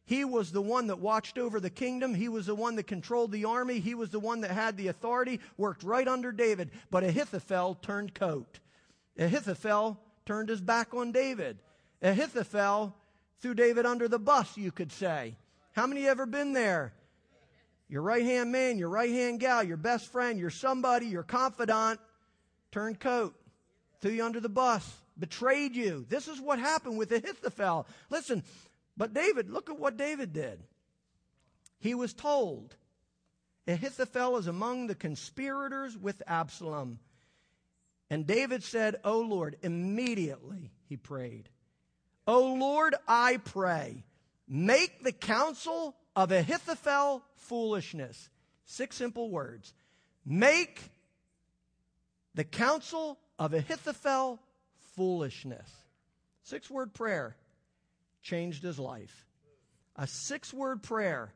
He 0.06 0.24
was 0.24 0.52
the 0.52 0.62
one 0.62 0.88
that 0.88 0.98
watched 0.98 1.38
over 1.38 1.60
the 1.60 1.70
kingdom. 1.70 2.14
He 2.14 2.28
was 2.28 2.46
the 2.46 2.54
one 2.54 2.76
that 2.76 2.86
controlled 2.86 3.32
the 3.32 3.46
army. 3.46 3.80
He 3.80 3.94
was 3.94 4.10
the 4.10 4.20
one 4.20 4.42
that 4.42 4.50
had 4.50 4.76
the 4.76 4.88
authority, 4.88 5.40
worked 5.56 5.82
right 5.82 6.06
under 6.06 6.30
David. 6.30 6.70
But 6.90 7.04
Ahithophel 7.04 7.76
turned 7.76 8.14
coat. 8.14 8.60
Ahithophel 9.18 9.98
turned 10.26 10.50
his 10.50 10.60
back 10.60 10.92
on 10.92 11.12
David. 11.12 11.58
Ahithophel 12.02 12.94
threw 13.40 13.54
David 13.54 13.86
under 13.86 14.08
the 14.08 14.18
bus, 14.18 14.56
you 14.58 14.70
could 14.70 14.92
say. 14.92 15.36
How 15.72 15.86
many 15.86 16.06
ever 16.06 16.26
been 16.26 16.52
there? 16.52 16.92
Your 17.88 18.02
right 18.02 18.24
hand 18.24 18.52
man, 18.52 18.78
your 18.78 18.88
right 18.88 19.10
hand 19.10 19.40
gal, 19.40 19.62
your 19.62 19.76
best 19.76 20.10
friend, 20.10 20.38
your 20.38 20.50
somebody, 20.50 21.06
your 21.06 21.22
confidant 21.22 22.00
turned 22.72 23.00
coat, 23.00 23.34
threw 24.00 24.12
you 24.12 24.24
under 24.24 24.40
the 24.40 24.48
bus, 24.48 24.90
betrayed 25.18 25.74
you. 25.76 26.04
This 26.08 26.28
is 26.28 26.40
what 26.40 26.58
happened 26.58 26.98
with 26.98 27.12
Ahithophel. 27.12 27.86
Listen, 28.10 28.42
but 28.96 29.14
David, 29.14 29.50
look 29.50 29.70
at 29.70 29.78
what 29.78 29.96
David 29.96 30.32
did. 30.32 30.62
He 31.78 31.94
was 31.94 32.12
told, 32.12 32.74
Ahithophel 33.66 34.36
is 34.38 34.46
among 34.46 34.86
the 34.86 34.94
conspirators 34.94 35.96
with 35.96 36.22
Absalom. 36.26 36.98
And 38.10 38.26
David 38.26 38.62
said, 38.62 38.96
O 39.04 39.20
Lord, 39.20 39.56
immediately 39.62 40.72
he 40.88 40.96
prayed, 40.96 41.48
O 42.26 42.54
Lord, 42.54 42.94
I 43.06 43.38
pray, 43.38 44.04
make 44.48 45.02
the 45.02 45.12
counsel 45.12 45.96
of 46.16 46.32
Ahithophel 46.32 47.22
foolishness. 47.36 48.28
Six 48.64 48.96
simple 48.96 49.30
words. 49.30 49.74
Make 50.24 50.80
the 52.34 52.44
counsel 52.44 53.18
of 53.38 53.52
Ahithophel 53.52 54.40
foolishness. 54.96 55.68
Six 56.42 56.70
word 56.70 56.92
prayer 56.94 57.36
changed 58.22 58.62
his 58.62 58.78
life. 58.78 59.26
A 59.96 60.06
six 60.06 60.52
word 60.52 60.82
prayer 60.82 61.32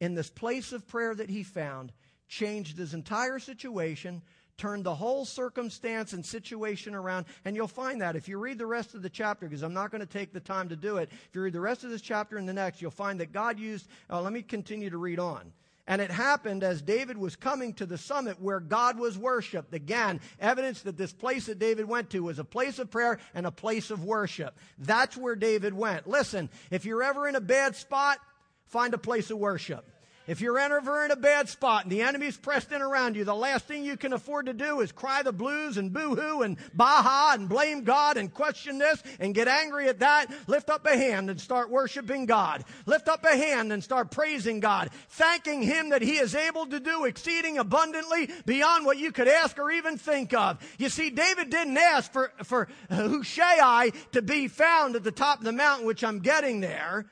in 0.00 0.14
this 0.14 0.30
place 0.30 0.72
of 0.72 0.86
prayer 0.86 1.14
that 1.14 1.30
he 1.30 1.42
found 1.42 1.92
changed 2.28 2.76
his 2.76 2.94
entire 2.94 3.38
situation, 3.38 4.22
turned 4.58 4.84
the 4.84 4.94
whole 4.94 5.24
circumstance 5.24 6.12
and 6.12 6.24
situation 6.24 6.94
around. 6.94 7.26
And 7.44 7.56
you'll 7.56 7.68
find 7.68 8.00
that 8.02 8.16
if 8.16 8.28
you 8.28 8.38
read 8.38 8.58
the 8.58 8.66
rest 8.66 8.94
of 8.94 9.02
the 9.02 9.10
chapter, 9.10 9.46
because 9.46 9.62
I'm 9.62 9.74
not 9.74 9.90
going 9.90 10.00
to 10.00 10.06
take 10.06 10.32
the 10.32 10.40
time 10.40 10.68
to 10.68 10.76
do 10.76 10.98
it. 10.98 11.10
If 11.10 11.34
you 11.34 11.42
read 11.42 11.52
the 11.52 11.60
rest 11.60 11.84
of 11.84 11.90
this 11.90 12.02
chapter 12.02 12.36
and 12.36 12.48
the 12.48 12.52
next, 12.52 12.82
you'll 12.82 12.90
find 12.90 13.20
that 13.20 13.32
God 13.32 13.58
used, 13.58 13.88
uh, 14.10 14.20
let 14.20 14.32
me 14.32 14.42
continue 14.42 14.90
to 14.90 14.98
read 14.98 15.18
on. 15.18 15.52
And 15.86 16.02
it 16.02 16.10
happened 16.10 16.64
as 16.64 16.82
David 16.82 17.16
was 17.16 17.36
coming 17.36 17.72
to 17.74 17.86
the 17.86 17.96
summit 17.96 18.40
where 18.40 18.58
God 18.58 18.98
was 18.98 19.16
worshiped. 19.16 19.72
Again, 19.72 20.20
evidence 20.40 20.82
that 20.82 20.96
this 20.96 21.12
place 21.12 21.46
that 21.46 21.60
David 21.60 21.86
went 21.88 22.10
to 22.10 22.24
was 22.24 22.38
a 22.38 22.44
place 22.44 22.78
of 22.78 22.90
prayer 22.90 23.18
and 23.34 23.46
a 23.46 23.52
place 23.52 23.90
of 23.90 24.02
worship. 24.02 24.58
That's 24.78 25.16
where 25.16 25.36
David 25.36 25.74
went. 25.74 26.08
Listen, 26.08 26.50
if 26.70 26.84
you're 26.84 27.04
ever 27.04 27.28
in 27.28 27.36
a 27.36 27.40
bad 27.40 27.76
spot, 27.76 28.18
find 28.66 28.94
a 28.94 28.98
place 28.98 29.30
of 29.30 29.38
worship. 29.38 29.88
If 30.26 30.40
you're 30.40 30.58
ever 30.58 31.04
in 31.04 31.12
a 31.12 31.16
bad 31.16 31.48
spot 31.48 31.84
and 31.84 31.92
the 31.92 32.02
enemy's 32.02 32.36
pressed 32.36 32.72
in 32.72 32.82
around 32.82 33.14
you, 33.14 33.24
the 33.24 33.34
last 33.34 33.66
thing 33.66 33.84
you 33.84 33.96
can 33.96 34.12
afford 34.12 34.46
to 34.46 34.52
do 34.52 34.80
is 34.80 34.90
cry 34.90 35.22
the 35.22 35.32
blues 35.32 35.76
and 35.76 35.92
boo-hoo 35.92 36.42
and 36.42 36.56
baha 36.74 37.34
and 37.34 37.48
blame 37.48 37.84
God 37.84 38.16
and 38.16 38.34
question 38.34 38.78
this 38.78 39.00
and 39.20 39.34
get 39.34 39.46
angry 39.46 39.88
at 39.88 40.00
that. 40.00 40.26
Lift 40.48 40.68
up 40.68 40.84
a 40.84 40.96
hand 40.96 41.30
and 41.30 41.40
start 41.40 41.70
worshiping 41.70 42.26
God. 42.26 42.64
Lift 42.86 43.06
up 43.06 43.24
a 43.24 43.36
hand 43.36 43.72
and 43.72 43.84
start 43.84 44.10
praising 44.10 44.58
God, 44.58 44.90
thanking 45.10 45.62
Him 45.62 45.90
that 45.90 46.02
He 46.02 46.16
is 46.16 46.34
able 46.34 46.66
to 46.66 46.80
do 46.80 47.04
exceeding 47.04 47.58
abundantly 47.58 48.28
beyond 48.44 48.84
what 48.84 48.98
you 48.98 49.12
could 49.12 49.28
ask 49.28 49.56
or 49.60 49.70
even 49.70 49.96
think 49.96 50.34
of. 50.34 50.58
You 50.76 50.88
see, 50.88 51.10
David 51.10 51.50
didn't 51.50 51.76
ask 51.76 52.12
for, 52.12 52.32
for 52.42 52.66
Hushai 52.90 53.90
to 54.10 54.22
be 54.22 54.48
found 54.48 54.96
at 54.96 55.04
the 55.04 55.12
top 55.12 55.38
of 55.38 55.44
the 55.44 55.52
mountain, 55.52 55.86
which 55.86 56.02
I'm 56.02 56.18
getting 56.18 56.60
there. 56.60 57.06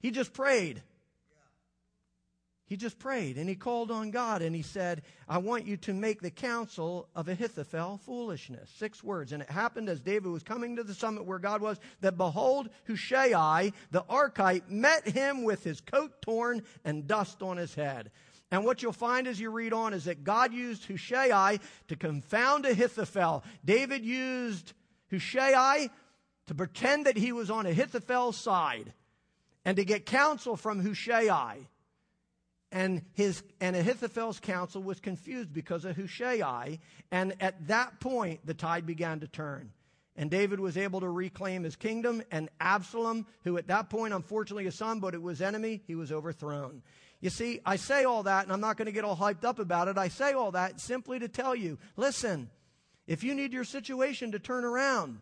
He 0.00 0.10
just 0.10 0.34
prayed. 0.34 0.82
He 2.70 2.76
just 2.76 3.00
prayed 3.00 3.36
and 3.36 3.48
he 3.48 3.56
called 3.56 3.90
on 3.90 4.12
God 4.12 4.42
and 4.42 4.54
he 4.54 4.62
said, 4.62 5.02
I 5.28 5.38
want 5.38 5.66
you 5.66 5.76
to 5.78 5.92
make 5.92 6.22
the 6.22 6.30
counsel 6.30 7.08
of 7.16 7.28
Ahithophel 7.28 7.98
foolishness. 8.06 8.70
Six 8.76 9.02
words. 9.02 9.32
And 9.32 9.42
it 9.42 9.50
happened 9.50 9.88
as 9.88 10.00
David 10.00 10.30
was 10.30 10.44
coming 10.44 10.76
to 10.76 10.84
the 10.84 10.94
summit 10.94 11.24
where 11.24 11.40
God 11.40 11.62
was, 11.62 11.80
that 12.00 12.16
behold, 12.16 12.70
Hushai, 12.86 13.72
the 13.90 14.04
Archite, 14.08 14.70
met 14.70 15.08
him 15.08 15.42
with 15.42 15.64
his 15.64 15.80
coat 15.80 16.22
torn 16.22 16.62
and 16.84 17.08
dust 17.08 17.42
on 17.42 17.56
his 17.56 17.74
head. 17.74 18.12
And 18.52 18.64
what 18.64 18.84
you'll 18.84 18.92
find 18.92 19.26
as 19.26 19.40
you 19.40 19.50
read 19.50 19.72
on 19.72 19.92
is 19.92 20.04
that 20.04 20.22
God 20.22 20.52
used 20.52 20.86
Hushai 20.86 21.58
to 21.88 21.96
confound 21.96 22.66
Ahithophel. 22.66 23.42
David 23.64 24.04
used 24.04 24.74
Hushai 25.10 25.90
to 26.46 26.54
pretend 26.54 27.06
that 27.06 27.16
he 27.16 27.32
was 27.32 27.50
on 27.50 27.66
Ahithophel's 27.66 28.36
side 28.36 28.92
and 29.64 29.76
to 29.76 29.84
get 29.84 30.06
counsel 30.06 30.56
from 30.56 30.80
Hushai. 30.84 31.66
And 32.72 33.02
his 33.14 33.42
and 33.60 33.74
Ahithophel's 33.74 34.38
counsel 34.38 34.82
was 34.82 35.00
confused 35.00 35.52
because 35.52 35.84
of 35.84 35.96
Hushai. 35.96 36.78
And 37.10 37.34
at 37.40 37.66
that 37.68 37.98
point, 38.00 38.46
the 38.46 38.54
tide 38.54 38.86
began 38.86 39.20
to 39.20 39.28
turn. 39.28 39.72
And 40.16 40.30
David 40.30 40.60
was 40.60 40.76
able 40.76 41.00
to 41.00 41.08
reclaim 41.08 41.62
his 41.62 41.76
kingdom, 41.76 42.22
and 42.30 42.50
Absalom, 42.60 43.26
who 43.44 43.56
at 43.56 43.68
that 43.68 43.88
point, 43.88 44.12
unfortunately, 44.12 44.66
a 44.66 44.72
son, 44.72 45.00
but 45.00 45.14
it 45.14 45.22
was 45.22 45.40
enemy, 45.40 45.82
he 45.86 45.94
was 45.94 46.12
overthrown. 46.12 46.82
You 47.20 47.30
see, 47.30 47.60
I 47.64 47.76
say 47.76 48.04
all 48.04 48.24
that, 48.24 48.44
and 48.44 48.52
I'm 48.52 48.60
not 48.60 48.76
going 48.76 48.86
to 48.86 48.92
get 48.92 49.04
all 49.04 49.16
hyped 49.16 49.44
up 49.44 49.58
about 49.58 49.88
it. 49.88 49.98
I 49.98 50.08
say 50.08 50.32
all 50.32 50.52
that 50.52 50.80
simply 50.80 51.18
to 51.20 51.28
tell 51.28 51.54
you 51.54 51.78
listen, 51.96 52.50
if 53.06 53.24
you 53.24 53.34
need 53.34 53.52
your 53.52 53.64
situation 53.64 54.32
to 54.32 54.38
turn 54.38 54.64
around, 54.64 55.20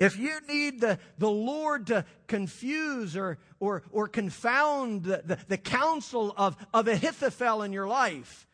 if 0.00 0.18
you 0.18 0.40
need 0.48 0.80
the, 0.80 0.98
the 1.18 1.30
Lord 1.30 1.88
to 1.88 2.06
confuse 2.26 3.16
or, 3.16 3.38
or, 3.60 3.82
or 3.92 4.08
confound 4.08 5.04
the, 5.04 5.22
the, 5.24 5.38
the 5.46 5.58
counsel 5.58 6.34
of, 6.36 6.56
of 6.72 6.88
Ahithophel 6.88 7.62
in 7.62 7.72
your 7.72 7.86
life, 7.86 8.48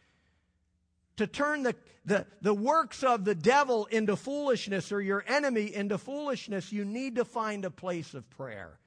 to 1.16 1.26
turn 1.26 1.62
the, 1.62 1.74
the, 2.05 2.26
the 2.42 2.53
works 2.53 3.03
of 3.03 3.24
the 3.24 3.34
devil 3.34 3.86
into 3.86 4.16
foolishness 4.16 4.90
or 4.90 5.01
your 5.01 5.24
enemy 5.26 5.72
into 5.72 5.99
foolishness, 5.99 6.72
you 6.72 6.84
need 6.84 7.14
to 7.14 7.24
find 7.24 7.64
a 7.64 7.70
place 7.70 8.12
of 8.12 8.28
prayer. 8.28 8.78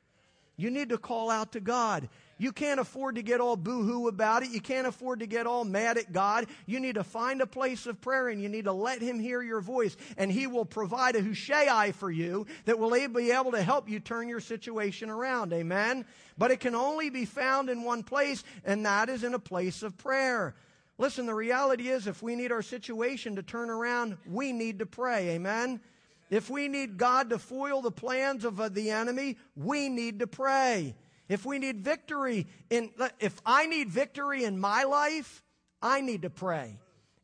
You 0.58 0.70
need 0.70 0.90
to 0.90 0.98
call 0.98 1.30
out 1.30 1.54
to 1.54 1.62
God. 1.62 2.10
You 2.40 2.54
can't 2.54 2.80
afford 2.80 3.16
to 3.16 3.22
get 3.22 3.42
all 3.42 3.58
boo-hoo 3.58 4.08
about 4.08 4.44
it. 4.44 4.50
You 4.50 4.62
can't 4.62 4.88
afford 4.88 5.20
to 5.20 5.28
get 5.28 5.46
all 5.46 5.66
mad 5.66 5.98
at 5.98 6.14
God. 6.14 6.48
You 6.66 6.80
need 6.80 6.96
to 6.96 7.04
find 7.04 7.42
a 7.42 7.46
place 7.46 7.86
of 7.86 8.00
prayer 8.00 8.30
and 8.30 8.42
you 8.42 8.48
need 8.48 8.64
to 8.64 8.72
let 8.72 9.02
Him 9.02 9.20
hear 9.20 9.42
your 9.42 9.60
voice 9.60 9.98
and 10.18 10.32
He 10.32 10.48
will 10.48 10.66
provide 10.66 11.18
a 11.18 11.22
Hushai 11.22 11.92
for 11.92 12.10
you 12.10 12.48
that 12.64 12.80
will 12.80 12.92
be 13.10 13.32
able 13.32 13.52
to 13.52 13.62
help 13.62 13.90
you 13.90 14.00
turn 14.00 14.30
your 14.30 14.40
situation 14.40 15.10
around. 15.10 15.52
Amen? 15.52 16.06
But 16.38 16.52
it 16.52 16.62
can 16.62 16.76
only 16.76 17.10
be 17.10 17.26
found 17.26 17.70
in 17.70 17.84
one 17.84 18.04
place 18.04 18.44
and 18.64 18.86
that 18.86 19.10
is 19.10 19.26
in 19.26 19.34
a 19.34 19.40
place 19.40 19.84
of 19.84 19.98
prayer. 19.98 20.56
Listen, 20.98 21.26
the 21.26 21.36
reality 21.36 21.90
is 21.90 22.08
if 22.08 22.24
we 22.24 22.36
need 22.36 22.54
our 22.54 22.62
situation 22.62 23.36
to 23.36 23.44
turn 23.44 23.70
around, 23.70 24.18
we 24.26 24.54
need 24.54 24.80
to 24.80 24.86
pray. 24.86 25.32
Amen? 25.32 25.82
If 26.30 26.50
we 26.50 26.70
need 26.70 26.98
God 26.98 27.32
to 27.32 27.40
foil 27.40 27.82
the 27.82 27.92
plans 27.92 28.46
of 28.46 28.62
uh, 28.62 28.70
the 28.70 28.92
enemy, 28.92 29.38
we 29.56 29.90
need 29.90 30.20
to 30.20 30.28
pray. 30.28 30.96
If 31.30 31.46
we 31.46 31.60
need 31.60 31.82
victory 31.82 32.48
in, 32.70 32.92
if 33.20 33.40
I 33.46 33.68
need 33.68 33.90
victory 33.90 34.44
in 34.44 34.60
my 34.60 34.84
life, 34.84 35.44
I 35.82 36.02
need 36.02 36.24
to 36.24 36.30
pray. 36.30 36.78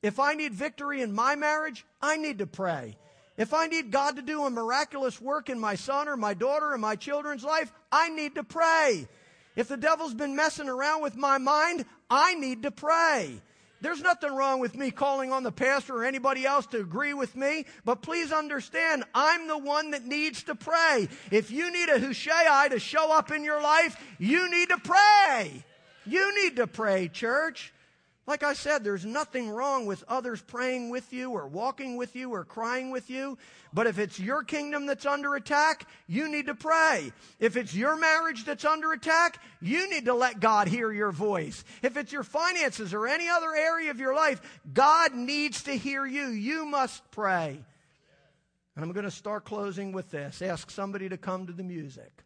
If 0.04 0.20
I 0.20 0.36
need 0.36 0.54
victory 0.54 1.02
in 1.02 1.12
my 1.12 1.36
marriage, 1.36 1.84
I 2.02 2.18
need 2.18 2.38
to 2.38 2.46
pray. 2.46 2.96
If 3.38 3.54
I 3.54 3.68
need 3.68 3.92
God 3.92 4.16
to 4.16 4.22
do 4.22 4.46
a 4.46 4.50
miraculous 4.50 5.20
work 5.20 5.50
in 5.50 5.60
my 5.60 5.76
son 5.76 6.08
or 6.08 6.16
my 6.16 6.36
daughter 6.36 6.72
or 6.72 6.78
my 6.78 6.96
children's 6.96 7.44
life, 7.44 7.74
I 7.92 8.10
need 8.10 8.36
to 8.36 8.44
pray. 8.44 9.08
If 9.56 9.68
the 9.68 9.78
devil's 9.78 10.14
been 10.14 10.36
messing 10.36 10.70
around 10.70 11.02
with 11.02 11.16
my 11.16 11.38
mind, 11.38 11.86
I 12.10 12.36
need 12.36 12.64
to 12.64 12.72
pray. 12.72 13.42
There's 13.82 14.02
nothing 14.02 14.34
wrong 14.34 14.60
with 14.60 14.76
me 14.76 14.90
calling 14.90 15.32
on 15.32 15.44
the 15.44 15.52
pastor 15.52 15.98
or 15.98 16.06
anybody 16.06 16.46
else 16.46 16.66
to 16.68 16.80
agree 16.80 17.14
with 17.14 17.36
me, 17.36 17.66
but 17.84 18.02
please 18.02 18.32
understand, 18.32 19.04
I'm 19.14 19.48
the 19.48 19.58
one 19.58 19.92
that 19.92 20.06
needs 20.06 20.44
to 20.44 20.56
pray. 20.56 21.08
If 21.30 21.52
you 21.52 21.72
need 21.72 21.90
a 21.90 22.00
Hushai 22.00 22.70
to 22.70 22.80
show 22.80 23.16
up 23.16 23.32
in 23.32 23.44
your 23.44 23.62
life, 23.62 24.02
you 24.18 24.50
need 24.50 24.70
to 24.70 24.78
pray. 24.78 25.64
You 26.06 26.44
need 26.44 26.56
to 26.56 26.68
pray, 26.68 27.10
church. 27.10 27.74
Like 28.28 28.42
I 28.42 28.54
said, 28.54 28.84
there's 28.84 29.06
nothing 29.06 29.50
wrong 29.50 29.86
with 29.86 30.04
others 30.08 30.42
praying 30.42 30.90
with 30.90 31.14
you 31.14 31.32
or 31.32 31.48
walking 31.48 31.96
with 31.96 32.16
you 32.16 32.34
or 32.34 32.44
crying 32.44 32.90
with 32.90 33.08
you. 33.08 33.38
But 33.72 33.86
if 33.86 34.00
it's 34.00 34.20
your 34.20 34.44
kingdom 34.44 34.88
that's 34.88 35.06
under 35.06 35.36
attack, 35.36 35.88
you 36.08 36.28
need 36.28 36.48
to 36.48 36.56
pray. 36.56 37.12
If 37.40 37.56
it's 37.56 37.76
your 37.76 37.96
marriage 37.96 38.44
that's 38.44 38.66
under 38.66 38.94
attack, 38.94 39.40
you 39.62 39.88
need 39.92 40.06
to 40.06 40.16
let 40.16 40.40
God 40.40 40.68
hear 40.68 40.92
your 40.92 41.12
voice. 41.12 41.64
If 41.84 41.98
it's 41.98 42.12
your 42.12 42.24
finances 42.24 42.96
or 42.96 43.08
any 43.08 43.30
other 43.30 43.54
area 43.54 43.92
of 43.92 44.00
your 44.00 44.16
life, 44.16 44.42
God 44.74 45.14
needs 45.14 45.62
to 45.64 45.74
hear 45.74 46.04
you. 46.04 46.30
You 46.30 46.66
must 46.66 47.10
pray. 47.12 47.60
And 48.76 48.84
I'm 48.84 48.92
going 48.92 49.06
to 49.06 49.12
start 49.12 49.46
closing 49.46 49.92
with 49.92 50.10
this. 50.10 50.42
Ask 50.42 50.72
somebody 50.72 51.10
to 51.10 51.18
come 51.18 51.46
to 51.46 51.54
the 51.54 51.64
music. 51.64 52.24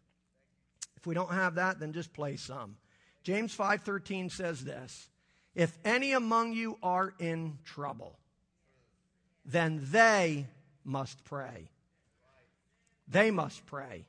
If 0.96 1.06
we 1.06 1.14
don't 1.14 1.32
have 1.32 1.56
that, 1.56 1.78
then 1.78 1.92
just 1.92 2.14
play 2.14 2.36
some. 2.36 2.76
James 3.22 3.54
5:13 3.54 4.30
says 4.30 4.64
this. 4.64 5.10
If 5.54 5.76
any 5.84 6.12
among 6.12 6.52
you 6.52 6.78
are 6.82 7.12
in 7.18 7.58
trouble, 7.64 8.18
then 9.44 9.80
they 9.90 10.46
must 10.84 11.24
pray. 11.24 11.70
They 13.08 13.30
must 13.30 13.66
pray. 13.66 14.06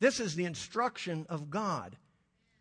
This 0.00 0.20
is 0.20 0.34
the 0.34 0.44
instruction 0.44 1.26
of 1.28 1.50
God. 1.50 1.96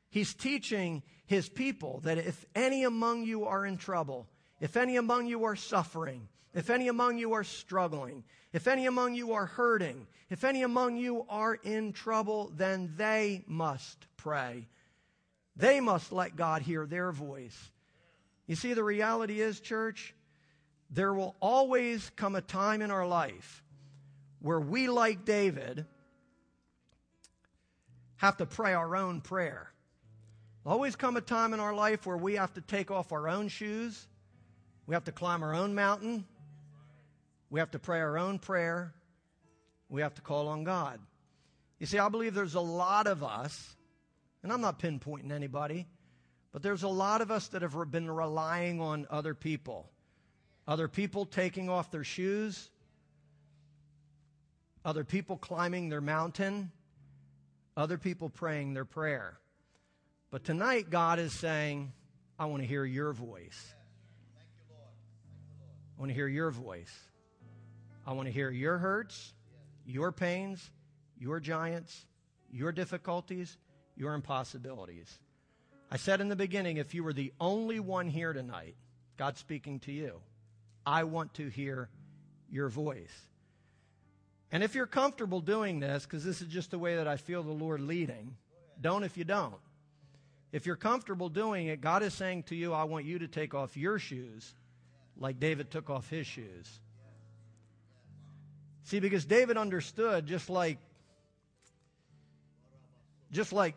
He's 0.09 0.33
teaching 0.33 1.03
his 1.25 1.49
people 1.49 1.99
that 2.03 2.17
if 2.17 2.45
any 2.55 2.83
among 2.83 3.23
you 3.23 3.45
are 3.45 3.65
in 3.65 3.77
trouble, 3.77 4.27
if 4.61 4.77
any 4.77 4.95
among 4.95 5.27
you 5.27 5.43
are 5.43 5.55
suffering, 5.55 6.27
if 6.53 6.69
any 6.69 6.87
among 6.87 7.17
you 7.17 7.33
are 7.33 7.43
struggling, 7.43 8.23
if 8.53 8.67
any 8.67 8.85
among 8.85 9.15
you 9.15 9.33
are 9.33 9.47
hurting, 9.47 10.07
if 10.29 10.43
any 10.43 10.61
among 10.61 10.95
you 10.95 11.25
are 11.27 11.55
in 11.55 11.91
trouble, 11.91 12.51
then 12.55 12.93
they 12.95 13.43
must 13.47 14.05
pray. 14.15 14.67
They 15.55 15.79
must 15.79 16.11
let 16.11 16.35
God 16.35 16.61
hear 16.61 16.85
their 16.85 17.11
voice. 17.11 17.71
You 18.47 18.55
see, 18.55 18.73
the 18.73 18.83
reality 18.83 19.39
is, 19.39 19.59
church, 19.59 20.13
there 20.89 21.13
will 21.13 21.35
always 21.39 22.11
come 22.15 22.35
a 22.35 22.41
time 22.41 22.81
in 22.81 22.91
our 22.91 23.07
life 23.07 23.63
where 24.39 24.59
we, 24.59 24.87
like 24.87 25.25
David, 25.25 25.85
have 28.17 28.37
to 28.37 28.45
pray 28.45 28.73
our 28.73 28.95
own 28.95 29.21
prayer. 29.21 29.71
There'll 30.63 30.75
always 30.75 30.95
come 30.95 31.17
a 31.17 31.21
time 31.21 31.53
in 31.53 31.59
our 31.59 31.73
life 31.73 32.05
where 32.05 32.17
we 32.17 32.35
have 32.35 32.53
to 32.53 32.61
take 32.61 32.91
off 32.91 33.11
our 33.11 33.27
own 33.27 33.47
shoes, 33.47 34.07
we 34.85 34.93
have 34.93 35.05
to 35.05 35.11
climb 35.11 35.43
our 35.43 35.53
own 35.53 35.73
mountain, 35.73 36.25
we 37.49 37.59
have 37.59 37.71
to 37.71 37.79
pray 37.79 38.01
our 38.01 38.17
own 38.17 38.39
prayer, 38.39 38.93
we 39.89 40.01
have 40.01 40.15
to 40.15 40.21
call 40.21 40.47
on 40.47 40.63
God. 40.63 40.99
You 41.79 41.85
see, 41.85 41.99
I 41.99 42.09
believe 42.09 42.33
there's 42.33 42.55
a 42.55 42.61
lot 42.61 43.07
of 43.07 43.23
us, 43.23 43.75
and 44.41 44.51
I'm 44.51 44.61
not 44.61 44.79
pinpointing 44.79 45.31
anybody. 45.31 45.85
But 46.53 46.61
there's 46.61 46.83
a 46.83 46.87
lot 46.87 47.21
of 47.21 47.31
us 47.31 47.47
that 47.49 47.63
have 47.63 47.75
been 47.91 48.09
relying 48.09 48.79
on 48.79 49.07
other 49.09 49.33
people. 49.33 49.89
Other 50.67 50.87
people 50.87 51.25
taking 51.25 51.67
off 51.67 51.91
their 51.91 52.05
shoes, 52.05 52.69
other 54.85 55.03
people 55.03 55.35
climbing 55.35 55.89
their 55.89 55.99
mountain, 55.99 56.71
other 57.75 57.97
people 57.97 58.29
praying 58.29 58.73
their 58.73 58.85
prayer. 58.85 59.37
But 60.31 60.45
tonight, 60.45 60.89
God 60.89 61.19
is 61.19 61.33
saying, 61.33 61.91
I 62.39 62.45
want 62.45 62.61
to 62.63 62.67
hear 62.67 62.85
your 62.85 63.11
voice. 63.11 63.73
I 65.97 66.01
want 66.01 66.09
to 66.09 66.15
hear 66.15 66.27
your 66.27 66.51
voice. 66.51 66.93
I 68.05 68.13
want 68.13 68.27
to 68.27 68.31
hear 68.33 68.49
your 68.49 68.77
hurts, 68.77 69.33
your 69.85 70.11
pains, 70.11 70.71
your 71.17 71.39
giants, 71.39 72.05
your 72.51 72.71
difficulties, 72.71 73.57
your 73.95 74.13
impossibilities. 74.13 75.19
I 75.93 75.97
said 75.97 76.21
in 76.21 76.27
the 76.27 76.35
beginning 76.35 76.77
if 76.77 76.95
you 76.95 77.03
were 77.03 77.13
the 77.13 77.31
only 77.39 77.79
one 77.79 78.07
here 78.07 78.33
tonight, 78.33 78.73
God 79.15 79.37
speaking 79.37 79.79
to 79.81 79.91
you, 79.91 80.21
I 80.87 81.03
want 81.03 81.35
to 81.35 81.49
hear 81.49 81.87
your 82.49 82.67
voice. 82.67 83.13
And 84.51 84.63
if 84.63 84.73
you're 84.73 84.87
comfortable 84.87 85.39
doing 85.39 85.79
this, 85.79 86.01
because 86.03 86.25
this 86.25 86.41
is 86.41 86.47
just 86.47 86.71
the 86.71 86.79
way 86.79 86.95
that 86.95 87.07
I 87.07 87.17
feel 87.17 87.43
the 87.43 87.51
Lord 87.51 87.79
leading, 87.79 88.35
don't 88.81 89.03
if 89.03 89.17
you 89.17 89.23
don't. 89.23 89.53
If 90.51 90.65
you're 90.65 90.77
comfortable 90.77 91.29
doing 91.29 91.67
it, 91.67 91.79
God 91.79 92.01
is 92.01 92.15
saying 92.15 92.43
to 92.43 92.55
you, 92.55 92.73
I 92.73 92.85
want 92.85 93.05
you 93.05 93.19
to 93.19 93.27
take 93.27 93.53
off 93.53 93.77
your 93.77 93.99
shoes 93.99 94.51
like 95.15 95.39
David 95.39 95.69
took 95.69 95.91
off 95.91 96.09
his 96.09 96.25
shoes. 96.25 96.79
See, 98.85 98.99
because 98.99 99.25
David 99.25 99.57
understood 99.57 100.25
just 100.25 100.49
like 100.49 100.79
just 103.31 103.53
like 103.53 103.75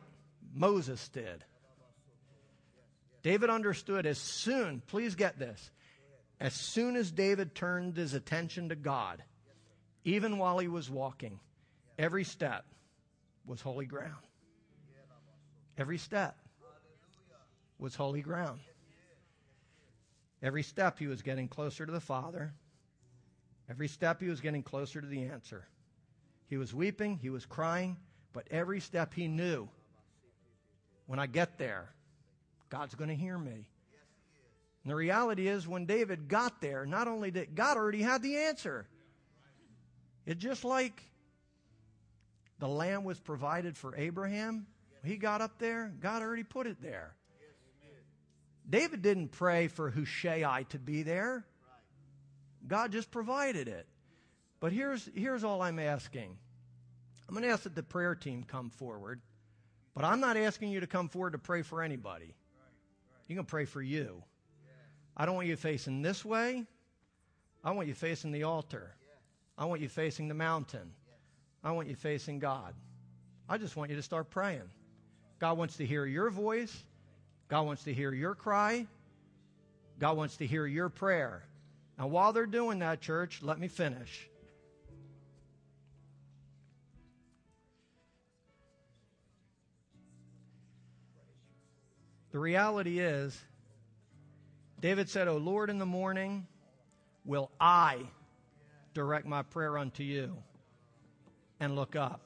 Moses 0.54 1.06
did. 1.10 1.44
David 3.26 3.50
understood 3.50 4.06
as 4.06 4.18
soon, 4.18 4.80
please 4.86 5.16
get 5.16 5.36
this, 5.36 5.72
as 6.38 6.54
soon 6.54 6.94
as 6.94 7.10
David 7.10 7.56
turned 7.56 7.96
his 7.96 8.14
attention 8.14 8.68
to 8.68 8.76
God, 8.76 9.20
even 10.04 10.38
while 10.38 10.60
he 10.60 10.68
was 10.68 10.88
walking, 10.88 11.40
every 11.98 12.22
step 12.22 12.64
was 13.44 13.60
holy 13.60 13.86
ground. 13.86 14.14
Every 15.76 15.98
step 15.98 16.36
was 17.80 17.96
holy 17.96 18.22
ground. 18.22 18.60
Every 20.40 20.62
step 20.62 20.96
he 20.96 21.08
was 21.08 21.22
getting 21.22 21.48
closer 21.48 21.84
to 21.84 21.90
the 21.90 21.98
Father. 21.98 22.54
Every 23.68 23.88
step 23.88 24.20
he 24.20 24.28
was 24.28 24.40
getting 24.40 24.62
closer 24.62 25.00
to 25.00 25.06
the 25.08 25.24
answer. 25.24 25.66
He 26.46 26.58
was 26.58 26.72
weeping, 26.72 27.18
he 27.20 27.30
was 27.30 27.44
crying, 27.44 27.96
but 28.32 28.46
every 28.52 28.78
step 28.78 29.12
he 29.14 29.26
knew 29.26 29.68
when 31.06 31.18
I 31.18 31.26
get 31.26 31.58
there, 31.58 31.88
God's 32.68 32.94
going 32.94 33.10
to 33.10 33.16
hear 33.16 33.38
me. 33.38 33.68
And 34.82 34.92
the 34.92 34.94
reality 34.94 35.48
is, 35.48 35.66
when 35.66 35.86
David 35.86 36.28
got 36.28 36.60
there, 36.60 36.86
not 36.86 37.08
only 37.08 37.30
did 37.30 37.54
God 37.54 37.76
already 37.76 38.02
had 38.02 38.22
the 38.22 38.36
answer, 38.36 38.86
it's 40.24 40.40
just 40.40 40.64
like 40.64 41.02
the 42.58 42.68
lamb 42.68 43.04
was 43.04 43.18
provided 43.18 43.76
for 43.76 43.96
Abraham. 43.96 44.66
He 45.04 45.16
got 45.16 45.40
up 45.40 45.58
there, 45.58 45.92
God 46.00 46.22
already 46.22 46.44
put 46.44 46.66
it 46.66 46.80
there. 46.80 47.14
David 48.68 49.02
didn't 49.02 49.28
pray 49.28 49.68
for 49.68 49.90
Hushai 49.90 50.64
to 50.70 50.78
be 50.78 51.02
there. 51.02 51.44
God 52.66 52.90
just 52.90 53.10
provided 53.10 53.68
it. 53.68 53.86
But 54.58 54.72
here's, 54.72 55.08
here's 55.14 55.44
all 55.44 55.62
I'm 55.62 55.78
asking. 55.78 56.36
I'm 57.28 57.34
going 57.34 57.46
to 57.46 57.52
ask 57.52 57.64
that 57.64 57.74
the 57.74 57.82
prayer 57.82 58.14
team 58.14 58.44
come 58.44 58.70
forward, 58.70 59.20
but 59.94 60.04
I'm 60.04 60.20
not 60.20 60.36
asking 60.36 60.70
you 60.70 60.80
to 60.80 60.86
come 60.86 61.08
forward 61.08 61.32
to 61.32 61.38
pray 61.38 61.62
for 61.62 61.82
anybody. 61.82 62.34
You 63.28 63.36
can 63.36 63.44
pray 63.44 63.64
for 63.64 63.82
you. 63.82 64.22
I 65.16 65.26
don't 65.26 65.34
want 65.34 65.46
you 65.48 65.56
facing 65.56 66.02
this 66.02 66.24
way. 66.24 66.64
I 67.64 67.70
want 67.72 67.88
you 67.88 67.94
facing 67.94 68.32
the 68.32 68.44
altar. 68.44 68.94
I 69.58 69.64
want 69.64 69.80
you 69.80 69.88
facing 69.88 70.28
the 70.28 70.34
mountain. 70.34 70.92
I 71.64 71.72
want 71.72 71.88
you 71.88 71.96
facing 71.96 72.38
God. 72.38 72.74
I 73.48 73.58
just 73.58 73.76
want 73.76 73.90
you 73.90 73.96
to 73.96 74.02
start 74.02 74.30
praying. 74.30 74.68
God 75.38 75.58
wants 75.58 75.76
to 75.78 75.86
hear 75.86 76.06
your 76.06 76.30
voice. 76.30 76.84
God 77.48 77.62
wants 77.62 77.84
to 77.84 77.94
hear 77.94 78.12
your 78.12 78.34
cry. 78.34 78.86
God 79.98 80.16
wants 80.16 80.36
to 80.36 80.46
hear 80.46 80.66
your 80.66 80.88
prayer. 80.88 81.44
Now, 81.98 82.08
while 82.08 82.32
they're 82.32 82.46
doing 82.46 82.80
that, 82.80 83.00
church, 83.00 83.40
let 83.42 83.58
me 83.58 83.68
finish. 83.68 84.28
The 92.36 92.40
reality 92.40 92.98
is, 92.98 93.34
David 94.78 95.08
said, 95.08 95.26
O 95.26 95.38
Lord, 95.38 95.70
in 95.70 95.78
the 95.78 95.86
morning 95.86 96.46
will 97.24 97.50
I 97.58 98.00
direct 98.92 99.24
my 99.24 99.42
prayer 99.42 99.78
unto 99.78 100.02
you 100.02 100.36
and 101.60 101.74
look 101.74 101.96
up. 101.96 102.20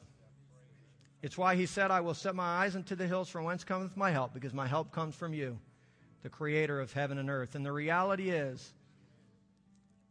It's 1.23 1.39
why 1.39 1.55
he 1.55 1.65
said, 1.65 1.93
I 1.93 2.01
will 2.01 2.15
set 2.15 2.35
my 2.35 2.65
eyes 2.65 2.75
into 2.75 2.97
the 2.97 3.07
hills 3.07 3.29
from 3.29 3.45
whence 3.45 3.63
cometh 3.63 3.97
my 3.97 4.11
help, 4.11 4.35
because 4.35 4.53
my 4.53 4.67
help 4.67 4.91
comes 4.91 5.15
from 5.15 5.33
you, 5.33 5.57
the 6.25 6.29
creator 6.29 6.81
of 6.81 6.93
heaven 6.93 7.19
and 7.19 7.31
earth. 7.31 7.55
And 7.55 7.65
the 7.65 7.71
reality 7.71 8.31
is, 8.31 8.75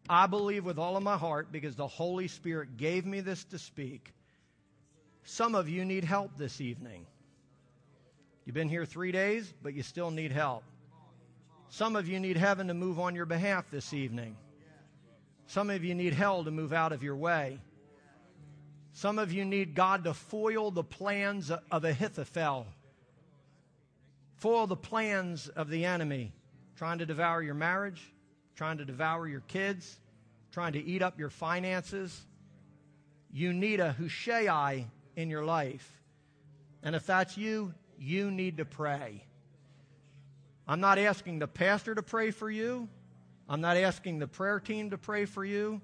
I 0.08 0.28
believe 0.28 0.64
with 0.64 0.80
all 0.80 0.95
of 0.95 1.04
my 1.04 1.18
heart, 1.18 1.52
because 1.52 1.76
the 1.76 1.88
Holy 1.88 2.30
Spirit 2.30 2.78
gave 2.78 3.06
me 3.06 3.20
this 3.20 3.43
to 3.43 3.60
speak. 3.60 4.14
Some 5.26 5.56
of 5.56 5.68
you 5.68 5.84
need 5.84 6.06
help 6.06 6.38
this 6.38 6.62
evening. 6.62 7.06
You've 8.50 8.56
been 8.56 8.68
here 8.68 8.84
three 8.84 9.12
days, 9.12 9.54
but 9.62 9.76
you 9.76 9.84
still 9.84 10.10
need 10.10 10.32
help. 10.32 10.64
Some 11.68 11.95
of 11.95 12.08
you 12.08 12.20
need 12.20 12.36
heaven 12.36 12.66
to 12.70 12.74
move 12.74 13.00
on 13.00 13.14
your 13.14 13.28
behalf 13.28 13.70
this 13.70 13.93
evening. 13.93 14.36
Some 15.45 15.70
of 15.70 15.84
you 15.84 15.93
need 15.93 16.16
hell 16.16 16.43
to 16.43 16.50
move 16.50 16.74
out 16.74 16.91
of 16.91 17.04
your 17.04 17.16
way. 17.16 17.60
Some 18.91 19.20
of 19.20 19.32
you 19.32 19.45
need 19.45 19.76
God 19.76 20.04
to 20.06 20.16
foil 20.16 20.72
the 20.72 20.84
plans 20.84 21.52
of 21.52 21.84
Ahithophel, 21.84 22.66
foil 24.38 24.66
the 24.66 24.76
plans 24.76 25.47
of 25.50 25.70
the 25.70 25.86
enemy, 25.86 26.34
trying 26.76 26.97
to 26.97 27.06
devour 27.06 27.43
your 27.43 27.54
marriage, 27.54 28.02
trying 28.56 28.80
to 28.80 28.86
devour 28.86 29.28
your 29.28 29.41
kids, 29.41 30.00
trying 30.52 30.74
to 30.74 30.84
eat 30.84 31.04
up 31.04 31.20
your 31.20 31.30
finances. 31.30 32.20
You 33.32 33.54
need 33.54 33.80
a 33.80 33.91
Hushai 33.91 34.88
in 35.16 35.30
your 35.30 35.45
life. 35.45 36.02
And 36.82 36.95
if 36.95 37.06
that's 37.06 37.38
you, 37.38 37.76
you 38.00 38.32
need 38.32 38.58
to 38.58 38.66
pray. 38.66 39.24
I'm 40.68 40.80
not 40.80 40.97
asking 40.97 41.39
the 41.39 41.47
pastor 41.47 41.95
to 41.95 42.04
pray 42.04 42.32
for 42.32 42.50
you. 42.50 42.88
I'm 43.47 43.62
not 43.62 43.78
asking 43.78 44.20
the 44.20 44.28
prayer 44.28 44.60
team 44.60 44.91
to 44.91 44.97
pray 44.97 45.26
for 45.26 45.43
you. 45.43 45.82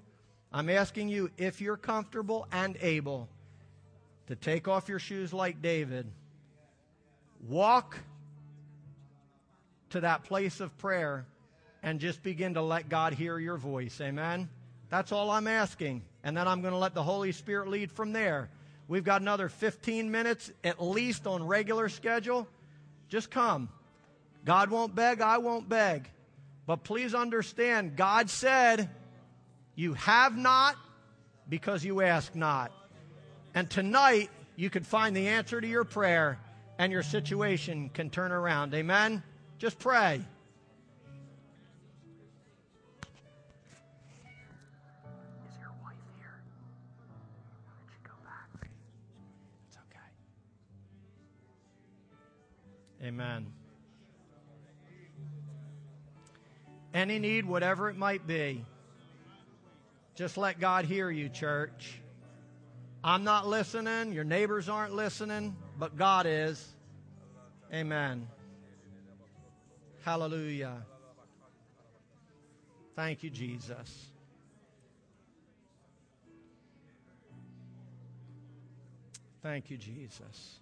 I'm 0.52 0.70
asking 0.70 1.08
you, 1.08 1.30
if 1.36 1.60
you're 1.60 1.76
comfortable 1.76 2.46
and 2.52 2.76
able, 2.80 3.28
to 4.28 4.36
take 4.36 4.68
off 4.68 4.88
your 4.88 4.98
shoes 4.98 5.32
like 5.32 5.60
David, 5.62 6.06
walk 7.48 7.98
to 9.90 10.00
that 10.00 10.24
place 10.24 10.60
of 10.60 10.76
prayer, 10.78 11.26
and 11.82 12.00
just 12.00 12.22
begin 12.22 12.54
to 12.54 12.62
let 12.62 12.88
God 12.88 13.12
hear 13.12 13.38
your 13.38 13.56
voice. 13.56 14.00
Amen? 14.00 14.48
That's 14.88 15.12
all 15.12 15.30
I'm 15.30 15.46
asking. 15.46 16.02
And 16.24 16.36
then 16.36 16.48
I'm 16.48 16.60
going 16.60 16.72
to 16.72 16.78
let 16.78 16.94
the 16.94 17.02
Holy 17.02 17.32
Spirit 17.32 17.68
lead 17.68 17.92
from 17.92 18.12
there. 18.12 18.48
We've 18.88 19.04
got 19.04 19.20
another 19.20 19.48
15 19.48 20.10
minutes 20.10 20.52
at 20.62 20.82
least 20.82 21.26
on 21.26 21.44
regular 21.46 21.88
schedule. 21.88 22.46
Just 23.08 23.30
come. 23.30 23.68
God 24.44 24.70
won't 24.70 24.94
beg, 24.94 25.20
I 25.20 25.38
won't 25.38 25.68
beg. 25.68 26.08
But 26.66 26.84
please 26.84 27.14
understand, 27.14 27.96
God 27.96 28.30
said, 28.30 28.90
You 29.74 29.94
have 29.94 30.36
not 30.36 30.76
because 31.48 31.84
you 31.84 32.00
ask 32.02 32.34
not. 32.34 32.72
And 33.54 33.68
tonight, 33.68 34.30
you 34.56 34.70
could 34.70 34.86
find 34.86 35.16
the 35.16 35.28
answer 35.28 35.60
to 35.60 35.66
your 35.66 35.84
prayer 35.84 36.38
and 36.78 36.92
your 36.92 37.02
situation 37.02 37.90
can 37.92 38.10
turn 38.10 38.32
around. 38.32 38.74
Amen? 38.74 39.22
Just 39.58 39.78
pray. 39.78 40.20
Amen. 53.06 53.46
Any 56.92 57.20
need, 57.20 57.44
whatever 57.44 57.88
it 57.88 57.96
might 57.96 58.26
be, 58.26 58.64
just 60.16 60.36
let 60.36 60.58
God 60.58 60.86
hear 60.86 61.08
you, 61.08 61.28
church. 61.28 62.00
I'm 63.04 63.22
not 63.22 63.46
listening, 63.46 64.12
your 64.12 64.24
neighbors 64.24 64.68
aren't 64.68 64.92
listening, 64.92 65.54
but 65.78 65.96
God 65.96 66.26
is. 66.26 66.66
Amen. 67.72 68.26
Hallelujah. 70.02 70.82
Thank 72.96 73.22
you, 73.22 73.30
Jesus. 73.30 74.06
Thank 79.44 79.70
you, 79.70 79.76
Jesus. 79.76 80.58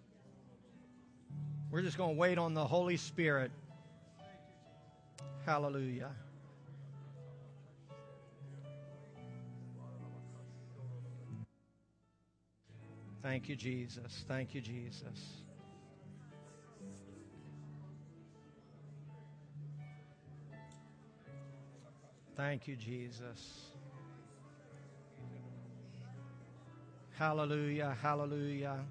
We're 1.70 1.82
just 1.82 1.97
going 1.97 2.14
to 2.14 2.18
wait 2.18 2.39
on 2.39 2.55
the 2.55 2.64
Holy 2.64 2.97
Spirit. 2.97 3.51
Hallelujah. 5.45 6.11
Thank 13.22 13.49
you, 13.49 13.57
Jesus. 13.57 14.24
Thank 14.28 14.55
you, 14.55 14.61
Jesus. 14.61 15.45
Thank 22.37 22.68
you, 22.68 22.76
Jesus. 22.76 23.68
Hallelujah, 27.16 27.97
hallelujah. 28.03 28.85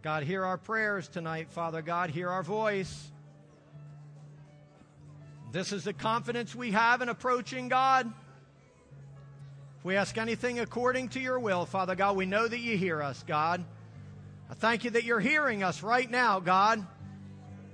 God, 0.00 0.22
hear 0.22 0.44
our 0.44 0.58
prayers 0.58 1.08
tonight, 1.08 1.48
Father 1.50 1.82
God. 1.82 2.10
Hear 2.10 2.28
our 2.28 2.44
voice. 2.44 3.10
This 5.50 5.72
is 5.72 5.82
the 5.82 5.92
confidence 5.92 6.54
we 6.54 6.70
have 6.70 7.02
in 7.02 7.08
approaching 7.08 7.68
God. 7.68 8.06
If 9.78 9.84
we 9.84 9.96
ask 9.96 10.16
anything 10.16 10.60
according 10.60 11.08
to 11.10 11.20
your 11.20 11.40
will, 11.40 11.66
Father 11.66 11.96
God, 11.96 12.14
we 12.14 12.26
know 12.26 12.46
that 12.46 12.60
you 12.60 12.76
hear 12.76 13.02
us, 13.02 13.24
God. 13.26 13.64
I 14.48 14.54
thank 14.54 14.84
you 14.84 14.90
that 14.90 15.02
you're 15.02 15.18
hearing 15.18 15.64
us 15.64 15.82
right 15.82 16.08
now, 16.08 16.38
God. 16.38 16.86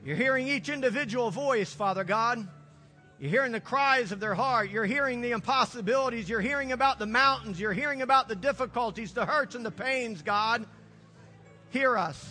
You're 0.03 0.17
hearing 0.17 0.49
each 0.49 0.71
individual 0.71 1.31
voice, 1.31 1.75
Father 1.75 2.05
God. 2.05 2.49
You're 3.21 3.31
hearing 3.31 3.53
the 3.53 3.61
cries 3.61 4.13
of 4.13 4.21
their 4.21 4.35
heart. 4.35 4.71
You're 4.71 4.87
hearing 4.87 5.21
the 5.21 5.33
impossibilities. 5.33 6.27
You're 6.27 6.41
hearing 6.41 6.73
about 6.73 6.99
the 6.99 7.07
mountains. 7.07 7.61
You're 7.61 7.75
hearing 7.75 8.01
about 8.01 8.29
the 8.29 8.35
difficulties, 8.35 9.13
the 9.13 9.27
hurts, 9.27 9.55
and 9.55 9.65
the 9.65 9.71
pains, 9.71 10.23
God. 10.23 10.65
Hear 11.75 11.99
us. 11.99 12.25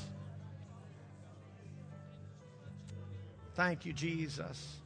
Thank 3.56 3.86
you, 3.86 3.92
Jesus. 3.92 4.78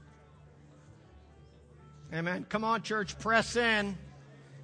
Amen. 2.12 2.44
Come 2.50 2.64
on, 2.64 2.82
church, 2.82 3.20
press 3.20 3.56
in. 3.56 3.96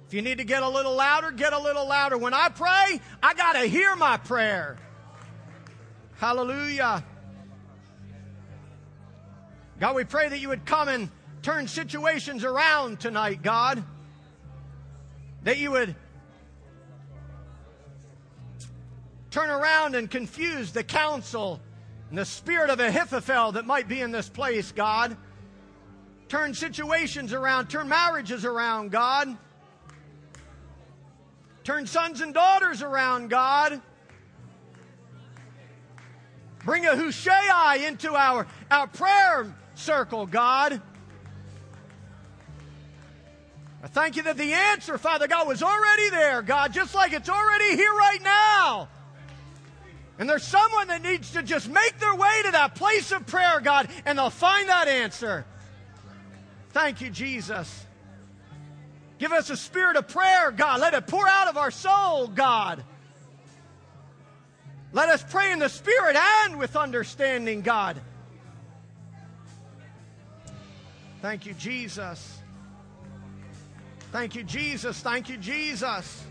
If 0.08 0.12
you 0.12 0.20
need 0.20 0.38
to 0.38 0.44
get 0.44 0.64
a 0.64 0.68
little 0.68 0.96
louder, 0.96 1.30
get 1.30 1.52
a 1.52 1.60
little 1.60 1.86
louder. 1.86 2.18
When 2.18 2.34
I 2.34 2.48
pray, 2.48 3.00
I 3.22 3.34
got 3.34 3.52
to 3.52 3.66
hear 3.66 3.94
my 3.94 4.16
prayer. 4.16 4.78
Hallelujah. 6.16 7.04
God, 9.78 9.94
we 9.94 10.02
pray 10.02 10.28
that 10.28 10.40
you 10.40 10.48
would 10.48 10.66
come 10.66 10.88
and 10.88 11.08
turn 11.42 11.68
situations 11.68 12.42
around 12.42 12.98
tonight, 12.98 13.42
God. 13.42 13.84
That 15.44 15.58
you 15.58 15.70
would 15.70 15.94
turn 19.34 19.50
around 19.50 19.96
and 19.96 20.08
confuse 20.08 20.70
the 20.70 20.84
counsel 20.84 21.60
and 22.08 22.16
the 22.16 22.24
spirit 22.24 22.70
of 22.70 22.78
Ahithophel 22.78 23.50
that 23.50 23.66
might 23.66 23.88
be 23.88 24.00
in 24.00 24.12
this 24.12 24.28
place, 24.28 24.70
God. 24.70 25.16
Turn 26.28 26.54
situations 26.54 27.32
around, 27.32 27.66
turn 27.66 27.88
marriages 27.88 28.44
around, 28.44 28.92
God. 28.92 29.36
Turn 31.64 31.84
sons 31.84 32.20
and 32.20 32.32
daughters 32.32 32.80
around, 32.80 33.28
God. 33.28 33.82
Bring 36.64 36.86
a 36.86 36.94
Hushai 36.94 37.88
into 37.88 38.14
our, 38.14 38.46
our 38.70 38.86
prayer 38.86 39.52
circle, 39.74 40.26
God. 40.26 40.80
I 43.82 43.88
thank 43.88 44.14
you 44.14 44.22
that 44.22 44.36
the 44.36 44.52
answer, 44.52 44.96
Father 44.96 45.26
God, 45.26 45.48
was 45.48 45.60
already 45.60 46.08
there, 46.10 46.40
God, 46.40 46.72
just 46.72 46.94
like 46.94 47.12
it's 47.12 47.28
already 47.28 47.74
here 47.74 47.92
right 47.92 48.22
now. 48.22 48.88
And 50.18 50.28
there's 50.28 50.44
someone 50.44 50.88
that 50.88 51.02
needs 51.02 51.32
to 51.32 51.42
just 51.42 51.68
make 51.68 51.98
their 51.98 52.14
way 52.14 52.42
to 52.44 52.52
that 52.52 52.74
place 52.76 53.10
of 53.10 53.26
prayer, 53.26 53.60
God, 53.60 53.88
and 54.04 54.18
they'll 54.18 54.30
find 54.30 54.68
that 54.68 54.86
answer. 54.86 55.44
Thank 56.70 57.00
you, 57.00 57.10
Jesus. 57.10 57.84
Give 59.18 59.32
us 59.32 59.50
a 59.50 59.56
spirit 59.56 59.96
of 59.96 60.08
prayer, 60.08 60.50
God. 60.50 60.80
Let 60.80 60.94
it 60.94 61.06
pour 61.06 61.26
out 61.26 61.48
of 61.48 61.56
our 61.56 61.70
soul, 61.70 62.28
God. 62.28 62.84
Let 64.92 65.08
us 65.08 65.24
pray 65.28 65.50
in 65.50 65.58
the 65.58 65.68
Spirit 65.68 66.14
and 66.14 66.56
with 66.56 66.76
understanding, 66.76 67.62
God. 67.62 68.00
Thank 71.20 71.46
you, 71.46 71.54
Jesus. 71.54 72.38
Thank 74.12 74.36
you, 74.36 74.44
Jesus. 74.44 75.00
Thank 75.00 75.28
you, 75.28 75.36
Jesus. 75.36 76.24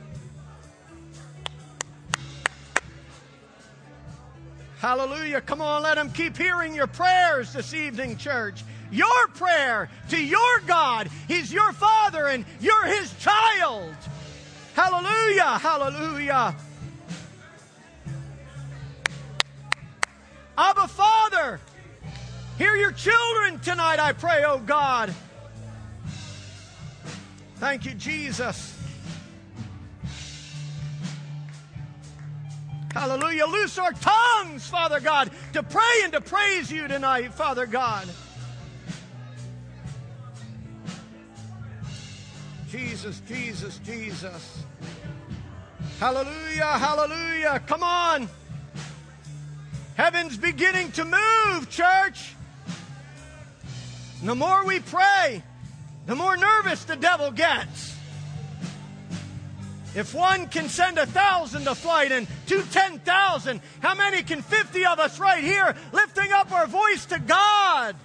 Hallelujah. 4.83 5.39
Come 5.39 5.61
on, 5.61 5.81
let 5.83 5.97
him 5.97 6.11
keep 6.11 6.35
hearing 6.35 6.75
your 6.75 6.87
prayers 6.87 7.53
this 7.53 7.73
evening, 7.73 8.17
church. 8.17 8.65
Your 8.91 9.29
prayer 9.29 9.89
to 10.09 10.21
your 10.21 10.59
God. 10.67 11.09
He's 11.29 11.53
your 11.53 11.71
Father 11.71 12.27
and 12.27 12.43
you're 12.59 12.85
His 12.87 13.13
child. 13.17 13.95
Hallelujah. 14.73 15.57
Hallelujah. 15.57 16.53
Abba, 20.57 20.87
Father, 20.89 21.61
hear 22.57 22.75
your 22.75 22.91
children 22.91 23.61
tonight, 23.61 23.99
I 23.99 24.11
pray, 24.11 24.43
oh 24.45 24.59
God. 24.59 25.15
Thank 27.55 27.85
you, 27.85 27.93
Jesus. 27.93 28.82
Hallelujah. 32.93 33.45
Loose 33.45 33.77
our 33.79 33.91
tongues, 33.93 34.67
Father 34.67 34.99
God, 34.99 35.31
to 35.53 35.63
pray 35.63 36.01
and 36.03 36.13
to 36.13 36.21
praise 36.21 36.71
you 36.71 36.87
tonight, 36.87 37.33
Father 37.33 37.65
God. 37.65 38.07
Jesus, 42.69 43.21
Jesus, 43.27 43.79
Jesus. 43.79 44.63
Hallelujah, 45.99 46.65
hallelujah. 46.65 47.61
Come 47.65 47.83
on. 47.83 48.29
Heaven's 49.95 50.37
beginning 50.37 50.91
to 50.93 51.05
move, 51.05 51.69
church. 51.69 52.33
The 54.23 54.35
more 54.35 54.65
we 54.65 54.79
pray, 54.79 55.43
the 56.05 56.15
more 56.15 56.37
nervous 56.37 56.83
the 56.85 56.95
devil 56.95 57.31
gets. 57.31 57.92
If 59.95 60.15
one 60.15 60.47
can 60.47 60.69
send 60.69 60.97
a 60.97 61.05
thousand 61.05 61.65
to 61.65 61.75
flight 61.75 62.11
and 62.11 62.27
two 62.47 62.63
ten 62.71 62.99
thousand, 62.99 63.61
how 63.79 63.93
many 63.93 64.23
can 64.23 64.41
50 64.41 64.85
of 64.85 64.99
us 64.99 65.19
right 65.19 65.43
here 65.43 65.75
lifting 65.91 66.31
up 66.31 66.51
our 66.51 66.65
voice 66.65 67.05
to 67.07 67.19
God? 67.19 67.95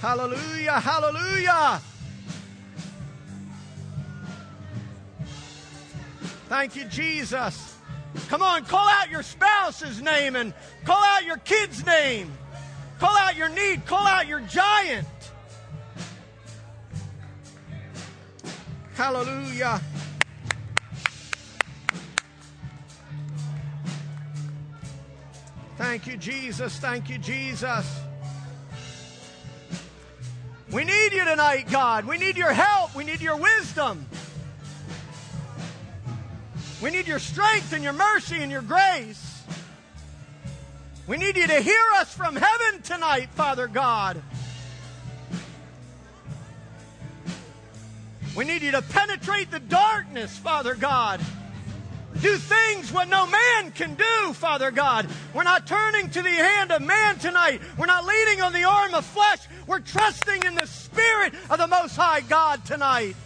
Hallelujah, 0.00 0.78
hallelujah. 0.78 1.80
Thank 6.48 6.76
you, 6.76 6.84
Jesus. 6.84 7.76
Come 8.28 8.42
on, 8.42 8.64
call 8.64 8.88
out 8.88 9.10
your 9.10 9.24
spouse's 9.24 10.00
name 10.00 10.36
and 10.36 10.54
call 10.84 11.02
out 11.02 11.24
your 11.24 11.36
kid's 11.38 11.84
name. 11.84 12.32
Call 13.00 13.16
out 13.16 13.36
your 13.36 13.48
need, 13.48 13.86
call 13.86 14.06
out 14.06 14.28
your 14.28 14.40
giant. 14.40 15.06
Hallelujah. 18.98 19.80
Thank 25.76 26.08
you, 26.08 26.16
Jesus. 26.16 26.76
Thank 26.78 27.08
you, 27.08 27.18
Jesus. 27.18 28.00
We 30.72 30.82
need 30.82 31.12
you 31.12 31.24
tonight, 31.24 31.70
God. 31.70 32.06
We 32.06 32.18
need 32.18 32.36
your 32.36 32.52
help. 32.52 32.96
We 32.96 33.04
need 33.04 33.20
your 33.20 33.36
wisdom. 33.36 34.04
We 36.82 36.90
need 36.90 37.06
your 37.06 37.20
strength 37.20 37.72
and 37.72 37.84
your 37.84 37.92
mercy 37.92 38.42
and 38.42 38.50
your 38.50 38.62
grace. 38.62 39.44
We 41.06 41.18
need 41.18 41.36
you 41.36 41.46
to 41.46 41.60
hear 41.60 41.84
us 41.98 42.12
from 42.12 42.34
heaven 42.34 42.82
tonight, 42.82 43.28
Father 43.36 43.68
God. 43.68 44.20
We 48.38 48.44
need 48.44 48.62
you 48.62 48.70
to 48.70 48.82
penetrate 48.82 49.50
the 49.50 49.58
darkness, 49.58 50.38
Father 50.38 50.76
God. 50.76 51.20
Do 52.20 52.36
things 52.36 52.92
what 52.92 53.08
no 53.08 53.26
man 53.26 53.72
can 53.72 53.96
do, 53.96 54.32
Father 54.32 54.70
God. 54.70 55.08
We're 55.34 55.42
not 55.42 55.66
turning 55.66 56.08
to 56.10 56.22
the 56.22 56.30
hand 56.30 56.70
of 56.70 56.80
man 56.80 57.18
tonight. 57.18 57.60
We're 57.76 57.86
not 57.86 58.04
leaning 58.04 58.40
on 58.40 58.52
the 58.52 58.62
arm 58.62 58.94
of 58.94 59.04
flesh. 59.04 59.40
We're 59.66 59.80
trusting 59.80 60.44
in 60.44 60.54
the 60.54 60.68
Spirit 60.68 61.34
of 61.50 61.58
the 61.58 61.66
Most 61.66 61.96
High 61.96 62.20
God 62.20 62.64
tonight. 62.64 63.16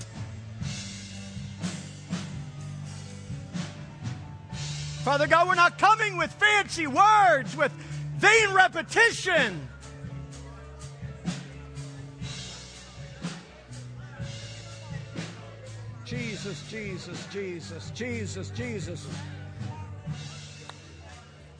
Father 5.05 5.27
God, 5.27 5.47
we're 5.47 5.57
not 5.57 5.77
coming 5.77 6.17
with 6.17 6.33
fancy 6.33 6.87
words, 6.87 7.55
with 7.55 7.73
vain 8.17 8.55
repetition. 8.55 9.69
Jesus, 16.13 16.63
Jesus, 16.69 17.27
Jesus, 17.33 17.91
Jesus, 17.95 18.51
Jesus. 18.51 19.07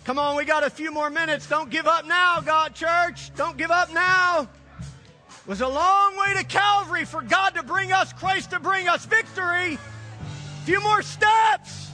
Come 0.05 0.19
on, 0.19 0.37
we 0.37 0.45
got 0.45 0.63
a 0.63 0.69
few 0.69 0.93
more 0.93 1.09
minutes. 1.09 1.47
Don't 1.49 1.71
give 1.71 1.87
up 1.87 2.05
now, 2.05 2.43
God 2.43 2.75
Church. 2.75 3.35
Don't 3.35 3.57
give 3.57 3.71
up 3.71 3.91
now. 3.95 4.43
It 4.43 5.49
was 5.49 5.63
a 5.63 5.69
long 5.69 6.19
way 6.19 6.35
to 6.37 6.45
Calvary 6.45 7.07
for 7.07 7.23
God 7.23 7.55
to 7.55 7.63
bring 7.63 7.93
us, 7.93 8.13
Christ 8.13 8.51
to 8.51 8.61
bring 8.61 8.89
us 8.89 9.07
victory. 9.07 9.79
A 9.79 10.65
few 10.67 10.83
more 10.83 11.01
steps. 11.01 11.89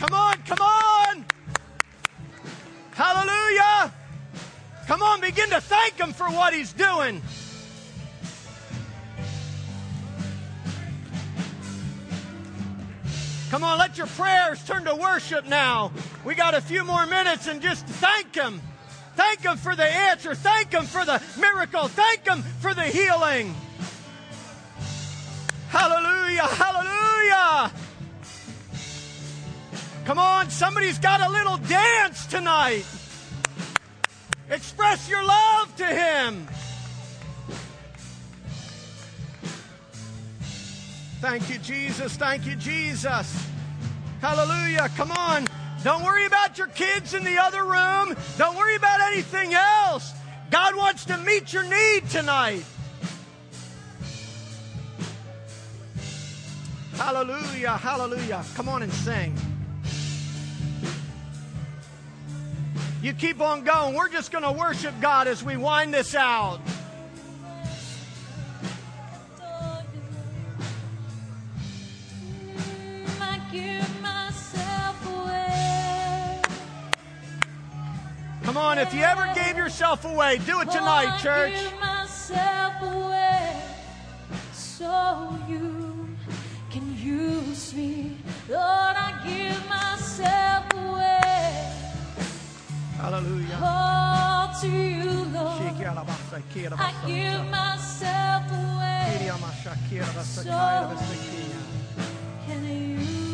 Come 0.00 0.12
on, 0.12 0.38
come 0.38 0.60
on. 0.60 1.24
Hallelujah. 2.94 3.94
Come 4.88 5.02
on, 5.04 5.20
begin 5.20 5.50
to 5.50 5.60
thank 5.60 5.94
Him 6.00 6.12
for 6.12 6.26
what 6.26 6.52
He's 6.52 6.72
doing. 6.72 7.22
Come 13.52 13.64
on, 13.64 13.78
let 13.78 13.98
your 13.98 14.06
prayers 14.06 14.64
turn 14.64 14.84
to 14.84 14.94
worship 14.94 15.44
now. 15.44 15.92
We 16.24 16.34
got 16.34 16.54
a 16.54 16.60
few 16.62 16.84
more 16.84 17.04
minutes 17.04 17.48
and 17.48 17.60
just 17.60 17.84
thank 17.84 18.34
Him. 18.34 18.62
Thank 19.14 19.40
Him 19.40 19.58
for 19.58 19.76
the 19.76 19.84
answer. 19.84 20.34
Thank 20.34 20.72
Him 20.72 20.86
for 20.86 21.04
the 21.04 21.22
miracle. 21.38 21.86
Thank 21.86 22.26
Him 22.26 22.40
for 22.60 22.72
the 22.72 22.84
healing. 22.84 23.54
Hallelujah, 25.68 26.44
hallelujah. 26.44 27.72
Come 30.06 30.18
on, 30.18 30.48
somebody's 30.48 30.98
got 30.98 31.20
a 31.20 31.30
little 31.30 31.58
dance 31.58 32.24
tonight. 32.24 32.86
Express 34.48 35.10
your 35.10 35.22
love 35.22 35.76
to 35.76 35.84
Him. 35.84 36.46
Thank 41.22 41.50
you, 41.50 41.58
Jesus. 41.58 42.16
Thank 42.16 42.46
you, 42.46 42.56
Jesus. 42.56 43.46
Hallelujah. 44.20 44.90
Come 44.96 45.12
on. 45.12 45.46
Don't 45.84 46.02
worry 46.02 46.26
about 46.26 46.58
your 46.58 46.66
kids 46.66 47.14
in 47.14 47.22
the 47.22 47.38
other 47.38 47.62
room. 47.62 48.16
Don't 48.38 48.56
worry 48.56 48.74
about 48.74 49.00
anything 49.02 49.54
else. 49.54 50.12
God 50.50 50.74
wants 50.74 51.04
to 51.04 51.16
meet 51.18 51.52
your 51.52 51.62
need 51.62 52.10
tonight. 52.10 52.64
Hallelujah. 56.94 57.76
Hallelujah. 57.76 58.44
Come 58.56 58.68
on 58.68 58.82
and 58.82 58.92
sing. 58.92 59.38
You 63.00 63.12
keep 63.12 63.40
on 63.40 63.62
going. 63.62 63.94
We're 63.94 64.08
just 64.08 64.32
going 64.32 64.42
to 64.42 64.50
worship 64.50 64.94
God 65.00 65.28
as 65.28 65.44
we 65.44 65.56
wind 65.56 65.94
this 65.94 66.16
out. 66.16 66.58
Come 78.42 78.56
on, 78.56 78.78
if 78.78 78.92
you 78.94 79.02
ever 79.02 79.30
gave 79.34 79.56
yourself 79.56 80.04
away, 80.04 80.38
do 80.46 80.60
it 80.60 80.70
tonight, 80.70 81.18
church. 81.18 81.52
so 84.52 85.38
you 85.48 86.08
can 86.70 86.96
use 86.98 87.74
me. 87.74 88.16
Lord, 88.48 88.60
I 88.62 89.20
give 89.26 89.68
myself 89.68 90.64
away. 90.74 91.72
Hallelujah. 92.96 93.58
All 93.62 94.60
to 94.60 94.68
you, 94.68 95.10
Lord. 95.32 95.62
I 96.78 96.92
give 97.06 97.50
myself 97.50 98.44
away. 98.50 99.16
So 100.24 100.50
you 100.50 101.50
can 102.46 102.64
you 102.64 102.98
use 102.98 103.31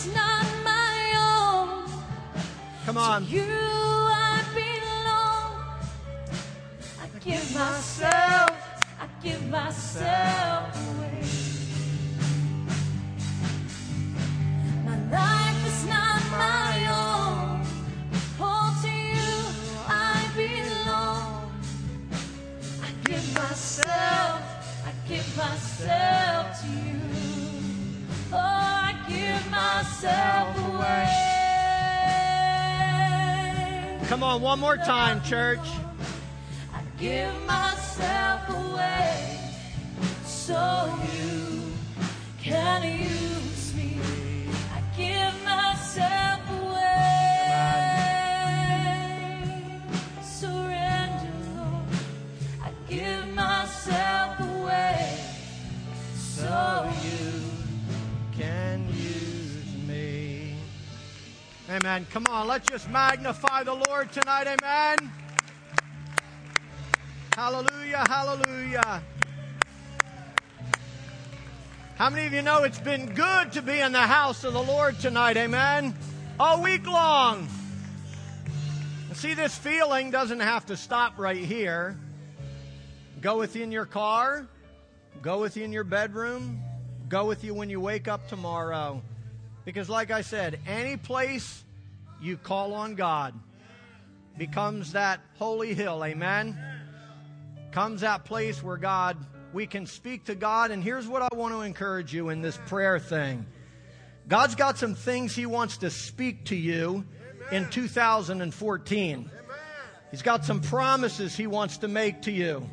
is 0.00 0.14
not 0.14 0.46
my 0.64 0.98
own. 1.30 1.84
Come 2.86 2.96
on. 2.96 3.26
To 3.26 3.32
you 3.32 3.42
I 3.44 4.42
belong. 4.54 5.48
I 7.02 7.06
give 7.20 7.54
myself, 7.54 8.50
I 9.02 9.06
give 9.22 9.42
myself 9.50 10.64
away. 10.88 11.22
My 14.88 14.98
life 15.18 15.60
is 15.72 15.80
not 15.86 16.20
my 16.30 16.74
own. 17.04 17.66
All 18.40 18.72
to 18.82 18.90
you 19.14 19.32
I 19.86 20.16
belong. 20.40 21.52
I 22.86 22.90
give 23.04 23.26
myself, 23.34 24.40
I 24.88 24.92
give 25.08 25.28
myself 25.36 26.09
myself 30.02 30.56
away. 30.74 31.06
Come 34.06 34.22
on, 34.22 34.40
one 34.40 34.58
more 34.58 34.78
time, 34.78 35.22
church. 35.22 35.60
I 36.72 36.80
give 36.98 37.34
myself 37.46 38.48
away 38.48 39.38
so 40.24 40.90
you 41.12 41.72
can 42.40 42.82
use 42.82 43.74
me. 43.74 43.98
I 44.72 44.80
give 44.96 45.34
myself 45.44 46.40
away. 46.62 46.96
Surrender, 50.22 51.34
Lord. 51.56 51.84
I 52.62 52.70
give 52.88 53.28
myself 53.34 54.40
away 54.40 55.18
so 56.14 56.90
you 57.04 57.49
Amen. 61.70 62.04
Come 62.10 62.26
on, 62.26 62.48
let's 62.48 62.68
just 62.68 62.90
magnify 62.90 63.62
the 63.62 63.74
Lord 63.74 64.10
tonight. 64.10 64.48
Amen. 64.48 65.12
Hallelujah, 67.36 68.04
hallelujah. 68.08 69.00
How 71.94 72.10
many 72.10 72.26
of 72.26 72.32
you 72.32 72.42
know 72.42 72.64
it's 72.64 72.80
been 72.80 73.14
good 73.14 73.52
to 73.52 73.62
be 73.62 73.78
in 73.78 73.92
the 73.92 74.00
house 74.00 74.42
of 74.42 74.52
the 74.52 74.62
Lord 74.62 74.98
tonight? 74.98 75.36
Amen. 75.36 75.94
All 76.40 76.60
week 76.60 76.88
long. 76.88 77.48
See, 79.12 79.34
this 79.34 79.56
feeling 79.56 80.10
doesn't 80.10 80.40
have 80.40 80.66
to 80.66 80.76
stop 80.76 81.18
right 81.18 81.36
here. 81.36 81.96
Go 83.20 83.38
with 83.38 83.54
you 83.54 83.62
in 83.62 83.70
your 83.70 83.86
car, 83.86 84.48
go 85.22 85.40
with 85.40 85.56
you 85.56 85.62
in 85.62 85.72
your 85.72 85.84
bedroom, 85.84 86.62
go 87.08 87.26
with 87.26 87.44
you 87.44 87.54
when 87.54 87.70
you 87.70 87.78
wake 87.78 88.08
up 88.08 88.26
tomorrow. 88.26 89.02
Because, 89.70 89.88
like 89.88 90.10
I 90.10 90.22
said, 90.22 90.58
any 90.66 90.96
place 90.96 91.62
you 92.20 92.36
call 92.36 92.74
on 92.74 92.96
God 92.96 93.34
becomes 94.36 94.94
that 94.94 95.20
holy 95.38 95.74
hill. 95.74 96.04
Amen. 96.04 96.58
Comes 97.70 98.00
that 98.00 98.24
place 98.24 98.64
where 98.64 98.76
God, 98.76 99.16
we 99.52 99.68
can 99.68 99.86
speak 99.86 100.24
to 100.24 100.34
God. 100.34 100.72
And 100.72 100.82
here's 100.82 101.06
what 101.06 101.22
I 101.22 101.28
want 101.36 101.54
to 101.54 101.60
encourage 101.60 102.12
you 102.12 102.30
in 102.30 102.42
this 102.42 102.58
prayer 102.66 102.98
thing 102.98 103.46
God's 104.26 104.56
got 104.56 104.76
some 104.76 104.96
things 104.96 105.36
He 105.36 105.46
wants 105.46 105.76
to 105.76 105.90
speak 105.90 106.46
to 106.46 106.56
you 106.56 107.04
in 107.52 107.70
2014. 107.70 109.30
He's 110.10 110.22
got 110.22 110.44
some 110.44 110.62
promises 110.62 111.36
He 111.36 111.46
wants 111.46 111.78
to 111.78 111.86
make 111.86 112.22
to 112.22 112.32
you. 112.32 112.68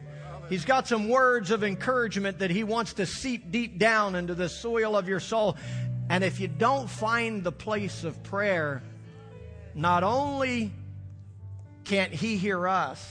He's 0.50 0.64
got 0.64 0.88
some 0.88 1.10
words 1.10 1.52
of 1.52 1.64
encouragement 1.64 2.40
that 2.40 2.50
He 2.50 2.64
wants 2.64 2.94
to 2.94 3.06
seep 3.06 3.52
deep 3.52 3.78
down 3.78 4.16
into 4.16 4.34
the 4.34 4.48
soil 4.48 4.96
of 4.96 5.08
your 5.08 5.20
soul. 5.20 5.58
And 6.10 6.24
if 6.24 6.40
you 6.40 6.48
don't 6.48 6.90
find 6.90 7.44
the 7.44 7.52
place 7.52 8.04
of 8.04 8.22
prayer, 8.24 8.82
not 9.76 10.04
only 10.04 10.72
can't 11.84 12.14
He 12.14 12.38
hear 12.38 12.68
us, 12.68 13.06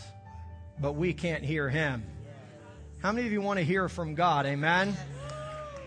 but 0.80 0.92
we 0.92 1.12
can't 1.12 1.44
hear 1.44 1.68
Him. 1.68 2.05
How 3.03 3.12
many 3.12 3.26
of 3.26 3.32
you 3.32 3.42
want 3.42 3.59
to 3.59 3.64
hear 3.64 3.88
from 3.88 4.14
God? 4.14 4.47
Amen. 4.47 4.97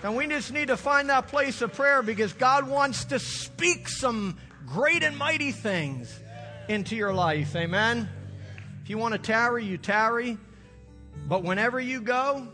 And 0.04 0.16
we 0.16 0.28
just 0.28 0.54
need 0.54 0.68
to 0.68 0.78
find 0.78 1.10
that 1.10 1.28
place 1.28 1.62
of 1.62 1.74
prayer 1.74 2.02
because 2.02 2.32
God 2.34 2.68
wants 2.68 3.06
to 3.06 3.20
speak 3.20 3.90
some 3.90 4.38
great 4.66 5.04
and 5.04 5.18
mighty 5.18 5.52
things 5.52 6.18
into 6.70 6.96
your 6.96 7.14
life. 7.14 7.56
Amen. 7.56 8.08
If 8.84 8.90
you 8.90 8.98
want 8.98 9.14
to 9.14 9.18
tarry, 9.20 9.66
you 9.66 9.78
tarry. 9.78 10.38
But 11.28 11.44
whenever 11.44 11.80
you 11.80 12.02
go, 12.02 12.48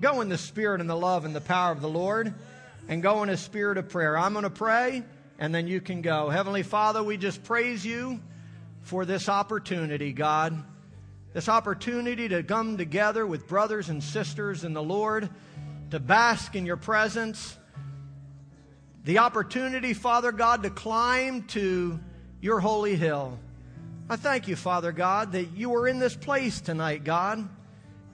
go 0.00 0.22
in 0.22 0.28
the 0.28 0.38
spirit 0.38 0.80
and 0.80 0.90
the 0.90 0.96
love 0.96 1.24
and 1.24 1.36
the 1.36 1.40
power 1.40 1.70
of 1.70 1.80
the 1.80 1.88
Lord 1.88 2.34
and 2.88 3.02
go 3.02 3.22
in 3.22 3.28
a 3.28 3.36
spirit 3.36 3.78
of 3.78 3.88
prayer. 3.88 4.18
I'm 4.18 4.32
going 4.32 4.42
to 4.44 4.50
pray 4.50 5.04
and 5.38 5.54
then 5.54 5.68
you 5.68 5.80
can 5.80 6.02
go. 6.02 6.28
Heavenly 6.28 6.62
Father, 6.64 7.02
we 7.02 7.16
just 7.16 7.44
praise 7.44 7.84
you 7.84 8.20
for 8.82 9.04
this 9.04 9.28
opportunity, 9.28 10.12
God. 10.12 10.64
This 11.34 11.48
opportunity 11.48 12.28
to 12.28 12.42
come 12.42 12.76
together 12.78 13.26
with 13.26 13.46
brothers 13.46 13.88
and 13.88 14.02
sisters 14.02 14.64
in 14.64 14.72
the 14.72 14.82
Lord, 14.82 15.28
to 15.90 16.00
bask 16.00 16.56
in 16.56 16.66
your 16.66 16.76
presence. 16.76 17.56
The 19.04 19.18
opportunity, 19.18 19.94
Father 19.94 20.32
God, 20.32 20.64
to 20.64 20.70
climb 20.70 21.44
to 21.48 22.00
your 22.40 22.60
holy 22.60 22.96
hill. 22.96 23.38
I 24.10 24.16
thank 24.16 24.48
you, 24.48 24.56
Father 24.56 24.90
God, 24.90 25.32
that 25.32 25.56
you 25.56 25.70
were 25.70 25.86
in 25.86 25.98
this 25.98 26.16
place 26.16 26.60
tonight, 26.60 27.04
God. 27.04 27.46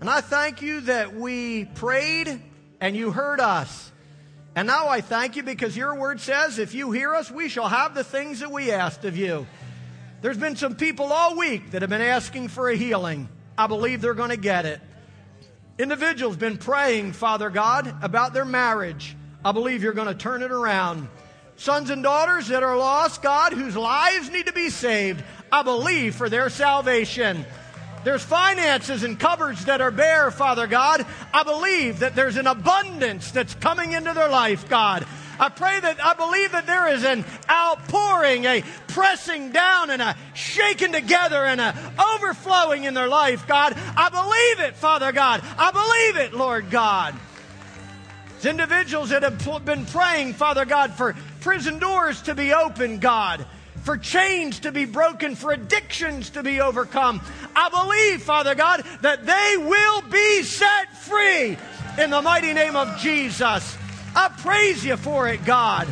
And 0.01 0.11
I 0.11 0.21
thank 0.21 0.61
you 0.61 0.83
that 0.83 1.15
we 1.15 1.65
prayed 1.65 2.41
and 2.81 2.97
you 2.97 3.13
heard 3.13 3.41
us. 3.41 3.93
And 4.57 4.69
now 4.69 4.89
I 4.89 5.01
thank 5.01 5.37
you 5.37 5.43
because 5.43 5.77
your 5.77 5.97
word 5.97 6.21
says, 6.21 6.59
if 6.59 6.75
you 6.75 6.93
hear 6.93 7.15
us, 7.15 7.31
we 7.31 7.49
shall 7.49 7.69
have 7.69 7.95
the 7.95 8.05
things 8.05 8.41
that 8.41 8.53
we 8.53 8.71
asked 8.71 9.05
of 9.05 9.17
you. 9.17 9.47
There's 10.23 10.39
been 10.39 10.57
some 10.57 10.77
people 10.77 11.13
all 11.13 11.37
week 11.37 11.73
that 11.73 11.83
have 11.83 11.91
been 11.91 12.01
asking 12.01 12.49
for 12.49 12.69
a 12.69 12.77
healing. 12.77 13.29
I 13.59 13.67
believe 13.67 14.01
they're 14.01 14.15
going 14.15 14.31
to 14.31 14.37
get 14.37 14.65
it. 14.65 14.81
Individuals 15.77 16.37
been 16.37 16.57
praying, 16.57 17.13
Father 17.13 17.51
God, 17.51 17.93
about 18.01 18.33
their 18.33 18.45
marriage. 18.45 19.17
I 19.45 19.51
believe 19.53 19.83
you're 19.83 19.93
going 19.93 20.09
to 20.09 20.15
turn 20.15 20.43
it 20.43 20.53
around. 20.53 21.09
sons 21.57 21.91
and 21.91 22.03
daughters 22.03 22.49
that 22.49 22.63
are 22.63 22.77
lost, 22.77 23.23
God, 23.23 23.53
whose 23.53 23.77
lives 23.77 24.31
need 24.31 24.47
to 24.47 24.53
be 24.53 24.71
saved. 24.71 25.23
I 25.53 25.63
believe 25.63 26.15
for 26.15 26.29
their 26.29 26.51
salvation. 26.51 27.45
There's 28.05 28.23
finances 28.23 29.03
and 29.03 29.19
cupboards 29.19 29.65
that 29.65 29.81
are 29.81 29.91
bare, 29.91 30.31
Father 30.31 30.67
God. 30.67 31.05
I 31.33 31.43
believe 31.43 32.01
that 32.01 32.15
there's 32.15 32.37
an 32.37 32.47
abundance 32.47 33.31
that's 33.31 33.55
coming 33.55 33.93
into 33.93 34.13
their 34.13 34.29
life, 34.29 34.69
God. 34.69 35.07
I 35.41 35.49
pray 35.49 35.81
that 35.81 36.05
I 36.05 36.15
believe 36.15 36.53
that 36.53 36.67
there 36.67 36.87
is 36.89 37.03
an 37.03 37.25
outpouring, 37.51 38.45
a 38.45 38.63
pressing 38.89 39.51
down, 39.51 39.91
and 39.91 40.01
a 40.01 40.17
shaking 40.35 40.93
together, 40.93 41.45
and 41.45 41.61
a 41.61 41.75
overflowing 41.99 42.85
in 42.85 42.95
their 42.95 43.09
life, 43.09 43.47
God. 43.49 43.75
I 43.97 44.11
believe 44.11 44.69
it, 44.69 44.77
Father 44.77 45.11
God. 45.11 45.43
I 45.59 45.73
believe 45.73 46.27
it, 46.27 46.35
Lord 46.35 46.71
God. 46.71 47.15
It's 48.37 48.45
individuals 48.45 49.09
that 49.09 49.23
have 49.23 49.65
been 49.65 49.87
praying, 49.87 50.35
Father 50.35 50.67
God, 50.67 50.93
for 50.93 51.17
prison 51.41 51.79
doors 51.79 52.21
to 52.23 52.35
be 52.35 52.53
open, 52.53 52.99
God 52.99 53.47
for 53.85 53.99
chains 53.99 54.61
to 54.61 54.73
be 54.73 54.87
broken, 54.87 55.37
for 55.37 55.53
addictions 55.53 56.31
to 56.31 56.43
be 56.43 56.61
overcome. 56.61 57.21
I 57.55 57.69
believe, 57.69 58.23
Father 58.23 58.55
God, 58.55 58.83
that 59.03 59.27
they 59.27 59.57
will 59.59 60.01
be 60.11 60.43
set 60.43 60.97
free 60.97 61.57
in 62.03 62.11
the 62.11 62.23
mighty 62.23 62.55
name 62.55 62.77
of 62.77 62.99
Jesus. 62.99 63.77
I 64.17 64.29
praise 64.39 64.85
you 64.85 64.97
for 64.97 65.29
it, 65.29 65.45
God. 65.45 65.87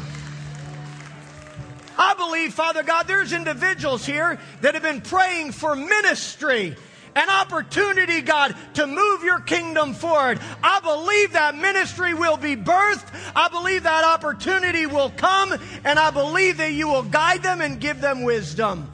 I 1.99 2.14
believe, 2.14 2.55
Father 2.55 2.82
God, 2.82 3.07
there's 3.07 3.34
individuals 3.34 4.07
here 4.07 4.38
that 4.62 4.72
have 4.74 4.82
been 4.82 5.03
praying 5.03 5.53
for 5.53 5.76
ministry 5.76 6.74
an 7.14 7.28
opportunity, 7.28 8.20
God, 8.22 8.56
to 8.74 8.86
move 8.86 9.22
your 9.22 9.40
kingdom 9.40 9.94
forward. 9.94 10.40
I 10.62 10.80
believe 10.80 11.32
that 11.32 11.56
ministry 11.56 12.14
will 12.14 12.36
be 12.36 12.56
birthed. 12.56 13.06
I 13.36 13.48
believe 13.48 13.82
that 13.82 14.04
opportunity 14.04 14.86
will 14.86 15.10
come, 15.10 15.54
and 15.84 15.98
I 15.98 16.10
believe 16.10 16.58
that 16.58 16.72
you 16.72 16.88
will 16.88 17.02
guide 17.02 17.42
them 17.42 17.60
and 17.60 17.80
give 17.80 18.00
them 18.00 18.22
wisdom. 18.22 18.90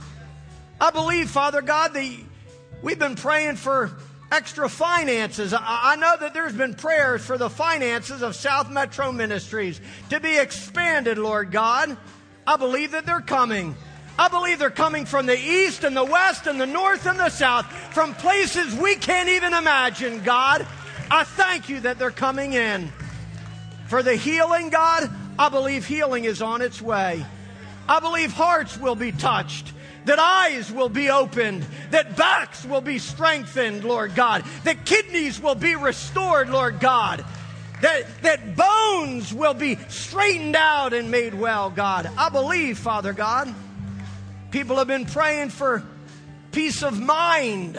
I 0.80 0.90
believe, 0.90 1.30
Father 1.30 1.62
God, 1.62 1.94
that 1.94 2.18
we've 2.82 2.98
been 2.98 3.16
praying 3.16 3.56
for 3.56 3.96
extra 4.30 4.68
finances. 4.68 5.54
I 5.56 5.96
know 5.96 6.14
that 6.20 6.34
there's 6.34 6.52
been 6.52 6.74
prayers 6.74 7.24
for 7.24 7.38
the 7.38 7.48
finances 7.48 8.22
of 8.22 8.36
South 8.36 8.70
Metro 8.70 9.10
Ministries 9.10 9.80
to 10.10 10.20
be 10.20 10.36
expanded, 10.38 11.18
Lord 11.18 11.50
God. 11.50 11.96
I 12.46 12.56
believe 12.56 12.92
that 12.92 13.06
they're 13.06 13.20
coming. 13.20 13.74
I 14.18 14.26
believe 14.26 14.58
they're 14.58 14.70
coming 14.70 15.06
from 15.06 15.26
the 15.26 15.38
east 15.38 15.84
and 15.84 15.96
the 15.96 16.04
west 16.04 16.48
and 16.48 16.60
the 16.60 16.66
north 16.66 17.06
and 17.06 17.18
the 17.18 17.30
south, 17.30 17.66
from 17.94 18.14
places 18.14 18.74
we 18.74 18.96
can't 18.96 19.28
even 19.28 19.54
imagine, 19.54 20.24
God. 20.24 20.66
I 21.08 21.22
thank 21.22 21.68
you 21.68 21.80
that 21.80 22.00
they're 22.00 22.10
coming 22.10 22.52
in. 22.52 22.92
For 23.86 24.02
the 24.02 24.16
healing, 24.16 24.70
God, 24.70 25.08
I 25.38 25.48
believe 25.48 25.86
healing 25.86 26.24
is 26.24 26.42
on 26.42 26.62
its 26.62 26.82
way. 26.82 27.24
I 27.88 28.00
believe 28.00 28.32
hearts 28.32 28.76
will 28.76 28.96
be 28.96 29.12
touched, 29.12 29.72
that 30.04 30.18
eyes 30.18 30.70
will 30.70 30.88
be 30.88 31.10
opened, 31.10 31.64
that 31.92 32.16
backs 32.16 32.64
will 32.64 32.80
be 32.80 32.98
strengthened, 32.98 33.84
Lord 33.84 34.16
God, 34.16 34.44
that 34.64 34.84
kidneys 34.84 35.40
will 35.40 35.54
be 35.54 35.76
restored, 35.76 36.50
Lord 36.50 36.80
God, 36.80 37.24
that, 37.82 38.04
that 38.22 38.56
bones 38.56 39.32
will 39.32 39.54
be 39.54 39.76
straightened 39.88 40.56
out 40.56 40.92
and 40.92 41.08
made 41.08 41.34
well, 41.34 41.70
God. 41.70 42.10
I 42.18 42.28
believe, 42.30 42.78
Father 42.78 43.12
God. 43.12 43.54
People 44.50 44.76
have 44.76 44.86
been 44.86 45.04
praying 45.04 45.50
for 45.50 45.82
peace 46.52 46.82
of 46.82 46.98
mind 46.98 47.78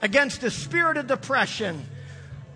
against 0.00 0.40
the 0.40 0.50
spirit 0.50 0.96
of 0.96 1.06
depression. 1.06 1.84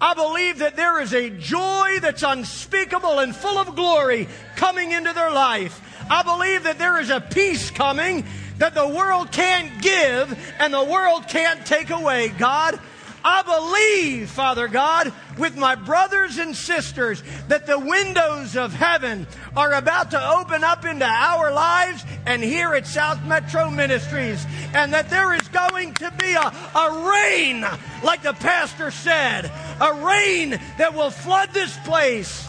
I 0.00 0.14
believe 0.14 0.58
that 0.58 0.76
there 0.76 1.00
is 1.00 1.12
a 1.12 1.30
joy 1.30 1.98
that's 2.00 2.22
unspeakable 2.22 3.18
and 3.18 3.36
full 3.36 3.58
of 3.58 3.76
glory 3.76 4.28
coming 4.56 4.92
into 4.92 5.12
their 5.12 5.30
life. 5.30 5.80
I 6.10 6.22
believe 6.22 6.64
that 6.64 6.78
there 6.78 6.98
is 7.00 7.10
a 7.10 7.20
peace 7.20 7.70
coming 7.70 8.24
that 8.58 8.74
the 8.74 8.88
world 8.88 9.30
can't 9.30 9.82
give 9.82 10.54
and 10.58 10.72
the 10.72 10.84
world 10.84 11.28
can't 11.28 11.64
take 11.66 11.90
away. 11.90 12.28
God, 12.28 12.80
I 13.24 13.42
believe, 13.42 14.28
Father 14.28 14.68
God, 14.68 15.10
with 15.38 15.56
my 15.56 15.76
brothers 15.76 16.36
and 16.36 16.54
sisters, 16.54 17.22
that 17.48 17.66
the 17.66 17.78
windows 17.78 18.54
of 18.54 18.74
heaven 18.74 19.26
are 19.56 19.72
about 19.72 20.10
to 20.10 20.30
open 20.36 20.62
up 20.62 20.84
into 20.84 21.06
our 21.06 21.50
lives 21.50 22.04
and 22.26 22.42
here 22.42 22.74
at 22.74 22.86
South 22.86 23.24
Metro 23.24 23.70
Ministries, 23.70 24.44
and 24.74 24.92
that 24.92 25.08
there 25.08 25.32
is 25.32 25.48
going 25.48 25.94
to 25.94 26.12
be 26.18 26.34
a, 26.34 26.52
a 26.78 27.10
rain, 27.10 27.64
like 28.02 28.22
the 28.22 28.34
pastor 28.34 28.90
said, 28.90 29.50
a 29.80 29.94
rain 30.04 30.50
that 30.76 30.92
will 30.92 31.10
flood 31.10 31.48
this 31.54 31.74
place 31.78 32.46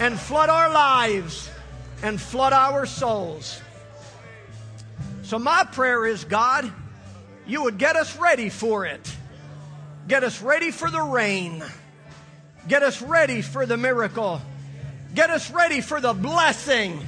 and 0.00 0.18
flood 0.18 0.48
our 0.48 0.72
lives 0.72 1.48
and 2.02 2.20
flood 2.20 2.52
our 2.52 2.86
souls. 2.86 3.60
So, 5.22 5.38
my 5.38 5.64
prayer 5.70 6.04
is, 6.06 6.24
God, 6.24 6.70
you 7.46 7.62
would 7.62 7.78
get 7.78 7.94
us 7.94 8.18
ready 8.18 8.48
for 8.48 8.84
it. 8.84 9.16
Get 10.12 10.24
us 10.24 10.42
ready 10.42 10.70
for 10.70 10.90
the 10.90 11.00
rain. 11.00 11.64
Get 12.68 12.82
us 12.82 13.00
ready 13.00 13.40
for 13.40 13.64
the 13.64 13.78
miracle. 13.78 14.42
Get 15.14 15.30
us 15.30 15.50
ready 15.50 15.80
for 15.80 16.02
the 16.02 16.12
blessing. 16.12 17.00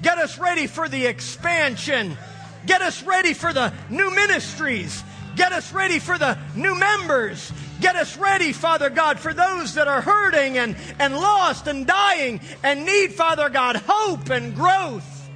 Get 0.00 0.16
us 0.16 0.38
ready 0.38 0.66
for 0.66 0.88
the 0.88 1.04
expansion. 1.04 2.16
Get 2.64 2.80
us 2.80 3.02
ready 3.02 3.34
for 3.34 3.52
the 3.52 3.74
new 3.90 4.10
ministries. 4.14 5.04
Get 5.36 5.52
us 5.52 5.74
ready 5.74 5.98
for 5.98 6.16
the 6.16 6.38
new 6.56 6.74
members. 6.74 7.52
Get 7.82 7.96
us 7.96 8.16
ready, 8.16 8.54
Father 8.54 8.88
God, 8.88 9.20
for 9.20 9.34
those 9.34 9.74
that 9.74 9.86
are 9.86 10.00
hurting 10.00 10.56
and, 10.56 10.74
and 10.98 11.16
lost 11.16 11.66
and 11.66 11.86
dying 11.86 12.40
and 12.62 12.86
need, 12.86 13.12
Father 13.12 13.50
God, 13.50 13.76
hope 13.76 14.30
and 14.30 14.56
growth 14.56 15.28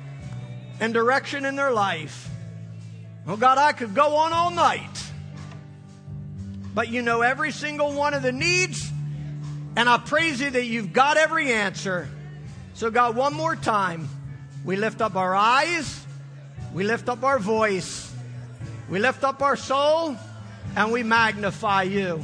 and 0.81 0.95
direction 0.95 1.45
in 1.45 1.57
their 1.57 1.73
life. 1.73 2.31
Oh 3.27 3.37
God, 3.37 3.59
I 3.59 3.73
could 3.73 3.95
go 3.95 4.17
on 4.17 4.33
all 4.33 4.51
night 4.51 5.12
but 6.75 6.89
you 6.89 7.03
know 7.03 7.23
every 7.23 7.51
single 7.51 7.93
one 7.93 8.15
of 8.15 8.23
the 8.23 8.33
needs. 8.33 8.91
And 9.77 9.89
I 9.89 9.99
praise 9.99 10.41
you 10.41 10.51
that 10.51 10.65
you've 10.65 10.93
got 10.93 11.17
every 11.17 11.53
answer. 11.53 12.09
So, 12.75 12.91
God, 12.91 13.17
one 13.17 13.35
more 13.35 13.57
time, 13.57 14.09
we 14.65 14.77
lift 14.77 15.01
up 15.01 15.17
our 15.17 15.35
eyes, 15.35 16.05
we 16.73 16.85
lift 16.85 17.09
up 17.09 17.23
our 17.23 17.39
voice, 17.39 18.13
we 18.89 18.99
lift 18.99 19.25
up 19.25 19.43
our 19.43 19.57
soul, 19.57 20.17
and 20.77 20.93
we 20.93 21.03
magnify 21.03 21.83
you. 21.83 22.23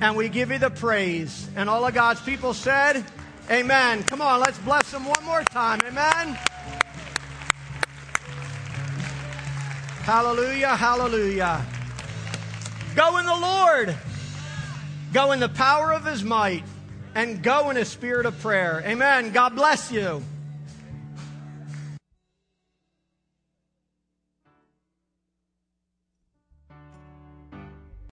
And 0.00 0.16
we 0.16 0.28
give 0.28 0.50
you 0.50 0.58
the 0.58 0.70
praise. 0.70 1.48
And 1.56 1.70
all 1.70 1.86
of 1.86 1.94
God's 1.94 2.20
people 2.20 2.52
said, 2.52 3.02
Amen. 3.50 4.02
Come 4.04 4.20
on, 4.20 4.40
let's 4.40 4.58
bless 4.58 4.90
them 4.90 5.06
one 5.06 5.24
more 5.24 5.42
time. 5.44 5.80
Amen. 5.86 6.38
Hallelujah, 10.02 10.76
hallelujah. 10.76 11.64
Go 12.96 13.18
in 13.18 13.26
the 13.26 13.36
Lord. 13.36 13.94
Go 15.12 15.32
in 15.32 15.38
the 15.38 15.50
power 15.50 15.92
of 15.92 16.06
his 16.06 16.24
might 16.24 16.64
and 17.14 17.42
go 17.42 17.68
in 17.68 17.76
a 17.76 17.84
spirit 17.84 18.24
of 18.24 18.40
prayer. 18.40 18.82
Amen. 18.86 19.32
God 19.32 19.54
bless 19.54 19.92
you. 19.92 20.22